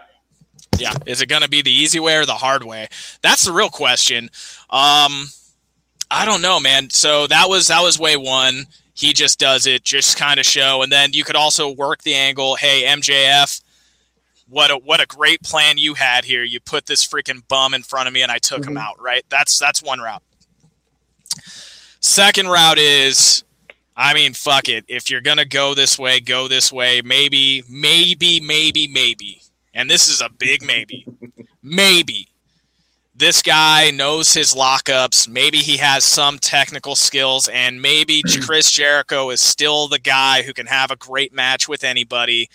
Yeah. 0.78 0.94
Is 1.06 1.20
it 1.20 1.26
going 1.26 1.42
to 1.42 1.48
be 1.48 1.62
the 1.62 1.72
easy 1.72 2.00
way 2.00 2.16
or 2.16 2.26
the 2.26 2.34
hard 2.34 2.64
way? 2.64 2.88
That's 3.22 3.44
the 3.44 3.52
real 3.52 3.70
question. 3.70 4.30
Um, 4.70 5.26
I 6.12 6.24
don't 6.26 6.42
know, 6.42 6.60
man. 6.60 6.90
So 6.90 7.26
that 7.28 7.48
was 7.48 7.68
that 7.68 7.82
was 7.82 7.98
way 7.98 8.18
one 8.18 8.66
he 8.94 9.12
just 9.12 9.38
does 9.38 9.66
it, 9.66 9.84
just 9.84 10.18
kind 10.18 10.38
of 10.38 10.46
show. 10.46 10.82
And 10.82 10.92
then 10.92 11.12
you 11.12 11.24
could 11.24 11.36
also 11.36 11.70
work 11.70 12.02
the 12.02 12.14
angle. 12.14 12.56
Hey, 12.56 12.82
MJF, 12.84 13.62
what 14.48 14.70
a 14.70 14.76
what 14.76 15.00
a 15.00 15.06
great 15.06 15.42
plan 15.42 15.78
you 15.78 15.94
had 15.94 16.24
here. 16.24 16.42
You 16.42 16.60
put 16.60 16.86
this 16.86 17.06
freaking 17.06 17.46
bum 17.48 17.74
in 17.74 17.82
front 17.82 18.08
of 18.08 18.14
me, 18.14 18.22
and 18.22 18.30
I 18.30 18.38
took 18.38 18.62
mm-hmm. 18.62 18.72
him 18.72 18.78
out. 18.78 19.00
Right? 19.00 19.24
That's 19.28 19.58
that's 19.58 19.82
one 19.82 20.00
route. 20.00 20.22
Second 22.00 22.48
route 22.48 22.78
is, 22.78 23.44
I 23.96 24.12
mean, 24.12 24.34
fuck 24.34 24.68
it. 24.68 24.84
If 24.88 25.10
you're 25.10 25.20
gonna 25.20 25.44
go 25.44 25.74
this 25.74 25.98
way, 25.98 26.20
go 26.20 26.48
this 26.48 26.72
way. 26.72 27.00
Maybe, 27.02 27.62
maybe, 27.68 28.40
maybe, 28.40 28.88
maybe. 28.88 29.40
And 29.72 29.88
this 29.88 30.08
is 30.08 30.20
a 30.20 30.28
big 30.28 30.62
maybe. 30.62 31.06
maybe 31.62 32.28
this 33.14 33.42
guy 33.42 33.90
knows 33.90 34.32
his 34.34 34.54
lockups. 34.54 35.28
Maybe 35.28 35.58
he 35.58 35.76
has 35.76 36.04
some 36.04 36.38
technical 36.38 36.96
skills, 36.96 37.48
and 37.48 37.82
maybe 37.82 38.22
Chris 38.42 38.70
Jericho 38.70 39.30
is 39.30 39.40
still 39.40 39.88
the 39.88 39.98
guy 39.98 40.42
who 40.42 40.52
can 40.52 40.66
have 40.66 40.90
a 40.90 40.96
great 40.96 41.32
match 41.32 41.68
with 41.68 41.84
anybody. 41.84 42.48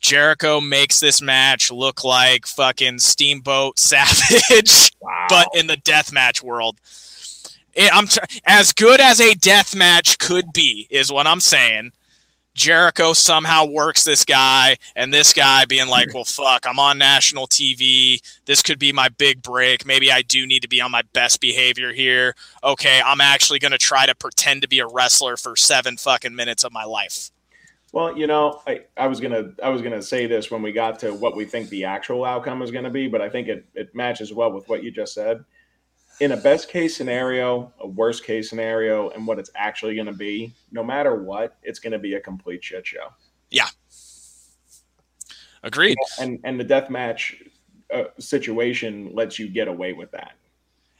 Jericho 0.00 0.60
makes 0.60 1.00
this 1.00 1.22
match 1.22 1.72
look 1.72 2.04
like 2.04 2.46
fucking 2.46 2.98
Steamboat 2.98 3.78
Savage, 3.78 4.92
wow. 5.00 5.26
but 5.28 5.48
in 5.54 5.66
the 5.66 5.78
death 5.78 6.12
match 6.12 6.42
world. 6.42 6.76
It, 7.74 7.90
I'm 7.94 8.06
t- 8.06 8.20
as 8.44 8.72
good 8.72 9.00
as 9.00 9.20
a 9.20 9.34
death 9.34 9.74
match 9.74 10.18
could 10.18 10.52
be, 10.52 10.86
is 10.90 11.12
what 11.12 11.26
I'm 11.26 11.40
saying. 11.40 11.92
Jericho 12.56 13.12
somehow 13.12 13.66
works 13.66 14.02
this 14.02 14.24
guy, 14.24 14.78
and 14.96 15.12
this 15.12 15.32
guy 15.32 15.66
being 15.66 15.88
like, 15.88 16.12
well, 16.14 16.24
fuck, 16.24 16.66
I'm 16.66 16.78
on 16.78 16.96
national 16.98 17.46
TV. 17.46 18.20
This 18.46 18.62
could 18.62 18.78
be 18.78 18.92
my 18.92 19.10
big 19.10 19.42
break. 19.42 19.84
Maybe 19.86 20.10
I 20.10 20.22
do 20.22 20.46
need 20.46 20.62
to 20.62 20.68
be 20.68 20.80
on 20.80 20.90
my 20.90 21.02
best 21.12 21.40
behavior 21.40 21.92
here. 21.92 22.34
Okay, 22.64 23.00
I'm 23.04 23.20
actually 23.20 23.58
going 23.58 23.72
to 23.72 23.78
try 23.78 24.06
to 24.06 24.14
pretend 24.14 24.62
to 24.62 24.68
be 24.68 24.80
a 24.80 24.86
wrestler 24.86 25.36
for 25.36 25.54
seven 25.54 25.98
fucking 25.98 26.34
minutes 26.34 26.64
of 26.64 26.72
my 26.72 26.84
life. 26.84 27.30
Well, 27.92 28.16
you 28.16 28.26
know, 28.26 28.62
I, 28.66 28.82
I 28.96 29.06
was 29.06 29.20
gonna 29.20 29.52
I 29.62 29.70
was 29.70 29.80
gonna 29.80 30.02
say 30.02 30.26
this 30.26 30.50
when 30.50 30.60
we 30.60 30.72
got 30.72 30.98
to 30.98 31.14
what 31.14 31.34
we 31.34 31.46
think 31.46 31.70
the 31.70 31.84
actual 31.84 32.24
outcome 32.24 32.60
is 32.60 32.70
gonna 32.70 32.90
be, 32.90 33.06
but 33.06 33.22
I 33.22 33.30
think 33.30 33.48
it, 33.48 33.64
it 33.74 33.94
matches 33.94 34.34
well 34.34 34.52
with 34.52 34.68
what 34.68 34.82
you 34.82 34.90
just 34.90 35.14
said 35.14 35.44
in 36.20 36.32
a 36.32 36.36
best 36.36 36.68
case 36.68 36.96
scenario, 36.96 37.72
a 37.80 37.86
worst 37.86 38.24
case 38.24 38.48
scenario, 38.48 39.10
and 39.10 39.26
what 39.26 39.38
it's 39.38 39.50
actually 39.54 39.94
going 39.94 40.06
to 40.06 40.12
be, 40.12 40.54
no 40.72 40.82
matter 40.82 41.14
what, 41.14 41.56
it's 41.62 41.78
going 41.78 41.92
to 41.92 41.98
be 41.98 42.14
a 42.14 42.20
complete 42.20 42.64
shit 42.64 42.86
show. 42.86 43.08
Yeah. 43.50 43.68
Agreed. 45.62 45.96
And 46.20 46.38
and 46.44 46.58
the 46.58 46.64
death 46.64 46.90
match 46.90 47.42
uh, 47.92 48.04
situation 48.18 49.14
lets 49.14 49.38
you 49.38 49.48
get 49.48 49.68
away 49.68 49.92
with 49.92 50.10
that. 50.12 50.32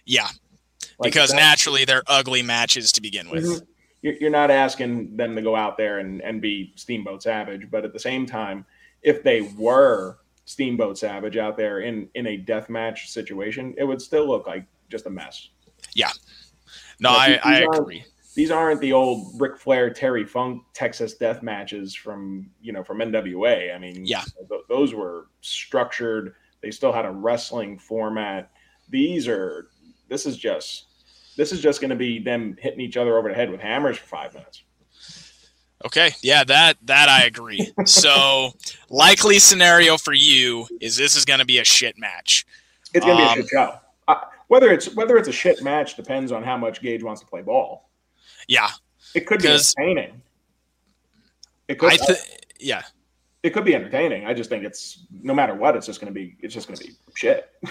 Yeah. 0.05 0.29
Like 0.98 1.12
because 1.12 1.31
that, 1.31 1.37
naturally 1.37 1.85
they're 1.85 2.02
ugly 2.07 2.42
matches 2.42 2.92
to 2.92 3.02
begin 3.02 3.31
with. 3.31 3.44
Mm-hmm. 3.44 3.64
You're 4.02 4.31
not 4.31 4.50
asking 4.50 5.16
them 5.16 5.35
to 5.35 5.42
go 5.42 5.57
out 5.57 5.76
there 5.76 5.98
and, 5.98 6.20
and 6.20 6.40
be 6.40 6.72
Steamboat 6.76 7.24
Savage, 7.24 7.68
but 7.70 7.85
at 7.85 7.92
the 7.92 7.98
same 7.98 8.24
time, 8.24 8.64
if 9.02 9.24
they 9.24 9.40
were 9.40 10.18
Steamboat 10.44 10.96
Savage 10.96 11.37
out 11.37 11.57
there 11.57 11.81
in 11.81 12.09
in 12.14 12.26
a 12.29 12.37
death 12.37 12.68
match 12.68 13.11
situation, 13.11 13.74
it 13.76 13.85
would 13.85 14.00
still 14.00 14.26
look 14.29 14.46
like 14.46 14.64
just 14.90 15.07
a 15.07 15.11
mess. 15.11 15.49
Yeah. 15.94 16.11
No, 17.01 17.11
I, 17.11 17.38
I 17.42 17.59
agree. 17.61 18.05
These 18.35 18.51
aren't 18.51 18.83
the 18.83 18.92
old 18.92 19.40
Ric 19.40 19.57
Flair, 19.57 19.90
Terry 19.90 20.25
Funk, 20.25 20.62
Texas 20.75 21.14
death 21.14 21.42
matches 21.42 21.94
from 21.94 22.51
you 22.61 22.72
know 22.72 22.85
from 22.85 22.99
NWA. 22.99 23.75
I 23.75 23.79
mean, 23.79 24.05
yeah, 24.05 24.25
th- 24.49 24.62
those 24.68 24.92
were 24.92 25.29
structured. 25.40 26.35
They 26.62 26.70
still 26.70 26.92
had 26.92 27.07
a 27.07 27.11
wrestling 27.11 27.79
format. 27.79 28.51
These 28.90 29.27
are. 29.27 29.68
This 30.09 30.27
is 30.27 30.37
just. 30.37 30.85
This 31.37 31.53
is 31.53 31.61
just 31.61 31.83
going 31.83 31.90
to 31.90 31.96
be 31.96 32.18
them 32.18 32.57
hitting 32.59 32.81
each 32.81 32.96
other 32.96 33.18
over 33.18 33.29
the 33.29 33.35
head 33.35 33.51
with 33.51 33.61
hammers 33.61 33.99
for 33.99 34.07
five 34.07 34.33
minutes. 34.33 34.62
Okay, 35.85 36.11
yeah, 36.22 36.44
that 36.44 36.77
that 36.85 37.09
I 37.09 37.25
agree. 37.25 37.72
so, 37.87 38.53
likely 38.90 39.38
scenario 39.38 39.96
for 39.96 40.12
you 40.12 40.66
is 40.81 40.97
this 40.97 41.16
is 41.16 41.24
going 41.24 41.41
to 41.41 41.47
be 41.47 41.59
a 41.59 41.64
shit 41.64 41.99
match. 41.99 42.47
It's 42.95 43.05
going 43.05 43.18
to 43.18 43.22
um, 43.22 43.34
be 43.34 43.41
a 43.41 43.43
shit 43.43 43.51
show 43.51 43.78
whether 44.49 44.70
it's 44.72 44.94
whether 44.94 45.16
it's 45.16 45.28
a 45.28 45.32
shit 45.32 45.62
match 45.62 45.97
depends 45.97 46.32
on 46.32 46.42
how 46.42 46.57
much 46.57 46.80
Gage 46.80 47.03
wants 47.03 47.20
to 47.20 47.26
play 47.26 47.42
ball. 47.42 47.88
Yeah, 48.49 48.70
it 49.14 49.26
could 49.26 49.42
be 49.42 49.49
entertaining. 49.49 50.22
It 51.68 51.78
could. 51.78 51.92
I 51.92 51.97
th- 51.97 52.18
yeah, 52.59 52.82
it 53.42 53.51
could 53.51 53.64
be 53.64 53.74
entertaining. 53.74 54.26
I 54.26 54.34
just 54.34 54.51
think 54.51 54.64
it's 54.64 55.07
no 55.11 55.34
matter 55.34 55.55
what, 55.55 55.76
it's 55.76 55.86
just 55.86 56.01
going 56.01 56.12
to 56.12 56.18
be 56.18 56.36
it's 56.40 56.55
just 56.55 56.68
going 56.68 56.78
to 56.78 56.84
be 56.84 56.94
shit. 57.14 57.51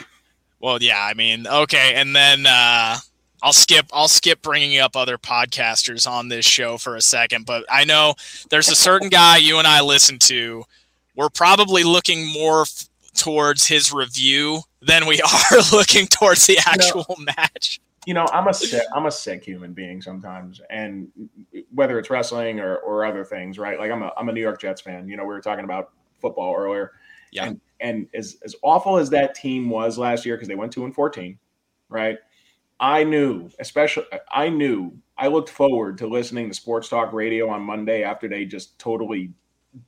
Well, 0.61 0.81
yeah, 0.81 1.03
I 1.03 1.13
mean, 1.13 1.45
okay, 1.45 1.93
and 1.95 2.15
then 2.15 2.47
uh, 2.47 2.97
I'll 3.43 3.53
skip 3.53 3.85
I'll 3.93 4.07
skip 4.07 4.41
bringing 4.41 4.79
up 4.79 4.95
other 4.95 5.17
podcasters 5.17 6.09
on 6.09 6.29
this 6.29 6.45
show 6.45 6.79
for 6.79 6.95
a 6.95 7.01
second, 7.01 7.45
but 7.45 7.65
I 7.69 7.83
know 7.83 8.15
there's 8.49 8.69
a 8.69 8.75
certain 8.75 9.09
guy 9.09 9.37
you 9.37 9.59
and 9.59 9.67
I 9.67 9.81
listen 9.81 10.17
to. 10.19 10.63
We're 11.15 11.29
probably 11.29 11.83
looking 11.83 12.27
more 12.31 12.61
f- 12.63 12.89
towards 13.15 13.67
his 13.67 13.91
review 13.91 14.61
than 14.81 15.05
we 15.07 15.21
are 15.51 15.57
looking 15.71 16.07
towards 16.07 16.45
the 16.45 16.57
actual 16.65 17.05
no, 17.17 17.25
match. 17.37 17.79
you 18.05 18.13
know, 18.13 18.27
I'm 18.31 18.47
a 18.47 18.53
sick, 18.53 18.83
I'm 18.93 19.05
a 19.05 19.11
sick 19.11 19.43
human 19.43 19.73
being 19.73 20.01
sometimes, 20.01 20.61
and 20.69 21.07
whether 21.73 21.97
it's 21.97 22.09
wrestling 22.09 22.59
or, 22.59 22.77
or 22.77 23.05
other 23.05 23.23
things, 23.23 23.57
right? 23.57 23.79
Like 23.79 23.91
I'm 23.91 24.03
a 24.03 24.11
I'm 24.17 24.29
a 24.29 24.33
New 24.33 24.41
York 24.41 24.61
Jets 24.61 24.81
fan. 24.81 25.07
You 25.07 25.17
know, 25.17 25.23
we 25.23 25.29
were 25.29 25.41
talking 25.41 25.65
about 25.65 25.91
football 26.21 26.55
earlier. 26.55 26.91
Yeah. 27.31 27.45
And, 27.45 27.61
and 27.79 28.07
as 28.13 28.37
as 28.43 28.55
awful 28.63 28.97
as 28.97 29.09
that 29.09 29.35
team 29.35 29.69
was 29.69 29.97
last 29.97 30.25
year 30.25 30.35
because 30.35 30.47
they 30.47 30.55
went 30.55 30.71
two 30.71 30.85
and 30.85 30.93
fourteen, 30.93 31.39
right? 31.89 32.17
I 32.79 33.03
knew, 33.03 33.49
especially 33.59 34.05
I 34.31 34.49
knew 34.49 34.93
I 35.17 35.27
looked 35.27 35.49
forward 35.49 35.97
to 35.99 36.07
listening 36.07 36.49
to 36.49 36.53
sports 36.53 36.89
talk 36.89 37.13
radio 37.13 37.49
on 37.49 37.61
Monday 37.61 38.03
after 38.03 38.27
they 38.27 38.45
just 38.45 38.77
totally 38.79 39.31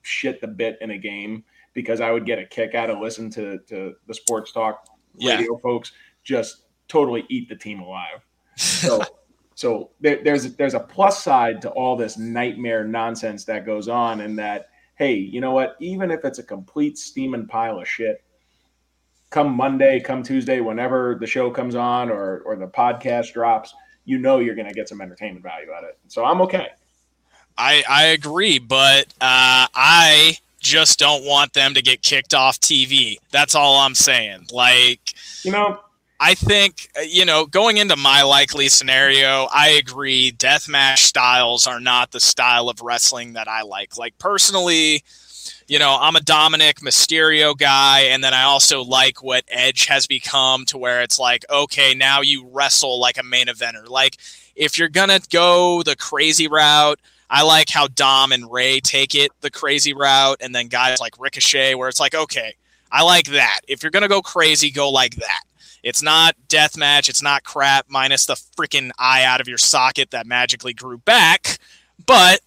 shit 0.01 0.41
the 0.41 0.47
bit 0.47 0.77
in 0.81 0.91
a 0.91 0.97
game 0.97 1.43
because 1.77 2.01
I 2.01 2.09
would 2.09 2.25
get 2.25 2.39
a 2.39 2.45
kick 2.45 2.73
out 2.73 2.89
of 2.89 2.99
listening 2.99 3.29
to 3.33 3.59
to 3.67 3.93
the 4.07 4.13
sports 4.15 4.51
talk 4.51 4.89
radio 5.23 5.41
yeah. 5.41 5.61
folks 5.61 5.91
just 6.23 6.63
totally 6.87 7.23
eat 7.29 7.47
the 7.49 7.55
team 7.55 7.81
alive. 7.81 8.25
So 8.55 9.03
so 9.55 9.91
there, 10.01 10.19
there's 10.23 10.55
there's 10.55 10.73
a 10.73 10.79
plus 10.79 11.23
side 11.23 11.61
to 11.61 11.69
all 11.69 11.95
this 11.95 12.17
nightmare 12.17 12.83
nonsense 12.83 13.45
that 13.45 13.63
goes 13.63 13.87
on, 13.87 14.21
and 14.21 14.39
that 14.39 14.69
hey, 14.95 15.13
you 15.13 15.39
know 15.39 15.51
what? 15.51 15.75
Even 15.79 16.09
if 16.09 16.25
it's 16.25 16.39
a 16.39 16.43
complete 16.43 16.97
steaming 16.97 17.45
pile 17.45 17.79
of 17.79 17.87
shit, 17.87 18.23
come 19.29 19.55
Monday, 19.55 19.99
come 19.99 20.23
Tuesday, 20.23 20.61
whenever 20.61 21.15
the 21.19 21.27
show 21.27 21.51
comes 21.51 21.75
on 21.75 22.09
or 22.09 22.39
or 22.39 22.55
the 22.55 22.65
podcast 22.65 23.33
drops, 23.33 23.71
you 24.03 24.17
know 24.17 24.39
you're 24.39 24.55
going 24.55 24.67
to 24.67 24.73
get 24.73 24.89
some 24.89 24.99
entertainment 24.99 25.43
value 25.43 25.71
out 25.71 25.83
of 25.83 25.91
it. 25.91 25.99
So 26.07 26.25
I'm 26.25 26.41
okay. 26.41 26.69
I 27.55 27.83
I 27.87 28.05
agree, 28.05 28.57
but 28.57 29.05
uh, 29.21 29.69
I 29.75 30.39
just 30.59 30.99
don't 30.99 31.23
want 31.25 31.53
them 31.53 31.73
to 31.73 31.81
get 31.81 32.01
kicked 32.01 32.33
off 32.33 32.59
TV. 32.59 33.17
That's 33.31 33.55
all 33.55 33.77
I'm 33.77 33.95
saying. 33.95 34.47
Like, 34.51 35.13
you 35.43 35.51
know, 35.51 35.79
I 36.19 36.33
think, 36.33 36.89
you 37.05 37.25
know, 37.25 37.45
going 37.45 37.77
into 37.77 37.95
my 37.95 38.23
likely 38.23 38.69
scenario, 38.69 39.47
I 39.53 39.69
agree. 39.69 40.31
Deathmatch 40.31 40.97
styles 40.97 41.67
are 41.67 41.79
not 41.79 42.11
the 42.11 42.19
style 42.19 42.69
of 42.69 42.81
wrestling 42.81 43.33
that 43.33 43.47
I 43.47 43.61
like. 43.61 43.97
Like, 43.97 44.17
personally, 44.17 45.03
you 45.67 45.77
know, 45.77 45.97
I'm 45.99 46.15
a 46.15 46.19
Dominik 46.19 46.79
Mysterio 46.79 47.55
guy, 47.55 48.01
and 48.01 48.23
then 48.23 48.33
I 48.33 48.43
also 48.43 48.83
like 48.83 49.21
what 49.21 49.43
Edge 49.47 49.85
has 49.85 50.07
become 50.07 50.65
to 50.65 50.77
where 50.77 51.01
it's 51.01 51.19
like, 51.19 51.45
okay, 51.49 51.93
now 51.93 52.21
you 52.21 52.47
wrestle 52.51 52.99
like 52.99 53.17
a 53.17 53.23
main 53.23 53.47
eventer. 53.47 53.87
Like, 53.87 54.17
if 54.55 54.77
you're 54.77 54.89
going 54.89 55.09
to 55.09 55.21
go 55.29 55.83
the 55.83 55.95
crazy 55.95 56.47
route, 56.47 56.99
I 57.29 57.43
like 57.43 57.69
how 57.69 57.87
Dom 57.87 58.31
and 58.31 58.51
Rey 58.51 58.79
take 58.79 59.15
it 59.15 59.31
the 59.41 59.51
crazy 59.51 59.93
route, 59.93 60.37
and 60.41 60.55
then 60.55 60.67
guys 60.67 60.99
like 60.99 61.19
Ricochet, 61.19 61.75
where 61.75 61.89
it's 61.89 61.99
like, 61.99 62.15
okay, 62.15 62.55
I 62.91 63.03
like 63.03 63.27
that. 63.27 63.61
If 63.67 63.83
you're 63.83 63.91
going 63.91 64.03
to 64.03 64.09
go 64.09 64.21
crazy, 64.21 64.71
go 64.71 64.89
like 64.89 65.15
that. 65.15 65.41
It's 65.83 66.01
not 66.01 66.35
death 66.47 66.77
match. 66.77 67.09
It's 67.09 67.21
not 67.21 67.43
crap 67.43 67.85
minus 67.89 68.25
the 68.25 68.35
freaking 68.57 68.91
eye 68.97 69.23
out 69.23 69.41
of 69.41 69.47
your 69.47 69.57
socket 69.57 70.11
that 70.11 70.25
magically 70.25 70.73
grew 70.73 70.97
back. 70.97 71.59
But 72.05 72.39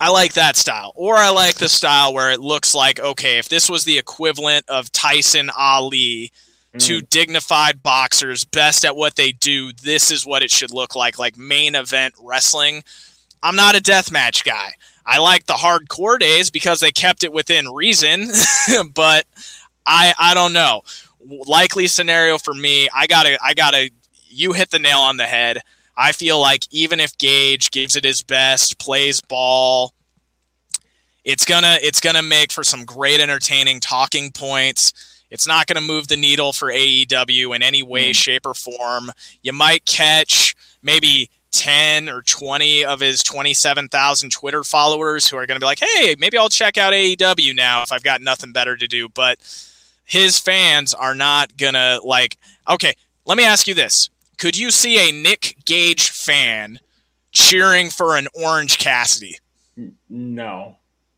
I 0.00 0.10
like 0.10 0.34
that 0.34 0.56
style. 0.56 0.92
Or 0.94 1.16
I 1.16 1.30
like 1.30 1.56
the 1.56 1.68
style 1.68 2.12
where 2.12 2.30
it 2.30 2.40
looks 2.40 2.74
like, 2.74 3.00
okay, 3.00 3.38
if 3.38 3.48
this 3.48 3.70
was 3.70 3.84
the 3.84 3.98
equivalent 3.98 4.68
of 4.68 4.92
Tyson 4.92 5.50
Ali 5.56 6.32
mm. 6.74 6.80
to 6.80 7.00
dignified 7.02 7.82
boxers, 7.82 8.44
best 8.44 8.84
at 8.84 8.96
what 8.96 9.16
they 9.16 9.32
do, 9.32 9.72
this 9.72 10.10
is 10.10 10.26
what 10.26 10.42
it 10.42 10.50
should 10.50 10.70
look 10.70 10.94
like, 10.94 11.18
like 11.18 11.36
main 11.36 11.74
event 11.74 12.14
wrestling. 12.20 12.82
I'm 13.42 13.56
not 13.56 13.76
a 13.76 13.80
death 13.80 14.10
match 14.10 14.44
guy. 14.44 14.74
I 15.04 15.18
like 15.18 15.46
the 15.46 15.54
hardcore 15.54 16.18
days 16.18 16.50
because 16.50 16.80
they 16.80 16.90
kept 16.90 17.22
it 17.22 17.32
within 17.32 17.68
reason, 17.68 18.30
but 18.94 19.26
I 19.86 20.14
I 20.18 20.34
don't 20.34 20.52
know 20.52 20.82
likely 21.46 21.86
scenario 21.86 22.38
for 22.38 22.54
me, 22.54 22.88
I 22.94 23.06
gotta, 23.06 23.38
I 23.42 23.54
gotta, 23.54 23.90
you 24.28 24.52
hit 24.52 24.70
the 24.70 24.78
nail 24.78 24.98
on 24.98 25.16
the 25.16 25.24
head. 25.24 25.62
I 25.96 26.12
feel 26.12 26.40
like 26.40 26.64
even 26.70 27.00
if 27.00 27.16
Gage 27.16 27.70
gives 27.70 27.96
it 27.96 28.04
his 28.04 28.22
best, 28.22 28.78
plays 28.78 29.20
ball, 29.20 29.94
it's 31.24 31.44
gonna, 31.44 31.78
it's 31.82 32.00
gonna 32.00 32.22
make 32.22 32.52
for 32.52 32.62
some 32.62 32.84
great 32.84 33.20
entertaining 33.20 33.80
talking 33.80 34.30
points. 34.30 34.92
It's 35.30 35.46
not 35.46 35.66
to 35.66 35.80
move 35.80 36.06
the 36.06 36.16
needle 36.16 36.52
for 36.52 36.70
AEW 36.70 37.56
in 37.56 37.62
any 37.62 37.82
way, 37.82 38.10
mm. 38.10 38.14
shape, 38.14 38.46
or 38.46 38.54
form. 38.54 39.10
You 39.42 39.52
might 39.52 39.84
catch 39.84 40.54
maybe 40.82 41.30
10 41.56 42.08
or 42.08 42.22
20 42.22 42.84
of 42.84 43.00
his 43.00 43.22
27,000 43.22 44.30
Twitter 44.30 44.62
followers 44.62 45.28
who 45.28 45.36
are 45.36 45.46
going 45.46 45.56
to 45.56 45.64
be 45.64 45.66
like, 45.66 45.80
hey, 45.80 46.14
maybe 46.18 46.36
I'll 46.38 46.48
check 46.48 46.76
out 46.76 46.92
AEW 46.92 47.54
now 47.54 47.82
if 47.82 47.92
I've 47.92 48.02
got 48.02 48.20
nothing 48.20 48.52
better 48.52 48.76
to 48.76 48.86
do. 48.86 49.08
But 49.08 49.38
his 50.06 50.38
fans 50.38 50.94
are 50.94 51.14
not 51.14 51.56
gonna 51.56 51.98
like. 52.02 52.38
Okay, 52.68 52.94
let 53.26 53.36
me 53.36 53.44
ask 53.44 53.66
you 53.66 53.74
this: 53.74 54.08
Could 54.38 54.56
you 54.56 54.70
see 54.70 55.08
a 55.08 55.12
Nick 55.12 55.56
Gage 55.66 56.08
fan 56.08 56.78
cheering 57.32 57.90
for 57.90 58.16
an 58.16 58.28
Orange 58.32 58.78
Cassidy? 58.78 59.38
No. 60.08 60.76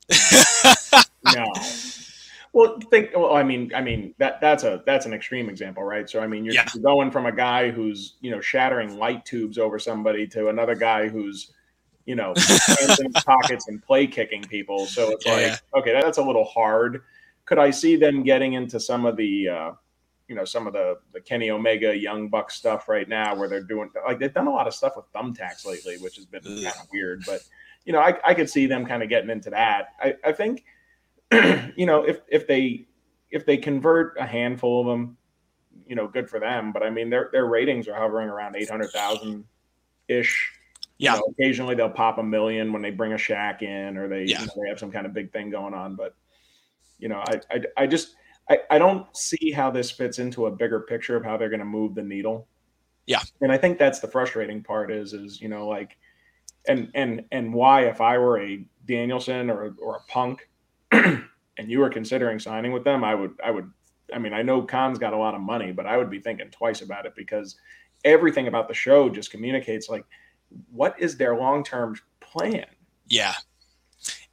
no. 1.35 1.53
Well, 2.53 2.79
think. 2.91 3.11
Well, 3.15 3.35
I 3.35 3.43
mean, 3.43 3.73
I 3.75 3.81
mean 3.81 4.15
that 4.19 4.41
that's 4.41 4.65
a 4.65 4.83
that's 4.87 5.07
an 5.07 5.13
extreme 5.13 5.49
example, 5.49 5.83
right? 5.83 6.09
So, 6.09 6.21
I 6.21 6.27
mean, 6.27 6.45
you're, 6.45 6.55
yeah. 6.55 6.69
you're 6.75 6.83
going 6.83 7.11
from 7.11 7.27
a 7.27 7.33
guy 7.33 7.71
who's 7.71 8.15
you 8.21 8.31
know 8.31 8.41
shattering 8.41 8.99
light 8.99 9.25
tubes 9.25 9.59
over 9.59 9.79
somebody 9.79 10.27
to 10.29 10.49
another 10.49 10.75
guy 10.75 11.09
who's 11.09 11.53
you 12.07 12.15
know 12.15 12.33
hands 12.67 13.01
in 13.01 13.13
pockets 13.13 13.69
and 13.69 13.83
play 13.83 14.07
kicking 14.07 14.43
people. 14.43 14.87
So 14.87 15.11
it's 15.11 15.27
yeah, 15.27 15.33
like, 15.33 15.43
yeah. 15.43 15.57
okay, 15.75 15.93
that's 15.93 16.19
a 16.19 16.23
little 16.23 16.45
hard 16.45 17.03
could 17.49 17.59
I 17.59 17.71
see 17.71 17.97
them 17.97 18.23
getting 18.23 18.53
into 18.53 18.79
some 18.79 19.07
of 19.07 19.17
the, 19.17 19.49
uh, 19.49 19.71
you 20.29 20.35
know, 20.35 20.45
some 20.45 20.67
of 20.67 20.75
the 20.75 20.99
the 21.15 21.21
Kenny 21.23 21.49
Omega 21.49 21.97
Young 21.97 22.29
Buck 22.29 22.51
stuff 22.51 22.91
right 22.91 23.09
now, 23.09 23.35
where 23.35 23.49
they're 23.49 23.63
doing 23.63 23.89
like 24.07 24.19
they've 24.19 24.35
done 24.35 24.47
a 24.47 24.53
lot 24.53 24.67
of 24.67 24.75
stuff 24.75 24.97
with 24.97 25.11
thumbtacks 25.15 25.65
lately, 25.65 25.97
which 25.97 26.17
has 26.17 26.27
been 26.27 26.43
kind 26.43 26.67
of 26.67 26.87
weird. 26.93 27.23
But 27.27 27.41
you 27.87 27.95
know, 27.95 28.01
I, 28.01 28.19
I 28.23 28.35
could 28.35 28.51
see 28.51 28.67
them 28.67 28.85
kind 28.85 29.03
of 29.03 29.09
getting 29.09 29.31
into 29.31 29.49
that. 29.49 29.95
I, 29.99 30.15
I 30.23 30.33
think, 30.33 30.67
you 31.77 31.87
know, 31.87 32.03
if 32.03 32.21
if 32.29 32.47
they 32.47 32.87
if 33.31 33.45
they 33.45 33.57
convert 33.57 34.17
a 34.19 34.27
handful 34.27 34.81
of 34.81 34.87
them, 34.87 35.17
you 35.87 35.95
know, 35.95 36.07
good 36.07 36.29
for 36.29 36.41
them. 36.41 36.73
But 36.73 36.83
I 36.83 36.91
mean, 36.91 37.11
their 37.11 37.29
their 37.33 37.47
ratings 37.47 37.89
are 37.89 37.95
hovering 37.95 38.29
around 38.29 38.57
eight 38.57 38.71
hundred 38.71 38.91
thousand 38.91 39.45
ish. 40.09 40.53
Yeah. 41.01 41.15
You 41.15 41.21
know, 41.21 41.27
occasionally 41.39 41.75
they'll 41.77 41.91
pop 41.91 42.19
a 42.19 42.23
million 42.23 42.73
when 42.73 42.83
they 42.83 42.91
bring 42.91 43.13
a 43.13 43.17
Shaq 43.17 43.63
in, 43.63 43.97
or 43.97 44.09
they 44.09 44.25
yeah. 44.25 44.41
you 44.41 44.47
know, 44.47 44.53
they 44.63 44.69
have 44.69 44.81
some 44.81 44.91
kind 44.91 45.07
of 45.07 45.13
big 45.13 45.33
thing 45.33 45.49
going 45.51 45.75
on. 45.75 45.95
But 45.95 46.15
you 46.99 47.09
know, 47.09 47.23
I, 47.29 47.41
I, 47.51 47.61
I 47.77 47.87
just, 47.87 48.17
I, 48.51 48.61
I 48.71 48.79
don't 48.79 49.07
see 49.17 49.51
how 49.51 49.71
this 49.71 49.91
fits 49.91 50.19
into 50.19 50.47
a 50.47 50.51
bigger 50.51 50.81
picture 50.81 51.17
of 51.17 51.25
how 51.25 51.37
they're 51.37 51.49
going 51.49 51.61
to 51.61 51.67
move 51.67 51.95
the 51.95 52.03
needle. 52.03 52.49
Yeah. 53.07 53.21
And 53.41 53.51
I 53.51 53.57
think 53.57 53.79
that's 53.79 54.01
the 54.01 54.09
frustrating 54.09 54.63
part 54.63 54.91
is, 54.91 55.13
is, 55.15 55.41
you 55.41 55.49
know, 55.49 55.67
like, 55.67 55.97
and, 56.67 56.91
and, 56.95 57.25
and 57.33 57.55
why, 57.55 57.87
if 57.87 58.01
I 58.01 58.19
were 58.19 58.41
a 58.41 58.65
Danielson 58.87 59.49
or, 59.49 59.75
or 59.81 59.97
a 59.97 60.11
punk 60.11 60.49
and 60.93 61.25
you 61.59 61.81
were 61.81 61.91
considering 61.91 62.39
signing 62.39 62.73
with 62.73 62.85
them, 62.85 63.05
I 63.05 63.15
would, 63.15 63.33
I 63.45 63.51
would, 63.51 63.71
I 64.13 64.19
mean, 64.19 64.33
I 64.33 64.43
know 64.43 64.63
Khan's 64.63 64.99
got 64.99 65.13
a 65.13 65.19
lot 65.19 65.35
of 65.35 65.41
money, 65.41 65.73
but 65.73 65.87
I 65.87 65.97
would 65.97 66.11
be 66.11 66.21
thinking 66.21 66.51
twice 66.51 66.83
about 66.83 67.07
it 67.07 67.15
because 67.15 67.57
everything 68.05 68.47
about 68.47 68.69
the 68.69 68.75
show 68.75 69.09
just 69.09 69.31
communicates 69.31 69.89
like, 69.89 70.05
what 70.71 70.95
is 70.99 71.17
their 71.17 71.37
long-term 71.37 71.97
plan? 72.21 72.67
Yeah 73.07 73.35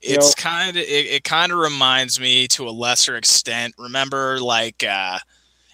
it's 0.06 0.36
kind 0.36 0.78
of 0.78 0.84
it, 0.84 1.06
it 1.08 1.24
kind 1.24 1.52
of 1.52 1.58
reminds 1.58 2.20
me 2.20 2.48
to 2.48 2.68
a 2.68 2.72
lesser 2.72 3.16
extent 3.16 3.74
remember 3.78 4.40
like 4.40 4.84
uh 4.84 5.18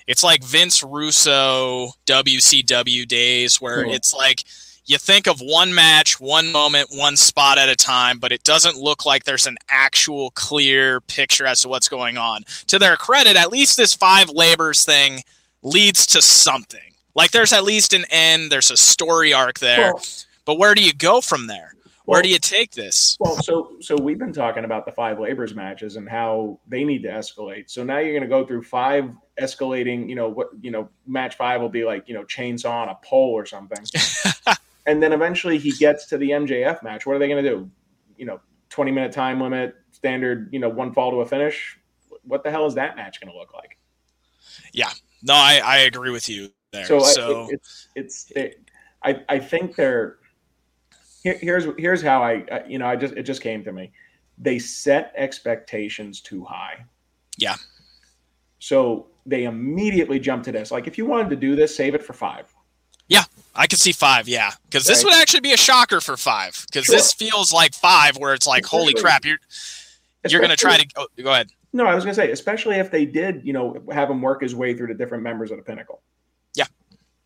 it's 0.07 0.23
like 0.23 0.43
vince 0.43 0.83
russo 0.83 1.89
wcw 2.05 3.07
days 3.07 3.59
where 3.59 3.83
cool. 3.83 3.93
it's 3.93 4.13
like 4.13 4.43
you 4.85 4.97
think 4.97 5.27
of 5.27 5.39
one 5.39 5.73
match 5.73 6.19
one 6.19 6.51
moment 6.51 6.89
one 6.91 7.15
spot 7.15 7.57
at 7.57 7.69
a 7.69 7.75
time 7.75 8.19
but 8.19 8.31
it 8.31 8.43
doesn't 8.43 8.77
look 8.77 9.05
like 9.05 9.23
there's 9.23 9.47
an 9.47 9.57
actual 9.69 10.31
clear 10.31 11.01
picture 11.01 11.45
as 11.45 11.61
to 11.61 11.67
what's 11.67 11.89
going 11.89 12.17
on 12.17 12.43
to 12.67 12.79
their 12.79 12.97
credit 12.97 13.35
at 13.35 13.51
least 13.51 13.77
this 13.77 13.93
five 13.93 14.29
labors 14.29 14.83
thing 14.83 15.21
leads 15.61 16.05
to 16.05 16.21
something 16.21 16.93
like 17.15 17.31
there's 17.31 17.53
at 17.53 17.63
least 17.63 17.93
an 17.93 18.05
end 18.09 18.51
there's 18.51 18.71
a 18.71 18.77
story 18.77 19.33
arc 19.33 19.59
there 19.59 19.93
but 20.45 20.57
where 20.57 20.73
do 20.73 20.83
you 20.83 20.93
go 20.93 21.21
from 21.21 21.47
there 21.47 21.73
where 22.05 22.17
well, 22.17 22.23
do 22.23 22.29
you 22.29 22.39
take 22.39 22.71
this? 22.71 23.15
Well, 23.19 23.41
so 23.41 23.77
so 23.79 23.95
we've 23.95 24.17
been 24.17 24.33
talking 24.33 24.65
about 24.65 24.85
the 24.85 24.91
five 24.91 25.19
labors 25.19 25.53
matches 25.53 25.95
and 25.97 26.09
how 26.09 26.59
they 26.67 26.83
need 26.83 27.03
to 27.03 27.09
escalate. 27.09 27.69
So 27.69 27.83
now 27.83 27.99
you're 27.99 28.11
going 28.11 28.23
to 28.23 28.27
go 28.27 28.45
through 28.45 28.63
five 28.63 29.11
escalating. 29.39 30.09
You 30.09 30.15
know 30.15 30.27
what? 30.27 30.49
You 30.61 30.71
know, 30.71 30.89
match 31.05 31.35
five 31.35 31.61
will 31.61 31.69
be 31.69 31.85
like 31.85 32.09
you 32.09 32.13
know 32.13 32.23
chainsaw 32.23 32.71
on 32.71 32.89
a 32.89 32.95
pole 33.03 33.31
or 33.31 33.45
something, 33.45 33.77
and 34.85 35.01
then 35.01 35.13
eventually 35.13 35.57
he 35.57 35.71
gets 35.71 36.07
to 36.07 36.17
the 36.17 36.29
MJF 36.31 36.83
match. 36.83 37.05
What 37.05 37.15
are 37.15 37.19
they 37.19 37.27
going 37.27 37.43
to 37.43 37.49
do? 37.49 37.69
You 38.17 38.25
know, 38.25 38.39
20 38.69 38.91
minute 38.91 39.11
time 39.11 39.39
limit, 39.39 39.75
standard. 39.91 40.49
You 40.51 40.59
know, 40.59 40.69
one 40.69 40.93
fall 40.93 41.11
to 41.11 41.17
a 41.17 41.25
finish. 41.25 41.77
What 42.23 42.43
the 42.43 42.51
hell 42.51 42.65
is 42.65 42.75
that 42.75 42.95
match 42.95 43.19
going 43.21 43.31
to 43.31 43.37
look 43.37 43.53
like? 43.53 43.77
Yeah, 44.73 44.89
no, 45.23 45.33
I 45.33 45.61
I 45.63 45.77
agree 45.79 46.11
with 46.11 46.27
you 46.29 46.49
there. 46.71 46.85
So, 46.85 46.97
uh, 46.97 47.03
so... 47.03 47.43
I, 47.43 47.47
it's 47.51 47.87
it's 47.95 48.31
it, 48.35 48.69
I 49.03 49.21
I 49.29 49.39
think 49.39 49.75
they're 49.75 50.17
here, 51.23 51.37
here's 51.39 51.67
here's 51.77 52.01
how 52.01 52.23
I 52.23 52.43
uh, 52.51 52.59
you 52.67 52.79
know 52.79 52.87
I 52.87 52.95
just 52.95 53.13
it 53.15 53.23
just 53.23 53.41
came 53.41 53.63
to 53.63 53.71
me. 53.71 53.91
They 54.37 54.59
set 54.59 55.13
expectations 55.15 56.21
too 56.21 56.43
high. 56.43 56.85
Yeah. 57.37 57.55
So 58.59 59.07
they 59.25 59.45
immediately 59.45 60.19
jump 60.19 60.43
to 60.45 60.51
this. 60.51 60.71
Like 60.71 60.87
if 60.87 60.97
you 60.97 61.05
wanted 61.05 61.29
to 61.29 61.35
do 61.35 61.55
this, 61.55 61.75
save 61.75 61.95
it 61.95 62.03
for 62.03 62.13
five. 62.13 62.53
I 63.53 63.67
could 63.67 63.79
see 63.79 63.91
five, 63.91 64.27
yeah, 64.27 64.51
because 64.65 64.87
right. 64.87 64.93
this 64.93 65.03
would 65.03 65.13
actually 65.13 65.41
be 65.41 65.53
a 65.53 65.57
shocker 65.57 65.99
for 65.99 66.15
five. 66.15 66.65
Because 66.71 66.85
sure. 66.85 66.95
this 66.95 67.13
feels 67.13 67.51
like 67.51 67.73
five, 67.73 68.17
where 68.17 68.33
it's 68.33 68.47
like, 68.47 68.63
especially, 68.63 68.79
holy 68.79 68.93
crap, 68.93 69.25
you're 69.25 69.39
you're 70.27 70.39
going 70.39 70.51
to 70.51 70.57
try 70.57 70.77
to 70.77 70.87
oh, 70.95 71.07
go 71.21 71.31
ahead. 71.31 71.49
No, 71.73 71.85
I 71.85 71.95
was 71.95 72.03
going 72.03 72.15
to 72.15 72.21
say, 72.21 72.31
especially 72.31 72.77
if 72.77 72.91
they 72.91 73.05
did, 73.05 73.41
you 73.45 73.53
know, 73.53 73.81
have 73.91 74.09
him 74.09 74.21
work 74.21 74.41
his 74.41 74.53
way 74.53 74.73
through 74.73 74.87
the 74.87 74.93
different 74.93 75.23
members 75.23 75.51
of 75.51 75.57
the 75.57 75.63
Pinnacle. 75.63 76.01
Yeah. 76.53 76.65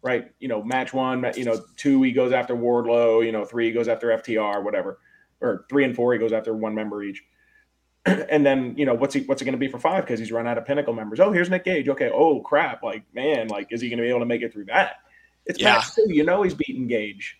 Right. 0.02 0.32
You 0.40 0.48
know, 0.48 0.64
match 0.64 0.94
one, 0.94 1.26
you 1.36 1.46
know, 1.46 1.62
two, 1.78 2.02
he 2.04 2.12
goes 2.12 2.32
after 2.32 2.56
Wardlow, 2.56 3.26
you 3.26 3.32
know, 3.32 3.44
three, 3.44 3.68
he 3.68 3.72
goes 3.72 3.88
after 3.88 4.08
FTR, 4.10 4.64
whatever. 4.64 5.00
Or 5.42 5.66
three 5.70 5.84
and 5.84 5.96
four, 5.96 6.14
he 6.14 6.20
goes 6.20 6.32
after 6.32 6.54
one 6.54 6.76
member 6.76 7.04
each. 7.04 7.24
and 8.06 8.46
then, 8.46 8.76
you 8.78 8.86
know, 8.86 8.94
what's 8.94 9.16
he 9.16 9.22
what's 9.22 9.42
it 9.42 9.46
going 9.46 9.54
to 9.54 9.60
be 9.60 9.68
for 9.68 9.80
five? 9.80 10.06
Because 10.06 10.20
he's 10.20 10.32
run 10.32 10.48
out 10.48 10.60
of 10.60 10.66
Pinnacle 10.66 10.94
members. 10.94 11.20
Oh, 11.20 11.32
here's 11.32 11.50
Nick 11.50 11.66
Gage. 11.66 11.90
Okay. 11.90 12.12
Oh, 12.14 12.40
crap. 12.40 12.84
Like, 12.84 13.04
man, 13.14 13.48
like, 13.48 13.72
is 13.72 13.82
he 13.82 13.90
going 13.90 13.98
to 13.98 14.04
be 14.04 14.10
able 14.10 14.20
to 14.20 14.28
make 14.28 14.44
it 14.44 14.54
through 14.54 14.66
that? 14.66 14.98
It's 15.46 15.60
yeah. 15.60 15.74
Match 15.74 15.96
two. 15.96 16.06
You 16.08 16.24
know, 16.24 16.44
he's 16.44 16.54
beating 16.54 16.88
Gage. 16.88 17.38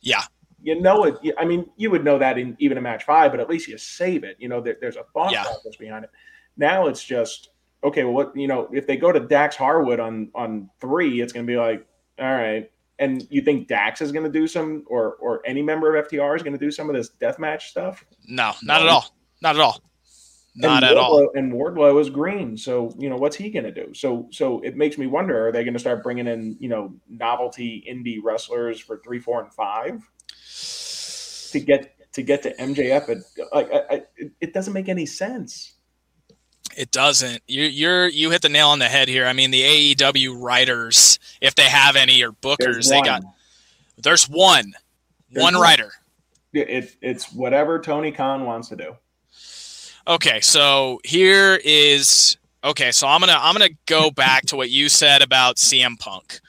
Yeah 0.00 0.22
you 0.66 0.80
know 0.80 1.04
it. 1.04 1.34
I 1.38 1.44
mean, 1.44 1.70
you 1.76 1.92
would 1.92 2.04
know 2.04 2.18
that 2.18 2.38
in 2.38 2.56
even 2.58 2.76
a 2.76 2.80
match 2.80 3.04
five, 3.04 3.30
but 3.30 3.38
at 3.38 3.48
least 3.48 3.68
you 3.68 3.78
save 3.78 4.24
it. 4.24 4.36
You 4.40 4.48
know, 4.48 4.60
there, 4.60 4.76
there's 4.80 4.96
a 4.96 5.04
thought 5.14 5.30
yeah. 5.30 5.44
process 5.44 5.76
behind 5.76 6.04
it. 6.04 6.10
Now 6.56 6.88
it's 6.88 7.04
just 7.04 7.50
okay. 7.84 8.02
Well, 8.02 8.14
what 8.14 8.36
you 8.36 8.48
know, 8.48 8.68
if 8.72 8.84
they 8.84 8.96
go 8.96 9.12
to 9.12 9.20
Dax 9.20 9.54
Harwood 9.54 10.00
on 10.00 10.28
on 10.34 10.68
three, 10.80 11.20
it's 11.20 11.32
going 11.32 11.46
to 11.46 11.50
be 11.50 11.56
like, 11.56 11.86
all 12.18 12.32
right. 12.32 12.68
And 12.98 13.26
you 13.30 13.42
think 13.42 13.68
Dax 13.68 14.00
is 14.00 14.10
going 14.10 14.24
to 14.24 14.30
do 14.30 14.48
some, 14.48 14.82
or 14.88 15.14
or 15.20 15.40
any 15.46 15.62
member 15.62 15.94
of 15.94 16.08
FTR 16.08 16.34
is 16.34 16.42
going 16.42 16.58
to 16.58 16.58
do 16.58 16.72
some 16.72 16.90
of 16.90 16.96
this 16.96 17.10
death 17.10 17.38
match 17.38 17.68
stuff? 17.68 18.04
No, 18.26 18.52
not 18.64 18.80
no. 18.80 18.86
at 18.86 18.88
all. 18.88 19.14
Not 19.42 19.54
at 19.54 19.60
all. 19.60 19.80
Not 20.58 20.82
and 20.82 20.92
at 20.92 20.96
Wardlow, 20.96 21.02
all. 21.02 21.30
And 21.34 21.52
Wardlow 21.52 22.00
is 22.00 22.08
green, 22.08 22.56
so 22.56 22.94
you 22.98 23.10
know 23.10 23.16
what's 23.16 23.36
he 23.36 23.50
going 23.50 23.64
to 23.64 23.72
do? 23.72 23.92
So 23.92 24.28
so 24.32 24.60
it 24.60 24.76
makes 24.76 24.96
me 24.96 25.06
wonder: 25.06 25.48
Are 25.48 25.52
they 25.52 25.64
going 25.64 25.74
to 25.74 25.80
start 25.80 26.02
bringing 26.02 26.26
in 26.26 26.56
you 26.58 26.68
know 26.70 26.94
novelty 27.08 27.84
indie 27.88 28.18
wrestlers 28.22 28.80
for 28.80 28.98
three, 29.04 29.18
four, 29.18 29.42
and 29.42 29.52
five 29.52 30.02
to 31.52 31.60
get 31.60 31.94
to 32.12 32.22
get 32.22 32.42
to 32.44 32.54
MJF? 32.56 33.22
Like 33.52 33.68
it, 34.16 34.32
it 34.40 34.54
doesn't 34.54 34.72
make 34.72 34.88
any 34.88 35.04
sense. 35.04 35.74
It 36.74 36.90
doesn't. 36.90 37.42
You 37.46 37.64
you're 37.64 38.08
you 38.08 38.30
hit 38.30 38.40
the 38.40 38.48
nail 38.48 38.68
on 38.68 38.78
the 38.78 38.88
head 38.88 39.08
here. 39.08 39.26
I 39.26 39.34
mean, 39.34 39.50
the 39.50 39.94
AEW 39.94 40.40
writers, 40.40 41.18
if 41.42 41.54
they 41.54 41.64
have 41.64 41.96
any, 41.96 42.22
or 42.22 42.32
bookers, 42.32 42.88
they 42.88 43.02
got. 43.02 43.22
There's 43.98 44.28
one, 44.28 44.72
there's 45.30 45.42
one 45.42 45.54
writer. 45.54 45.92
It, 46.52 46.96
it's 47.02 47.32
whatever 47.32 47.78
Tony 47.78 48.12
Khan 48.12 48.44
wants 48.44 48.68
to 48.68 48.76
do. 48.76 48.96
Okay, 50.08 50.40
so 50.40 51.00
here 51.04 51.60
is 51.64 52.36
okay. 52.62 52.92
So 52.92 53.08
I'm 53.08 53.20
gonna 53.20 53.38
I'm 53.38 53.54
gonna 53.54 53.70
go 53.86 54.10
back 54.10 54.46
to 54.46 54.56
what 54.56 54.70
you 54.70 54.88
said 54.88 55.20
about 55.20 55.56
CM 55.56 55.98
Punk, 55.98 56.40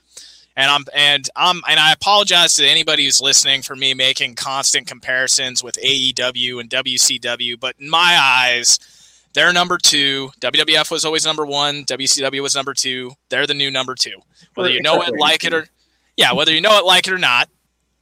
and 0.56 0.70
I'm 0.70 0.86
and 0.94 1.28
I'm 1.36 1.62
and 1.68 1.80
I 1.80 1.92
apologize 1.92 2.54
to 2.56 2.68
anybody 2.68 3.06
who's 3.06 3.22
listening 3.22 3.64
for 3.64 3.76
me 3.76 3.94
making 3.94 4.36
constant 4.36 4.86
comparisons 4.86 5.64
with 5.64 5.76
AEW 5.84 6.60
and 6.60 6.70
WCW, 6.70 7.60
but 7.60 7.76
in 7.80 7.90
my 7.90 8.18
eyes 8.20 8.80
they're 9.38 9.54
number 9.54 9.78
two. 9.78 10.32
WWF 10.40 10.90
was 10.90 11.06
always 11.06 11.24
number 11.24 11.46
one. 11.46 11.86
WCW 11.86 12.42
was 12.42 12.56
number 12.56 12.74
two. 12.74 13.12
They're 13.30 13.46
the 13.46 13.54
new 13.54 13.70
number 13.70 13.94
two. 13.94 14.20
Whether 14.56 14.72
you 14.72 14.82
know 14.82 15.00
it, 15.04 15.14
like 15.20 15.44
it, 15.44 15.54
or 15.54 15.68
yeah, 16.16 16.34
whether 16.34 16.52
you 16.52 16.60
know 16.60 16.80
it, 16.80 16.86
like 16.86 17.08
it 17.08 17.14
or 17.14 17.20
not, 17.20 17.48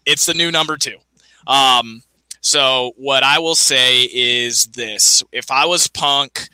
it's 0.05 0.25
the 0.25 0.33
new 0.33 0.49
number 0.49 0.77
two. 0.77 0.95
Um, 1.45 2.03
so 2.45 2.91
what 2.95 3.23
I 3.23 3.39
will 3.39 3.55
say 3.55 4.03
is 4.03 4.67
this: 4.67 5.23
if 5.31 5.49
I 5.49 5.65
was 5.65 5.87
Punk, 5.87 6.47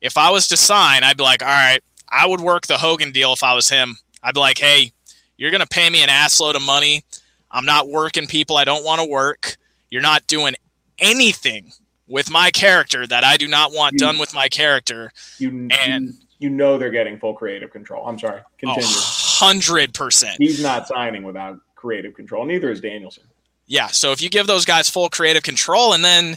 if 0.00 0.16
I 0.16 0.30
was 0.30 0.46
to 0.48 0.56
sign, 0.56 1.02
I'd 1.02 1.16
be 1.16 1.24
like, 1.24 1.42
all 1.42 1.48
right, 1.48 1.80
I 2.08 2.24
would 2.24 2.40
work 2.40 2.68
the 2.68 2.78
Hogan 2.78 3.10
deal 3.10 3.32
if 3.32 3.42
I 3.42 3.52
was 3.52 3.68
him. 3.68 3.96
I'd 4.22 4.34
be 4.34 4.40
like, 4.40 4.58
hey, 4.58 4.92
you're 5.36 5.50
gonna 5.50 5.66
pay 5.66 5.90
me 5.90 6.04
an 6.04 6.08
assload 6.08 6.54
of 6.54 6.62
money. 6.62 7.02
I'm 7.50 7.66
not 7.66 7.88
working 7.88 8.28
people 8.28 8.56
I 8.56 8.64
don't 8.64 8.84
want 8.84 9.00
to 9.00 9.08
work. 9.08 9.56
You're 9.90 10.02
not 10.02 10.24
doing 10.28 10.54
anything 11.00 11.72
with 12.06 12.30
my 12.30 12.52
character 12.52 13.04
that 13.04 13.24
I 13.24 13.36
do 13.36 13.48
not 13.48 13.72
want 13.72 13.94
you, 13.94 13.98
done 13.98 14.18
with 14.18 14.34
my 14.34 14.46
character. 14.46 15.10
You 15.38 15.68
and 15.72 16.14
you, 16.38 16.48
know 16.48 16.78
they're 16.78 16.90
getting 16.90 17.18
full 17.18 17.34
creative 17.34 17.72
control. 17.72 18.06
I'm 18.06 18.20
sorry. 18.20 18.42
Continue. 18.58 18.88
Hundred 18.88 19.94
percent. 19.94 20.36
He's 20.38 20.62
not 20.62 20.86
signing 20.86 21.24
without 21.24 21.58
creative 21.74 22.14
control. 22.14 22.44
Neither 22.44 22.70
is 22.70 22.80
Danielson. 22.80 23.24
Yeah. 23.66 23.88
So 23.88 24.12
if 24.12 24.20
you 24.20 24.30
give 24.30 24.46
those 24.46 24.64
guys 24.64 24.90
full 24.90 25.08
creative 25.08 25.42
control, 25.42 25.92
and 25.92 26.04
then 26.04 26.36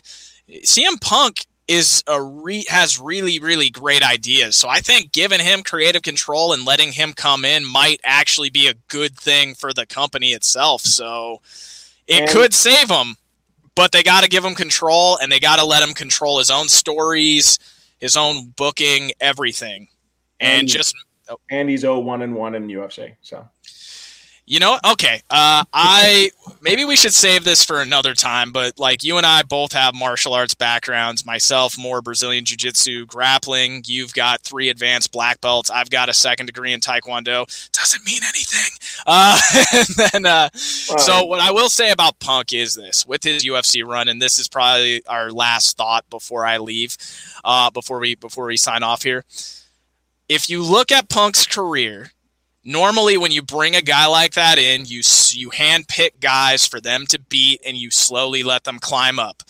CM 0.49 0.99
Punk 1.01 1.45
is 1.67 2.03
a 2.07 2.21
re- 2.21 2.65
has 2.69 2.99
really 2.99 3.39
really 3.39 3.69
great 3.69 4.01
ideas. 4.01 4.55
So 4.55 4.69
I 4.69 4.79
think 4.79 5.11
giving 5.11 5.41
him 5.41 5.63
creative 5.63 6.01
control 6.01 6.53
and 6.53 6.65
letting 6.65 6.93
him 6.93 7.13
come 7.13 7.43
in 7.43 7.65
might 7.65 7.99
actually 8.03 8.49
be 8.49 8.67
a 8.67 8.75
good 8.87 9.17
thing 9.17 9.53
for 9.53 9.73
the 9.73 9.85
company 9.85 10.31
itself. 10.31 10.81
So 10.81 11.41
it 12.07 12.21
and, 12.21 12.29
could 12.29 12.53
save 12.53 12.89
him 12.89 13.17
but 13.77 13.91
they 13.91 14.01
got 14.01 14.23
to 14.23 14.29
give 14.29 14.43
him 14.43 14.55
control 14.55 15.17
and 15.21 15.31
they 15.31 15.39
got 15.39 15.59
to 15.59 15.63
let 15.63 15.87
him 15.87 15.93
control 15.93 16.39
his 16.39 16.49
own 16.49 16.67
stories, 16.67 17.59
his 17.99 18.17
own 18.17 18.47
booking, 18.55 19.11
everything. 19.21 19.87
And, 20.39 20.61
and 20.61 20.67
just 20.67 20.95
oh. 21.29 21.37
and 21.51 21.69
he's 21.69 21.85
1 21.85 22.21
and 22.23 22.35
1 22.35 22.55
in 22.55 22.67
UFC. 22.67 23.15
So 23.21 23.47
you 24.49 24.61
know, 24.61 24.79
okay. 24.93 25.21
Uh, 25.29 25.65
I 25.73 26.31
maybe 26.61 26.85
we 26.85 26.95
should 26.95 27.11
save 27.13 27.43
this 27.43 27.65
for 27.65 27.81
another 27.81 28.13
time. 28.13 28.53
But 28.53 28.79
like 28.79 29.03
you 29.03 29.17
and 29.17 29.25
I 29.25 29.43
both 29.43 29.73
have 29.73 29.93
martial 29.93 30.33
arts 30.33 30.55
backgrounds. 30.55 31.25
Myself, 31.25 31.77
more 31.77 32.01
Brazilian 32.01 32.45
jiu-jitsu, 32.45 33.07
grappling. 33.07 33.83
You've 33.85 34.13
got 34.13 34.41
three 34.41 34.69
advanced 34.69 35.11
black 35.11 35.41
belts. 35.41 35.69
I've 35.69 35.89
got 35.89 36.07
a 36.07 36.13
second 36.13 36.45
degree 36.45 36.71
in 36.71 36.79
taekwondo. 36.79 37.45
Doesn't 37.73 38.05
mean 38.05 38.21
anything. 38.23 38.71
Uh, 39.05 39.37
and 39.73 39.87
then, 40.11 40.25
uh, 40.25 40.49
so 40.53 41.25
what 41.25 41.41
I 41.41 41.51
will 41.51 41.69
say 41.69 41.91
about 41.91 42.17
Punk 42.19 42.53
is 42.53 42.73
this: 42.73 43.05
with 43.05 43.23
his 43.23 43.45
UFC 43.45 43.85
run, 43.85 44.07
and 44.07 44.21
this 44.21 44.39
is 44.39 44.47
probably 44.47 45.05
our 45.07 45.29
last 45.29 45.75
thought 45.75 46.09
before 46.09 46.45
I 46.45 46.57
leave, 46.57 46.95
uh, 47.43 47.69
before 47.69 47.99
we 47.99 48.15
before 48.15 48.45
we 48.45 48.55
sign 48.55 48.81
off 48.81 49.03
here. 49.03 49.25
If 50.29 50.49
you 50.49 50.63
look 50.63 50.91
at 50.91 51.09
Punk's 51.09 51.45
career 51.45 52.11
normally 52.67 53.17
when 53.17 53.31
you 53.31 53.41
bring 53.41 53.75
a 53.75 53.81
guy 53.81 54.05
like 54.05 54.33
that 54.33 54.59
in, 54.59 54.85
you 54.85 55.01
you 55.29 55.49
hand 55.49 55.87
pick 55.87 56.19
guys 56.19 56.67
for 56.67 56.79
them 56.79 57.05
to 57.07 57.19
beat 57.19 57.61
and 57.65 57.77
you 57.77 57.89
slowly 57.89 58.43
let 58.43 58.65
them 58.65 58.77
climb 58.77 59.17
up. 59.17 59.41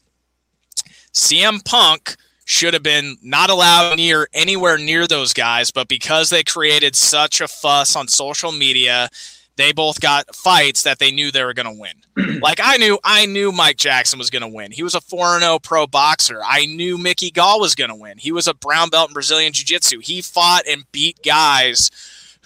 CM 1.13 1.65
Punk 1.65 2.15
should 2.45 2.73
have 2.73 2.83
been 2.83 3.17
not 3.21 3.49
allowed 3.49 3.97
near 3.97 4.29
anywhere 4.33 4.77
near 4.77 5.07
those 5.07 5.33
guys, 5.33 5.71
but 5.71 5.89
because 5.89 6.29
they 6.29 6.43
created 6.43 6.95
such 6.95 7.41
a 7.41 7.47
fuss 7.47 7.95
on 7.95 8.07
social 8.07 8.51
media, 8.51 9.09
they 9.57 9.73
both 9.73 9.99
got 9.99 10.33
fights 10.35 10.83
that 10.83 10.99
they 10.99 11.11
knew 11.11 11.31
they 11.31 11.43
were 11.43 11.55
going 11.55 11.65
to 11.65 11.81
win. 11.81 12.39
like 12.41 12.59
I 12.63 12.77
knew 12.77 12.99
I 13.03 13.25
knew 13.25 13.51
Mike 13.51 13.77
Jackson 13.77 14.19
was 14.19 14.29
going 14.29 14.43
to 14.43 14.47
win. 14.47 14.71
He 14.71 14.83
was 14.83 14.93
a 14.93 15.01
4-0 15.01 15.63
pro 15.63 15.87
boxer. 15.87 16.39
I 16.45 16.67
knew 16.67 16.99
Mickey 16.99 17.31
Gall 17.31 17.59
was 17.59 17.73
going 17.73 17.89
to 17.89 17.95
win. 17.95 18.19
He 18.19 18.31
was 18.31 18.47
a 18.47 18.53
brown 18.53 18.89
belt 18.89 19.09
in 19.09 19.13
Brazilian 19.15 19.53
jiu-jitsu. 19.53 19.99
He 19.99 20.21
fought 20.21 20.67
and 20.67 20.83
beat 20.91 21.17
guys 21.25 21.89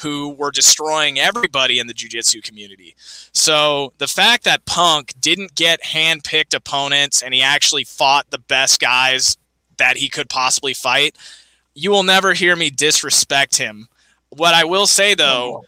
who 0.02 0.30
were 0.30 0.52
destroying 0.52 1.20
everybody 1.20 1.80
in 1.80 1.88
the 1.88 1.94
jiu-jitsu 1.94 2.42
community. 2.42 2.96
So 3.34 3.94
the 4.00 4.08
fact 4.08 4.44
that 4.46 4.66
Punk 4.66 5.14
didn't 5.20 5.54
get 5.56 5.86
hand-picked 5.86 6.54
opponents 6.54 7.22
and 7.22 7.34
he 7.34 7.42
actually 7.42 7.84
fought 7.84 8.30
the 8.30 8.40
best 8.40 8.80
guys 8.80 9.38
that 9.78 9.98
he 9.98 10.10
could 10.10 10.30
possibly 10.30 10.74
fight, 10.74 11.16
you 11.76 11.92
will 11.92 12.04
never 12.04 12.34
hear 12.34 12.56
me 12.56 12.70
disrespect 12.70 13.58
him. 13.58 13.88
What 14.30 14.56
I 14.56 14.64
will 14.64 14.88
say 14.88 15.14
though 15.14 15.66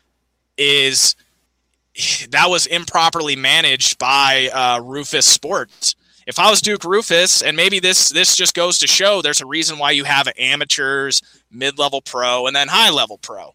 is 0.58 1.16
that 2.30 2.50
was 2.50 2.66
improperly 2.66 3.36
managed 3.36 4.00
by 4.00 4.50
uh, 4.52 4.80
Roufus 4.80 5.24
Sports. 5.24 5.96
If 6.26 6.40
I 6.40 6.50
was 6.50 6.62
Duke 6.62 6.82
Roufus, 6.82 7.44
and 7.46 7.58
maybe 7.58 7.80
this 7.80 8.10
this 8.10 8.38
just 8.38 8.56
goes 8.56 8.80
to 8.80 8.88
show 8.88 9.22
there's 9.22 9.42
a 9.42 9.46
reason 9.46 9.78
why 9.78 9.92
you 9.92 10.06
have 10.06 10.28
amateurs, 10.40 11.22
mid-level 11.52 12.02
pro, 12.02 12.48
and 12.48 12.56
then 12.56 12.70
high-level 12.70 13.18
pro 13.18 13.54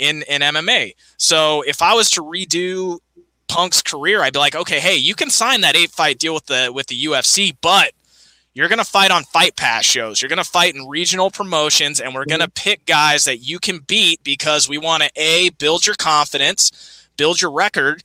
in 0.00 0.22
in 0.22 0.40
MMA. 0.40 0.94
So 1.18 1.62
if 1.62 1.80
I 1.82 1.94
was 1.94 2.10
to 2.12 2.22
redo 2.22 2.98
Punk's 3.46 3.82
career, 3.82 4.22
I'd 4.22 4.32
be 4.32 4.38
like, 4.40 4.56
okay, 4.56 4.80
hey, 4.80 4.96
you 4.96 5.14
can 5.14 5.30
sign 5.30 5.60
that 5.60 5.76
eight 5.76 5.90
fight 5.90 6.18
deal 6.18 6.34
with 6.34 6.46
the 6.46 6.72
with 6.74 6.88
the 6.88 7.04
UFC, 7.04 7.56
but 7.60 7.92
you're 8.52 8.68
going 8.68 8.78
to 8.78 8.84
fight 8.84 9.12
on 9.12 9.22
Fight 9.22 9.54
Pass 9.54 9.84
shows. 9.84 10.20
You're 10.20 10.28
going 10.28 10.42
to 10.42 10.44
fight 10.44 10.74
in 10.74 10.88
regional 10.88 11.30
promotions, 11.30 12.00
and 12.00 12.14
we're 12.14 12.24
going 12.24 12.40
to 12.40 12.46
mm-hmm. 12.46 12.68
pick 12.70 12.84
guys 12.84 13.24
that 13.24 13.38
you 13.38 13.60
can 13.60 13.78
beat 13.78 14.24
because 14.24 14.68
we 14.68 14.76
want 14.76 15.04
to 15.04 15.10
a 15.14 15.50
build 15.50 15.86
your 15.86 15.94
confidence, 15.94 17.06
build 17.16 17.40
your 17.40 17.52
record, 17.52 18.02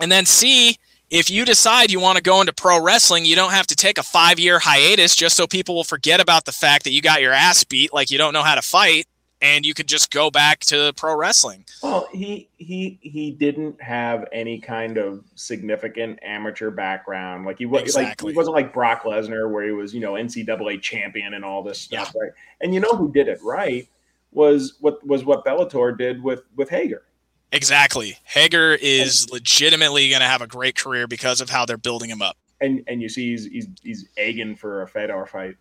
and 0.00 0.10
then 0.10 0.24
c 0.24 0.78
if 1.10 1.28
you 1.28 1.44
decide 1.44 1.90
you 1.90 2.00
want 2.00 2.16
to 2.16 2.22
go 2.22 2.40
into 2.40 2.54
pro 2.54 2.80
wrestling, 2.80 3.26
you 3.26 3.36
don't 3.36 3.52
have 3.52 3.66
to 3.66 3.76
take 3.76 3.98
a 3.98 4.02
five 4.02 4.38
year 4.38 4.58
hiatus 4.58 5.14
just 5.14 5.36
so 5.36 5.46
people 5.46 5.74
will 5.74 5.84
forget 5.84 6.20
about 6.20 6.46
the 6.46 6.52
fact 6.52 6.84
that 6.84 6.92
you 6.92 7.02
got 7.02 7.20
your 7.20 7.34
ass 7.34 7.64
beat, 7.64 7.92
like 7.92 8.10
you 8.10 8.16
don't 8.16 8.32
know 8.32 8.42
how 8.42 8.54
to 8.54 8.62
fight 8.62 9.06
and 9.42 9.66
you 9.66 9.74
could 9.74 9.88
just 9.88 10.10
go 10.10 10.30
back 10.30 10.60
to 10.60 10.92
pro 10.96 11.14
wrestling. 11.16 11.64
Well, 11.82 12.08
he 12.12 12.48
he 12.56 12.98
he 13.02 13.32
didn't 13.32 13.82
have 13.82 14.26
any 14.32 14.58
kind 14.58 14.96
of 14.96 15.24
significant 15.34 16.20
amateur 16.22 16.70
background. 16.70 17.44
Like 17.44 17.58
he 17.58 17.66
was 17.66 17.82
exactly. 17.82 18.28
like 18.28 18.32
he 18.32 18.36
wasn't 18.36 18.54
like 18.54 18.72
Brock 18.72 19.02
Lesnar 19.02 19.50
where 19.50 19.64
he 19.64 19.72
was, 19.72 19.92
you 19.92 20.00
know, 20.00 20.12
NCAA 20.12 20.80
champion 20.80 21.34
and 21.34 21.44
all 21.44 21.62
this 21.62 21.80
stuff, 21.80 22.12
yeah. 22.14 22.22
right? 22.22 22.32
And 22.60 22.72
you 22.72 22.80
know 22.80 22.92
who 22.92 23.12
did 23.12 23.28
it 23.28 23.42
right 23.42 23.86
was 24.30 24.74
what 24.80 25.04
was 25.06 25.24
what 25.24 25.44
Bellator 25.44 25.98
did 25.98 26.22
with 26.22 26.44
with 26.56 26.70
Hager. 26.70 27.02
Exactly. 27.50 28.16
Hager 28.24 28.72
is 28.80 29.30
legitimately 29.30 30.08
going 30.08 30.22
to 30.22 30.26
have 30.26 30.40
a 30.40 30.46
great 30.46 30.74
career 30.74 31.06
because 31.06 31.42
of 31.42 31.50
how 31.50 31.66
they're 31.66 31.76
building 31.76 32.08
him 32.08 32.22
up. 32.22 32.36
And 32.60 32.82
and 32.86 33.02
you 33.02 33.08
see 33.08 33.30
he's 33.32 33.46
he's, 33.46 33.68
he's 33.82 34.08
egging 34.16 34.56
for 34.56 34.82
a 34.82 34.88
Fedor 34.88 35.26
fight. 35.26 35.56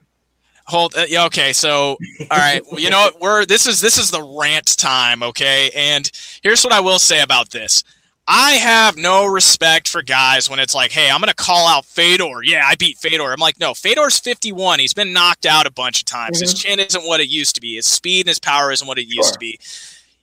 Hold. 0.66 0.96
Uh, 0.96 1.06
yeah. 1.08 1.26
Okay. 1.26 1.54
So, 1.54 1.98
all 2.32 2.38
right. 2.38 2.62
Well, 2.70 2.80
you 2.80 2.90
know 2.90 3.02
what? 3.02 3.22
We're 3.22 3.46
this 3.46 3.68
is 3.68 3.82
this 3.82 3.98
is 3.98 4.12
the 4.12 4.24
rant 4.40 4.78
time. 4.78 5.24
Okay. 5.24 5.72
And 5.76 6.10
here's 6.42 6.64
what 6.64 6.74
I 6.74 6.80
will 6.80 7.00
say 7.00 7.22
about 7.22 7.50
this. 7.50 7.84
I 8.28 8.52
have 8.54 8.98
no 8.98 9.26
respect 9.26 9.90
for 9.90 10.02
guys 10.02 10.50
when 10.50 10.60
it's 10.60 10.76
like, 10.76 10.92
hey, 10.92 11.10
I'm 11.10 11.22
to 11.22 11.34
call 11.34 11.68
out 11.68 11.86
Fedor. 11.86 12.44
Yeah, 12.44 12.64
I 12.66 12.76
beat 12.76 12.98
Fedor. 12.98 13.32
I'm 13.32 13.40
like, 13.40 13.60
no, 13.60 13.74
Fedor's 13.74 14.20
51. 14.20 14.80
He's 14.80 14.94
been 14.94 15.12
knocked 15.12 15.46
out 15.46 15.66
a 15.66 15.72
bunch 15.72 16.00
of 16.00 16.06
times. 16.06 16.38
Mm-hmm. 16.38 16.44
His 16.44 16.54
chin 16.54 16.80
isn't 16.80 17.04
what 17.04 17.20
it 17.20 17.30
used 17.30 17.56
to 17.56 17.62
be. 17.62 17.76
His 17.76 17.88
speed 17.88 18.22
and 18.22 18.30
his 18.30 18.40
power 18.40 18.72
isn't 18.72 18.88
what 18.88 19.00
it 19.00 19.08
used 19.08 19.30
sure. 19.30 19.34
to 19.34 19.40
be. 19.40 19.60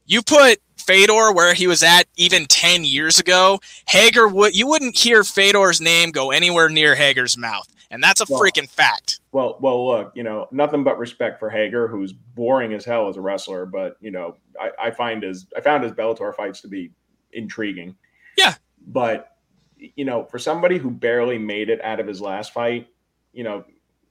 You 0.06 0.22
put 0.22 0.58
Fedor 0.88 1.32
where 1.32 1.52
he 1.52 1.66
was 1.66 1.82
at 1.82 2.04
even 2.16 2.46
10 2.46 2.84
years 2.84 3.18
ago, 3.18 3.60
Hager 3.86 4.26
would 4.26 4.56
you 4.56 4.66
wouldn't 4.66 4.96
hear 4.96 5.22
Fedor's 5.22 5.80
name 5.82 6.10
go 6.10 6.30
anywhere 6.30 6.70
near 6.70 6.94
Hager's 6.94 7.36
mouth. 7.36 7.68
And 7.90 8.02
that's 8.02 8.20
a 8.20 8.26
well, 8.28 8.40
freaking 8.40 8.68
fact. 8.68 9.20
Well, 9.32 9.56
well, 9.60 9.86
look, 9.86 10.12
you 10.14 10.22
know, 10.22 10.46
nothing 10.50 10.84
but 10.84 10.98
respect 10.98 11.38
for 11.38 11.48
Hager, 11.48 11.88
who's 11.88 12.12
boring 12.12 12.74
as 12.74 12.84
hell 12.84 13.08
as 13.08 13.16
a 13.16 13.20
wrestler, 13.20 13.64
but 13.64 13.96
you 14.00 14.10
know, 14.10 14.36
I, 14.60 14.70
I 14.78 14.90
find 14.90 15.22
his 15.22 15.46
I 15.56 15.60
found 15.60 15.84
his 15.84 15.92
Bellator 15.92 16.34
fights 16.34 16.60
to 16.62 16.68
be 16.68 16.90
intriguing. 17.32 17.96
Yeah. 18.36 18.54
But 18.88 19.36
you 19.76 20.04
know, 20.04 20.24
for 20.24 20.38
somebody 20.38 20.76
who 20.76 20.90
barely 20.90 21.38
made 21.38 21.70
it 21.70 21.82
out 21.82 22.00
of 22.00 22.06
his 22.06 22.20
last 22.20 22.52
fight, 22.52 22.88
you 23.32 23.44
know, 23.44 23.64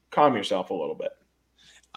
calm 0.09 0.35
yourself 0.35 0.71
a 0.71 0.73
little 0.73 0.95
bit 0.95 1.11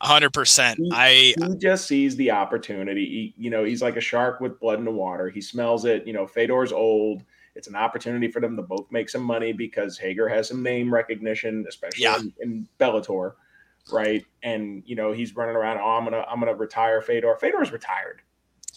hundred 0.07 0.33
percent. 0.33 0.81
I 0.93 1.35
he 1.39 1.57
just 1.59 1.87
sees 1.87 2.16
the 2.16 2.31
opportunity. 2.31 3.05
He, 3.05 3.35
you 3.45 3.51
know, 3.51 3.64
he's 3.64 3.83
like 3.83 3.97
a 3.97 4.01
shark 4.01 4.41
with 4.41 4.59
blood 4.61 4.78
in 4.78 4.85
the 4.85 4.91
water. 4.91 5.28
He 5.28 5.41
smells 5.41 5.85
it. 5.85 6.07
You 6.07 6.12
know, 6.12 6.26
Fedor's 6.26 6.72
old. 6.72 7.24
It's 7.57 7.68
an 7.68 7.76
opportunity 7.76 8.30
for 8.30 8.40
them 8.40 8.57
to 8.57 8.62
both 8.62 8.90
make 8.90 9.09
some 9.09 9.22
money 9.22 9.53
because 9.53 9.98
Hager 9.98 10.28
has 10.28 10.48
some 10.48 10.62
name 10.62 10.92
recognition, 10.92 11.64
especially 11.68 12.05
yeah. 12.05 12.18
in, 12.18 12.32
in, 12.40 12.68
Bellator, 12.78 13.34
right? 13.92 14.24
And 14.42 14.82
you 14.86 14.96
know, 14.96 15.12
he's 15.12 15.34
running 15.34 15.57
around. 15.57 15.78
Oh, 15.78 15.90
I'm 15.90 16.05
gonna, 16.05 16.24
I'm 16.28 16.38
gonna 16.38 16.55
retire 16.55 17.03
Fedor. 17.03 17.36
Fedor's 17.40 17.72
retired. 17.72 18.22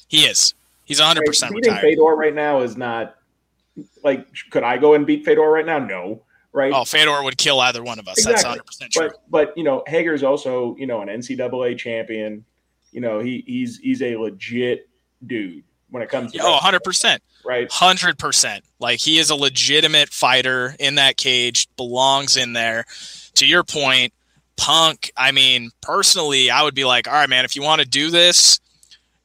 He 0.07 0.25
is. 0.25 0.53
He's 0.85 0.99
100 0.99 1.23
percent 1.25 1.55
retired. 1.55 1.81
Fedor 1.81 2.15
right 2.15 2.33
now 2.33 2.61
is 2.61 2.75
not 2.75 3.15
like. 4.03 4.27
Could 4.49 4.63
I 4.63 4.77
go 4.77 4.95
and 4.95 5.05
beat 5.05 5.23
Fedor 5.23 5.49
right 5.49 5.65
now? 5.65 5.79
No 5.79 6.23
right? 6.53 6.71
Oh, 6.73 6.85
Fedor 6.85 7.23
would 7.23 7.37
kill 7.37 7.59
either 7.59 7.83
one 7.83 7.99
of 7.99 8.07
us. 8.07 8.19
Exactly. 8.19 8.33
That's 8.33 8.43
100 8.45 8.65
percent 8.65 8.91
true. 8.91 9.09
But 9.09 9.47
but 9.49 9.57
you 9.57 9.63
know, 9.63 9.83
Hager's 9.87 10.23
also 10.23 10.75
you 10.77 10.87
know 10.87 11.01
an 11.01 11.09
NCAA 11.09 11.77
champion. 11.77 12.45
You 12.91 13.01
know, 13.01 13.19
he 13.19 13.43
he's 13.45 13.79
he's 13.79 14.01
a 14.01 14.15
legit 14.15 14.87
dude 15.25 15.63
when 15.93 16.03
it 16.03 16.09
comes 16.09 16.31
to 16.33 16.39
oh 16.43 16.51
100 16.51 16.83
percent. 16.83 17.23
Right. 17.45 17.69
100 17.69 18.17
percent. 18.17 18.63
Like 18.79 18.99
he 18.99 19.19
is 19.19 19.29
a 19.29 19.35
legitimate 19.35 20.09
fighter 20.09 20.75
in 20.79 20.95
that 20.95 21.17
cage 21.17 21.67
belongs 21.77 22.37
in 22.37 22.53
there. 22.53 22.85
To 23.35 23.45
your 23.45 23.63
point 23.63 24.13
punk 24.55 25.11
i 25.17 25.31
mean 25.31 25.71
personally 25.81 26.51
i 26.51 26.61
would 26.61 26.75
be 26.75 26.85
like 26.85 27.07
all 27.07 27.13
right 27.15 27.27
man 27.27 27.43
if 27.43 27.55
you 27.55 27.63
want 27.63 27.81
to 27.81 27.87
do 27.87 28.11
this 28.11 28.61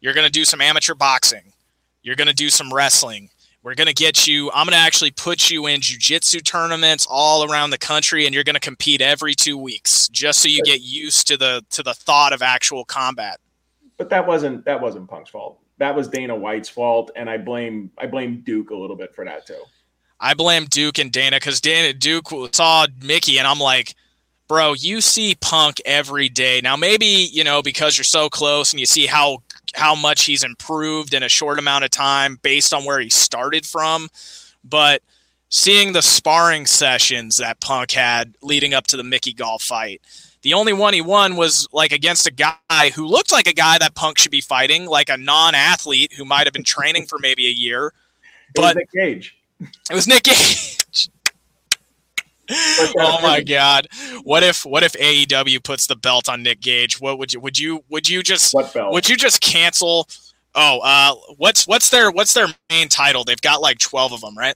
you're 0.00 0.14
going 0.14 0.26
to 0.26 0.32
do 0.32 0.44
some 0.44 0.60
amateur 0.60 0.94
boxing. 0.94 1.52
You're 2.02 2.16
going 2.16 2.28
to 2.28 2.34
do 2.34 2.50
some 2.50 2.72
wrestling. 2.72 3.30
We're 3.62 3.74
going 3.74 3.88
to 3.88 3.94
get 3.94 4.26
you, 4.26 4.50
I'm 4.52 4.66
going 4.66 4.72
to 4.72 4.78
actually 4.78 5.10
put 5.10 5.50
you 5.50 5.66
in 5.66 5.80
jujitsu 5.80 6.44
tournaments 6.44 7.06
all 7.10 7.50
around 7.50 7.70
the 7.70 7.78
country 7.78 8.24
and 8.24 8.34
you're 8.34 8.44
going 8.44 8.54
to 8.54 8.60
compete 8.60 9.00
every 9.00 9.34
two 9.34 9.58
weeks 9.58 10.08
just 10.08 10.40
so 10.40 10.48
you 10.48 10.62
get 10.62 10.80
used 10.80 11.26
to 11.28 11.36
the, 11.36 11.64
to 11.70 11.82
the 11.82 11.94
thought 11.94 12.32
of 12.32 12.40
actual 12.40 12.84
combat. 12.84 13.40
But 13.96 14.10
that 14.10 14.26
wasn't, 14.26 14.64
that 14.64 14.80
wasn't 14.80 15.10
Punk's 15.10 15.30
fault. 15.30 15.58
That 15.78 15.94
was 15.94 16.08
Dana 16.08 16.34
White's 16.36 16.68
fault. 16.68 17.10
And 17.16 17.30
I 17.30 17.38
blame, 17.38 17.90
I 17.98 18.06
blame 18.06 18.42
Duke 18.42 18.70
a 18.70 18.76
little 18.76 18.96
bit 18.96 19.14
for 19.14 19.24
that 19.24 19.46
too. 19.46 19.62
I 20.20 20.34
blame 20.34 20.64
Duke 20.64 20.98
and 20.98 21.12
Dana 21.12 21.36
because 21.36 21.60
Dana 21.60 21.92
Duke 21.92 22.28
saw 22.52 22.86
Mickey 23.02 23.38
and 23.38 23.46
I'm 23.46 23.60
like, 23.60 23.94
bro, 24.48 24.72
you 24.72 25.00
see 25.00 25.36
Punk 25.40 25.80
every 25.84 26.28
day. 26.28 26.60
Now, 26.60 26.74
maybe, 26.74 27.06
you 27.06 27.44
know, 27.44 27.62
because 27.62 27.96
you're 27.96 28.04
so 28.04 28.28
close 28.28 28.72
and 28.72 28.80
you 28.80 28.86
see 28.86 29.06
how 29.06 29.42
how 29.74 29.94
much 29.94 30.24
he's 30.24 30.42
improved 30.42 31.14
in 31.14 31.22
a 31.22 31.28
short 31.28 31.58
amount 31.58 31.84
of 31.84 31.90
time 31.90 32.38
based 32.42 32.72
on 32.72 32.84
where 32.84 32.98
he 32.98 33.10
started 33.10 33.66
from. 33.66 34.08
But 34.64 35.02
seeing 35.50 35.92
the 35.92 36.02
sparring 36.02 36.66
sessions 36.66 37.36
that 37.36 37.60
Punk 37.60 37.92
had 37.92 38.34
leading 38.42 38.74
up 38.74 38.86
to 38.88 38.96
the 38.96 39.04
Mickey 39.04 39.32
Gall 39.32 39.58
fight, 39.58 40.00
the 40.48 40.54
only 40.54 40.72
one 40.72 40.94
he 40.94 41.02
won 41.02 41.36
was 41.36 41.68
like 41.72 41.92
against 41.92 42.26
a 42.26 42.32
guy 42.32 42.90
who 42.94 43.06
looked 43.06 43.30
like 43.30 43.46
a 43.46 43.52
guy 43.52 43.76
that 43.78 43.94
Punk 43.94 44.18
should 44.18 44.32
be 44.32 44.40
fighting, 44.40 44.86
like 44.86 45.10
a 45.10 45.16
non-athlete 45.16 46.14
who 46.16 46.24
might 46.24 46.46
have 46.46 46.54
been 46.54 46.64
training 46.64 47.06
for 47.06 47.18
maybe 47.18 47.46
a 47.46 47.50
year. 47.50 47.92
But 48.54 48.76
Nick 48.76 48.90
Gage. 48.92 49.36
It 49.60 49.94
was 49.94 50.06
Nick 50.06 50.22
Gage 50.22 50.78
oh 52.50 53.18
my 53.22 53.40
god! 53.40 53.88
What 54.22 54.42
if 54.42 54.64
what 54.64 54.82
if 54.82 54.92
AEW 54.94 55.62
puts 55.62 55.86
the 55.86 55.96
belt 55.96 56.28
on 56.28 56.42
Nick 56.42 56.60
Gage? 56.60 57.00
What 57.00 57.18
would 57.18 57.32
you 57.32 57.40
would 57.40 57.58
you 57.58 57.84
would 57.88 58.08
you 58.08 58.22
just 58.22 58.54
would 58.54 59.08
you 59.08 59.16
just 59.16 59.40
cancel? 59.40 60.08
Oh, 60.54 60.80
uh, 60.82 61.14
what's 61.36 61.66
what's 61.66 61.90
their 61.90 62.10
what's 62.10 62.34
their 62.34 62.46
main 62.70 62.88
title? 62.88 63.24
They've 63.24 63.40
got 63.40 63.60
like 63.60 63.78
twelve 63.78 64.12
of 64.12 64.20
them, 64.20 64.36
right? 64.36 64.54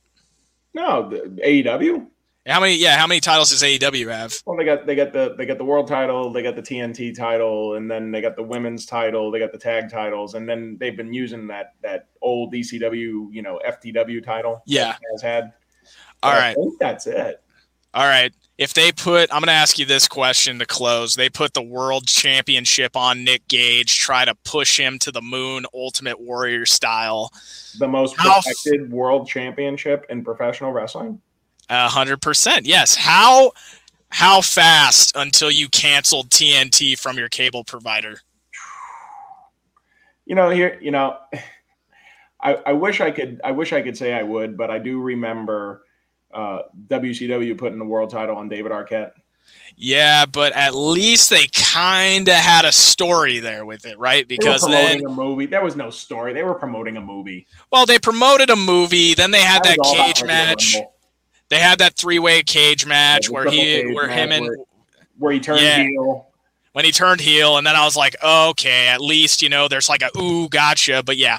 No, 0.74 1.08
the 1.08 1.18
AEW. 1.44 2.06
How 2.46 2.60
many? 2.60 2.74
Yeah, 2.74 2.96
how 2.96 3.06
many 3.06 3.20
titles 3.20 3.50
does 3.50 3.62
AEW 3.62 4.10
have? 4.10 4.34
Well, 4.44 4.56
they 4.56 4.64
got 4.64 4.84
they 4.84 4.96
got 4.96 5.12
the 5.12 5.34
they 5.38 5.46
got 5.46 5.58
the 5.58 5.64
world 5.64 5.86
title, 5.86 6.32
they 6.32 6.42
got 6.42 6.56
the 6.56 6.62
TNT 6.62 7.16
title, 7.16 7.76
and 7.76 7.88
then 7.88 8.10
they 8.10 8.20
got 8.20 8.34
the 8.34 8.42
women's 8.42 8.84
title, 8.84 9.30
they 9.30 9.38
got 9.38 9.52
the 9.52 9.58
tag 9.58 9.88
titles, 9.88 10.34
and 10.34 10.48
then 10.48 10.76
they've 10.80 10.96
been 10.96 11.12
using 11.12 11.46
that 11.46 11.74
that 11.82 12.08
old 12.20 12.52
ECW, 12.52 13.28
you 13.32 13.42
know, 13.42 13.60
FTW 13.64 14.24
title. 14.24 14.62
Yeah, 14.66 14.96
has 15.12 15.22
had. 15.22 15.52
All 16.24 16.32
right, 16.32 16.56
that's 16.80 17.06
it. 17.06 17.42
All 17.94 18.06
right. 18.06 18.32
If 18.58 18.74
they 18.74 18.92
put, 18.92 19.32
I'm 19.32 19.40
going 19.40 19.48
to 19.48 19.52
ask 19.52 19.78
you 19.78 19.84
this 19.84 20.08
question 20.08 20.58
to 20.60 20.66
close. 20.66 21.14
They 21.14 21.28
put 21.28 21.52
the 21.52 21.62
world 21.62 22.06
championship 22.06 22.96
on 22.96 23.24
Nick 23.24 23.48
Gage, 23.48 23.98
try 23.98 24.24
to 24.24 24.34
push 24.44 24.78
him 24.78 24.98
to 25.00 25.10
the 25.10 25.20
moon, 25.20 25.66
Ultimate 25.74 26.20
Warrior 26.20 26.64
style. 26.64 27.30
The 27.78 27.88
most 27.88 28.16
protected 28.16 28.90
world 28.90 29.26
championship 29.28 30.06
in 30.10 30.24
professional 30.24 30.72
wrestling. 30.72 31.20
A 31.72 31.88
hundred 31.88 32.20
percent. 32.20 32.66
Yes. 32.66 32.94
How 32.94 33.52
how 34.10 34.42
fast 34.42 35.16
until 35.16 35.50
you 35.50 35.70
canceled 35.70 36.28
TNT 36.28 36.98
from 36.98 37.16
your 37.16 37.30
cable 37.30 37.64
provider? 37.64 38.20
You 40.26 40.34
know, 40.34 40.50
here, 40.50 40.78
you 40.82 40.90
know, 40.90 41.16
I, 42.42 42.54
I 42.66 42.72
wish 42.74 43.00
I 43.00 43.10
could. 43.10 43.40
I 43.42 43.52
wish 43.52 43.72
I 43.72 43.80
could 43.80 43.96
say 43.96 44.12
I 44.12 44.22
would, 44.22 44.58
but 44.58 44.70
I 44.70 44.78
do 44.78 45.00
remember 45.00 45.84
uh, 46.34 46.60
WCW 46.88 47.56
putting 47.56 47.78
the 47.78 47.86
world 47.86 48.10
title 48.10 48.36
on 48.36 48.50
David 48.50 48.70
Arquette. 48.70 49.12
Yeah, 49.74 50.26
but 50.26 50.52
at 50.52 50.74
least 50.74 51.30
they 51.30 51.46
kind 51.54 52.28
of 52.28 52.34
had 52.34 52.66
a 52.66 52.72
story 52.72 53.38
there 53.38 53.64
with 53.64 53.86
it, 53.86 53.98
right? 53.98 54.28
Because 54.28 54.60
then 54.66 55.04
a 55.06 55.08
movie, 55.08 55.46
there 55.46 55.64
was 55.64 55.74
no 55.74 55.88
story. 55.88 56.34
They 56.34 56.42
were 56.42 56.54
promoting 56.54 56.98
a 56.98 57.00
movie. 57.00 57.46
Well, 57.72 57.86
they 57.86 57.98
promoted 57.98 58.50
a 58.50 58.56
movie. 58.56 59.14
Then 59.14 59.30
they 59.30 59.40
had 59.40 59.64
that, 59.64 59.78
that 59.78 60.14
cage 60.14 60.24
match. 60.24 60.76
They 61.52 61.58
had 61.58 61.80
that 61.80 61.96
three-way 61.96 62.44
cage 62.44 62.86
match 62.86 63.28
yeah, 63.28 63.30
where 63.34 63.50
he, 63.50 63.92
where 63.92 64.08
him 64.08 64.32
and 64.32 64.46
where, 64.46 64.56
where 65.18 65.32
he 65.34 65.38
turned 65.38 65.60
yeah, 65.60 65.82
heel. 65.82 66.26
When 66.72 66.86
he 66.86 66.92
turned 66.92 67.20
heel, 67.20 67.58
and 67.58 67.66
then 67.66 67.76
I 67.76 67.84
was 67.84 67.94
like, 67.94 68.16
oh, 68.22 68.48
okay, 68.52 68.88
at 68.88 69.02
least 69.02 69.42
you 69.42 69.50
know 69.50 69.68
there's 69.68 69.86
like 69.86 70.00
a 70.00 70.18
ooh, 70.18 70.48
gotcha. 70.48 71.02
But 71.04 71.18
yeah, 71.18 71.36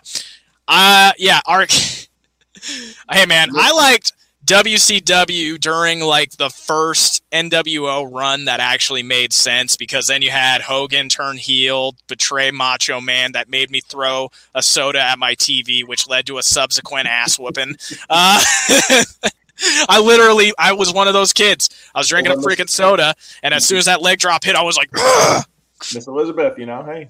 uh, 0.68 1.14
yeah, 1.18 1.40
Arc. 1.48 1.72
hey 2.62 3.26
man, 3.26 3.50
I 3.58 3.72
liked. 3.72 4.14
WCW 4.46 5.58
during 5.58 6.02
like 6.02 6.32
the 6.32 6.50
first 6.50 7.24
NWO 7.32 8.06
run 8.12 8.44
that 8.44 8.60
actually 8.60 9.02
made 9.02 9.32
sense 9.32 9.78
because 9.78 10.08
then 10.08 10.22
you 10.22 10.32
had 10.32 10.60
Hogan 10.60 11.08
turn 11.08 11.38
heel, 11.38 11.96
betray 12.08 12.52
Macho 12.52 13.00
Man 13.00 13.32
that 13.32 13.48
made 13.48 13.72
me 13.72 13.80
throw 13.80 14.30
a 14.54 14.62
soda 14.62 15.00
at 15.00 15.18
my 15.18 15.34
TV, 15.36 15.88
which 15.88 16.10
led 16.10 16.26
to 16.26 16.40
a 16.40 16.44
subsequent 16.44 17.08
ass 17.08 17.40
whooping. 17.40 17.78
Uh, 18.10 18.44
I 19.90 20.00
literally, 20.00 20.54
I 20.58 20.74
was 20.74 20.94
one 20.94 21.08
of 21.08 21.14
those 21.14 21.34
kids. 21.34 21.70
I 21.94 22.00
was 22.00 22.08
drinking 22.08 22.34
a 22.34 22.38
freaking 22.38 22.70
soda, 22.70 23.14
and 23.42 23.54
as 23.54 23.66
soon 23.66 23.78
as 23.78 23.86
that 23.86 24.02
leg 24.02 24.20
drop 24.20 24.44
hit, 24.44 24.56
I 24.56 24.64
was 24.64 24.78
like, 24.78 24.90
Ugh! 24.96 25.46
Miss 25.94 26.08
Elizabeth, 26.08 26.58
you 26.58 26.66
know, 26.66 26.84
hey. 26.84 27.10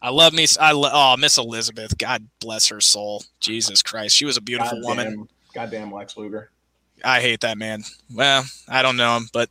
I 0.00 0.10
love 0.10 0.32
me. 0.32 0.46
I 0.60 0.72
oh 0.72 1.16
Miss 1.16 1.38
Elizabeth. 1.38 1.98
God 1.98 2.28
bless 2.40 2.68
her 2.68 2.80
soul. 2.80 3.24
Jesus 3.40 3.82
Christ, 3.82 4.14
she 4.16 4.24
was 4.24 4.36
a 4.36 4.40
beautiful 4.40 4.80
God 4.80 4.86
woman. 4.86 5.06
Damn. 5.06 5.28
Goddamn 5.54 5.92
Lex 5.92 6.16
Luger. 6.16 6.50
I 7.04 7.20
hate 7.20 7.40
that 7.40 7.58
man. 7.58 7.84
Well, 8.14 8.44
I 8.68 8.82
don't 8.82 8.96
know 8.96 9.16
him, 9.16 9.28
but 9.32 9.50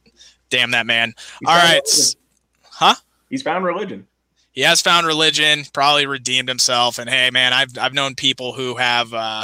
damn 0.49 0.71
that 0.71 0.85
man. 0.85 1.13
He's 1.39 1.49
All 1.49 1.55
right. 1.55 1.81
Religion. 1.83 2.19
Huh? 2.63 2.95
He's 3.29 3.41
found 3.41 3.65
religion. 3.65 4.07
He 4.51 4.61
has 4.61 4.81
found 4.81 5.05
religion, 5.05 5.65
probably 5.73 6.07
redeemed 6.07 6.49
himself. 6.49 6.97
And 6.97 7.09
hey, 7.09 7.29
man, 7.31 7.53
I've, 7.53 7.77
I've 7.77 7.93
known 7.93 8.15
people 8.15 8.53
who 8.53 8.75
have 8.75 9.13
uh, 9.13 9.43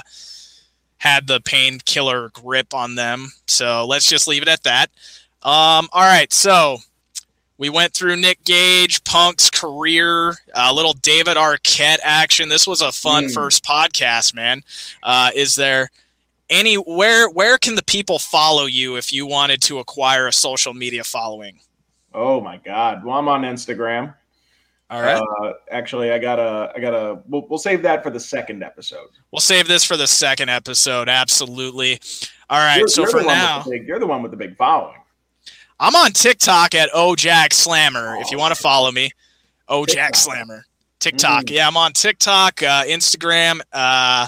had 1.03 1.27
the 1.27 1.41
painkiller 1.41 2.29
grip 2.29 2.73
on 2.73 2.95
them. 2.95 3.27
So 3.45 3.85
let's 3.85 4.07
just 4.07 4.25
leave 4.25 4.41
it 4.41 4.47
at 4.47 4.63
that. 4.63 4.87
Um, 5.41 5.89
all 5.91 6.07
right. 6.07 6.31
So 6.31 6.77
We 7.57 7.69
went 7.69 7.93
through 7.93 8.15
Nick 8.17 8.43
Gage, 8.43 9.03
Punk's 9.03 9.49
career, 9.49 10.35
a 10.53 10.73
little 10.73 10.93
David 10.93 11.37
Arquette 11.37 11.99
action. 12.03 12.49
This 12.49 12.65
was 12.65 12.81
a 12.81 12.91
fun 12.91 13.25
mm. 13.25 13.33
first 13.33 13.63
podcast, 13.63 14.33
man. 14.33 14.63
Uh, 15.03 15.29
is 15.35 15.55
there 15.55 15.89
any 16.49 16.75
where 16.75 17.29
where 17.29 17.57
can 17.57 17.75
the 17.75 17.83
people 17.83 18.19
follow 18.19 18.65
you 18.65 18.97
if 18.97 19.13
you 19.13 19.25
wanted 19.25 19.61
to 19.63 19.79
acquire 19.79 20.27
a 20.27 20.33
social 20.33 20.73
media 20.73 21.03
following? 21.03 21.59
Oh 22.13 22.41
my 22.41 22.57
God! 22.57 23.03
Well, 23.03 23.17
I'm 23.17 23.27
on 23.27 23.43
Instagram. 23.43 24.13
All 24.89 25.01
right. 25.01 25.21
Uh, 25.41 25.53
actually, 25.71 26.11
I 26.11 26.19
gotta, 26.19 26.71
I 26.75 26.79
gotta. 26.79 27.19
We'll, 27.27 27.47
we'll 27.47 27.57
save 27.57 27.81
that 27.81 28.03
for 28.03 28.09
the 28.11 28.19
second 28.19 28.63
episode. 28.63 29.07
We'll 29.31 29.39
save 29.39 29.67
this 29.67 29.83
for 29.83 29.97
the 29.97 30.05
second 30.05 30.49
episode. 30.49 31.09
Absolutely. 31.09 31.99
All 32.49 32.59
right. 32.59 32.79
You're, 32.79 32.87
so 32.87 33.01
you're 33.01 33.11
for 33.11 33.23
now, 33.23 33.63
big, 33.63 33.87
you're 33.87 33.99
the 33.99 34.05
one 34.05 34.21
with 34.21 34.31
the 34.31 34.37
big 34.37 34.55
following. 34.55 34.99
I'm 35.79 35.95
on 35.95 36.11
TikTok 36.11 36.75
at 36.75 36.91
Ojack 36.91 37.53
Slammer. 37.53 38.17
Oh, 38.17 38.21
if 38.21 38.31
you 38.31 38.37
want 38.37 38.53
to 38.55 38.61
follow 38.61 38.91
me, 38.91 39.11
Ojack 39.67 40.15
Slammer. 40.15 40.65
TikTok. 40.99 41.45
Mm. 41.45 41.51
Yeah, 41.51 41.67
I'm 41.67 41.75
on 41.75 41.93
TikTok, 41.93 42.61
uh, 42.61 42.83
Instagram, 42.83 43.59
uh, 43.73 44.27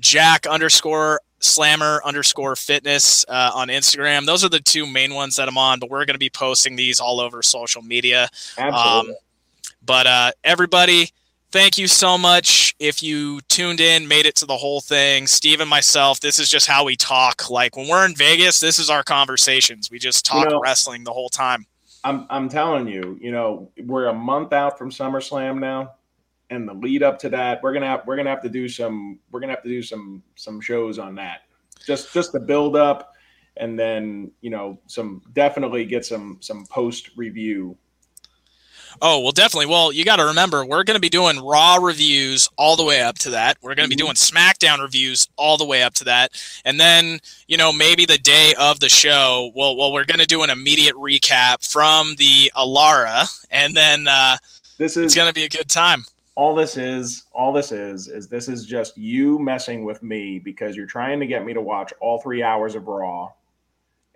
Jack 0.00 0.46
underscore 0.46 1.20
Slammer 1.38 2.00
underscore 2.04 2.56
Fitness 2.56 3.24
uh, 3.28 3.52
on 3.54 3.68
Instagram. 3.68 4.26
Those 4.26 4.44
are 4.44 4.48
the 4.48 4.60
two 4.60 4.86
main 4.86 5.14
ones 5.14 5.36
that 5.36 5.46
I'm 5.46 5.56
on. 5.56 5.78
But 5.78 5.88
we're 5.90 6.04
going 6.04 6.14
to 6.14 6.18
be 6.18 6.30
posting 6.30 6.74
these 6.74 7.00
all 7.00 7.20
over 7.20 7.42
social 7.42 7.80
media. 7.80 8.28
Absolutely. 8.58 9.12
Um, 9.12 9.16
but 9.84 10.06
uh, 10.06 10.32
everybody, 10.42 11.10
thank 11.54 11.78
you 11.78 11.86
so 11.86 12.18
much. 12.18 12.74
If 12.80 13.02
you 13.02 13.40
tuned 13.42 13.80
in, 13.80 14.08
made 14.08 14.26
it 14.26 14.34
to 14.36 14.46
the 14.46 14.56
whole 14.56 14.80
thing, 14.80 15.26
Steve 15.26 15.60
and 15.60 15.70
myself, 15.70 16.18
this 16.18 16.40
is 16.40 16.50
just 16.50 16.66
how 16.66 16.84
we 16.84 16.96
talk. 16.96 17.48
Like 17.48 17.76
when 17.76 17.86
we're 17.86 18.04
in 18.04 18.16
Vegas, 18.16 18.58
this 18.58 18.78
is 18.78 18.90
our 18.90 19.04
conversations. 19.04 19.90
We 19.90 19.98
just 20.00 20.26
talk 20.26 20.46
you 20.46 20.50
know, 20.50 20.60
wrestling 20.60 21.04
the 21.04 21.12
whole 21.12 21.28
time. 21.28 21.64
I'm 22.02 22.26
I'm 22.28 22.48
telling 22.48 22.88
you, 22.88 23.18
you 23.20 23.30
know, 23.30 23.70
we're 23.84 24.06
a 24.06 24.14
month 24.14 24.52
out 24.52 24.76
from 24.76 24.90
SummerSlam 24.90 25.60
now, 25.60 25.94
and 26.50 26.68
the 26.68 26.74
lead 26.74 27.02
up 27.02 27.18
to 27.20 27.28
that, 27.30 27.62
we're 27.62 27.72
gonna 27.72 27.86
have 27.86 28.02
we're 28.04 28.16
gonna 28.16 28.30
have 28.30 28.42
to 28.42 28.50
do 28.50 28.68
some 28.68 29.20
we're 29.30 29.40
gonna 29.40 29.54
have 29.54 29.62
to 29.62 29.68
do 29.68 29.82
some 29.82 30.22
some 30.34 30.60
shows 30.60 30.98
on 30.98 31.14
that. 31.14 31.42
Just 31.86 32.12
just 32.12 32.32
the 32.32 32.40
build 32.40 32.76
up, 32.76 33.14
and 33.56 33.78
then 33.78 34.32
you 34.40 34.50
know 34.50 34.78
some 34.86 35.22
definitely 35.32 35.84
get 35.84 36.04
some 36.04 36.38
some 36.40 36.66
post 36.66 37.10
review 37.16 37.76
Oh, 39.02 39.20
well, 39.20 39.32
definitely. 39.32 39.66
Well, 39.66 39.92
you 39.92 40.04
got 40.04 40.16
to 40.16 40.26
remember, 40.26 40.64
we're 40.64 40.84
going 40.84 40.96
to 40.96 41.00
be 41.00 41.08
doing 41.08 41.38
Raw 41.40 41.76
reviews 41.76 42.48
all 42.56 42.76
the 42.76 42.84
way 42.84 43.02
up 43.02 43.18
to 43.20 43.30
that. 43.30 43.58
We're 43.60 43.74
going 43.74 43.88
to 43.88 43.94
be 43.94 44.00
mm-hmm. 44.00 44.06
doing 44.06 44.14
SmackDown 44.14 44.80
reviews 44.80 45.28
all 45.36 45.56
the 45.56 45.64
way 45.64 45.82
up 45.82 45.94
to 45.94 46.04
that. 46.04 46.32
And 46.64 46.78
then, 46.78 47.20
you 47.48 47.56
know, 47.56 47.72
maybe 47.72 48.06
the 48.06 48.18
day 48.18 48.54
of 48.58 48.80
the 48.80 48.88
show, 48.88 49.50
well, 49.54 49.76
well 49.76 49.92
we're 49.92 50.04
going 50.04 50.20
to 50.20 50.26
do 50.26 50.42
an 50.42 50.50
immediate 50.50 50.94
recap 50.94 51.68
from 51.68 52.14
the 52.16 52.50
Alara. 52.56 53.28
And 53.50 53.74
then 53.74 54.06
uh, 54.08 54.36
this 54.78 54.96
is, 54.96 55.06
it's 55.06 55.14
going 55.14 55.28
to 55.28 55.34
be 55.34 55.44
a 55.44 55.48
good 55.48 55.68
time. 55.68 56.04
All 56.36 56.54
this 56.54 56.76
is, 56.76 57.24
all 57.32 57.52
this 57.52 57.70
is, 57.70 58.08
is 58.08 58.26
this 58.28 58.48
is 58.48 58.66
just 58.66 58.98
you 58.98 59.38
messing 59.38 59.84
with 59.84 60.02
me 60.02 60.40
because 60.40 60.74
you're 60.74 60.86
trying 60.86 61.20
to 61.20 61.26
get 61.26 61.44
me 61.44 61.52
to 61.54 61.60
watch 61.60 61.92
all 62.00 62.20
three 62.20 62.42
hours 62.42 62.74
of 62.74 62.88
Raw 62.88 63.30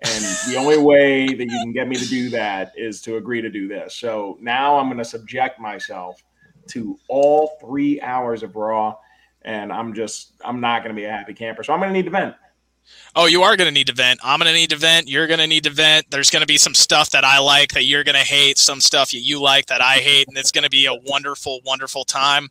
and 0.03 0.25
the 0.47 0.57
only 0.57 0.79
way 0.79 1.27
that 1.27 1.45
you 1.45 1.59
can 1.61 1.73
get 1.73 1.89
me 1.89 1.97
to 1.97 2.07
do 2.07 2.29
that 2.31 2.73
is 2.77 3.03
to 3.03 3.17
agree 3.17 3.41
to 3.41 3.51
do 3.51 3.67
this. 3.67 3.97
So 3.97 4.39
now 4.41 4.79
I'm 4.79 4.87
going 4.87 4.99
to 4.99 5.05
subject 5.05 5.59
myself 5.59 6.23
to 6.69 6.97
all 7.09 7.59
three 7.61 8.01
hours 8.01 8.43
of 8.43 8.55
Raw, 8.55 8.97
and 9.43 9.73
I'm 9.73 9.93
just, 9.95 10.35
I'm 10.45 10.61
not 10.61 10.85
going 10.85 10.95
to 10.95 11.01
be 11.01 11.05
a 11.05 11.11
happy 11.11 11.35
camper. 11.35 11.65
So 11.65 11.73
I'm 11.73 11.81
going 11.81 11.89
to 11.89 11.95
need 11.95 12.05
to 12.05 12.11
vent. 12.11 12.35
Oh, 13.17 13.27
you 13.27 13.43
are 13.43 13.57
going 13.57 13.67
to 13.67 13.73
need 13.73 13.89
to 13.89 13.95
vent. 13.95 14.21
I'm 14.23 14.39
going 14.39 14.47
to 14.47 14.53
need 14.53 14.71
to 14.71 14.77
vent. 14.77 15.09
You're 15.09 15.27
going 15.27 15.41
to 15.41 15.47
need 15.47 15.65
to 15.65 15.71
vent. 15.71 16.11
There's 16.11 16.31
going 16.31 16.43
to 16.43 16.47
be 16.47 16.59
some 16.59 16.75
stuff 16.75 17.11
that 17.11 17.25
I 17.25 17.39
like 17.39 17.73
that 17.73 17.85
you're 17.85 18.05
going 18.05 18.15
to 18.15 18.21
hate, 18.21 18.59
some 18.59 18.81
stuff 18.81 19.11
that 19.11 19.19
you 19.19 19.41
like 19.41 19.67
that 19.67 19.81
I 19.81 19.97
hate, 19.97 20.29
and 20.29 20.37
it's 20.37 20.53
going 20.53 20.65
to 20.65 20.71
be 20.71 20.87
a 20.87 20.95
wonderful, 20.95 21.61
wonderful 21.65 22.05
time. 22.05 22.49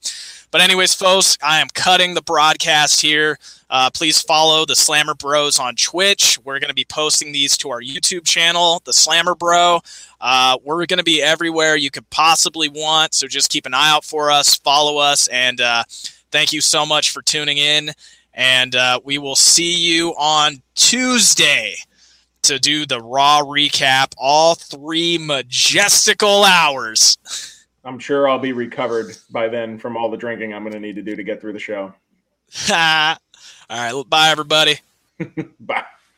But, 0.52 0.62
anyways, 0.62 0.94
folks, 0.94 1.38
I 1.42 1.60
am 1.60 1.68
cutting 1.74 2.14
the 2.14 2.22
broadcast 2.22 3.02
here. 3.02 3.38
Uh, 3.70 3.90
please 3.94 4.22
follow 4.22 4.66
the 4.66 4.76
Slammer 4.76 5.14
Bros 5.14 5.60
on 5.60 5.76
Twitch. 5.76 6.40
We're 6.44 6.60
going 6.60 6.70
to 6.70 6.76
be 6.76 6.86
posting 6.86 7.32
these 7.32 7.58
to 7.58 7.70
our 7.70 7.82
YouTube 7.82 8.26
channel, 8.26 8.82
the 8.86 8.94
Slammer 8.94 9.36
Bro. 9.36 9.82
Uh, 10.20 10.58
we're 10.64 10.86
going 10.86 10.98
to 10.98 11.04
be 11.04 11.22
everywhere 11.22 11.76
you 11.76 11.92
could 11.92 12.10
possibly 12.10 12.70
want. 12.70 13.14
So 13.14 13.28
just 13.28 13.50
keep 13.50 13.66
an 13.66 13.74
eye 13.74 13.90
out 13.90 14.06
for 14.06 14.32
us, 14.32 14.56
follow 14.56 14.98
us, 14.98 15.28
and 15.28 15.62
uh, 15.62 15.84
thank 16.32 16.54
you 16.54 16.62
so 16.62 16.86
much 16.86 17.12
for 17.12 17.22
tuning 17.22 17.58
in. 17.58 17.92
And 18.38 18.76
uh, 18.76 19.00
we 19.04 19.18
will 19.18 19.36
see 19.36 19.76
you 19.76 20.12
on 20.12 20.62
Tuesday 20.76 21.76
to 22.44 22.60
do 22.60 22.86
the 22.86 23.02
Raw 23.02 23.42
recap, 23.42 24.14
all 24.16 24.54
three 24.54 25.18
majestical 25.18 26.44
hours. 26.46 27.18
I'm 27.84 28.00
sure 28.00 28.30
I'll 28.30 28.38
be 28.38 28.54
recovered 28.54 29.18
by 29.32 29.48
then 29.48 29.80
from 29.80 29.98
all 29.98 30.12
the 30.12 30.18
drinking 30.18 30.54
I'm 30.54 30.62
going 30.62 30.74
to 30.74 30.80
need 30.80 30.96
to 30.96 31.02
do 31.02 31.16
to 31.16 31.24
get 31.24 31.42
through 31.42 31.54
the 31.54 31.60
show. 31.60 31.94
All 32.70 33.18
right. 33.70 34.04
Bye, 34.08 34.30
everybody. 34.30 34.80
bye. 35.60 35.84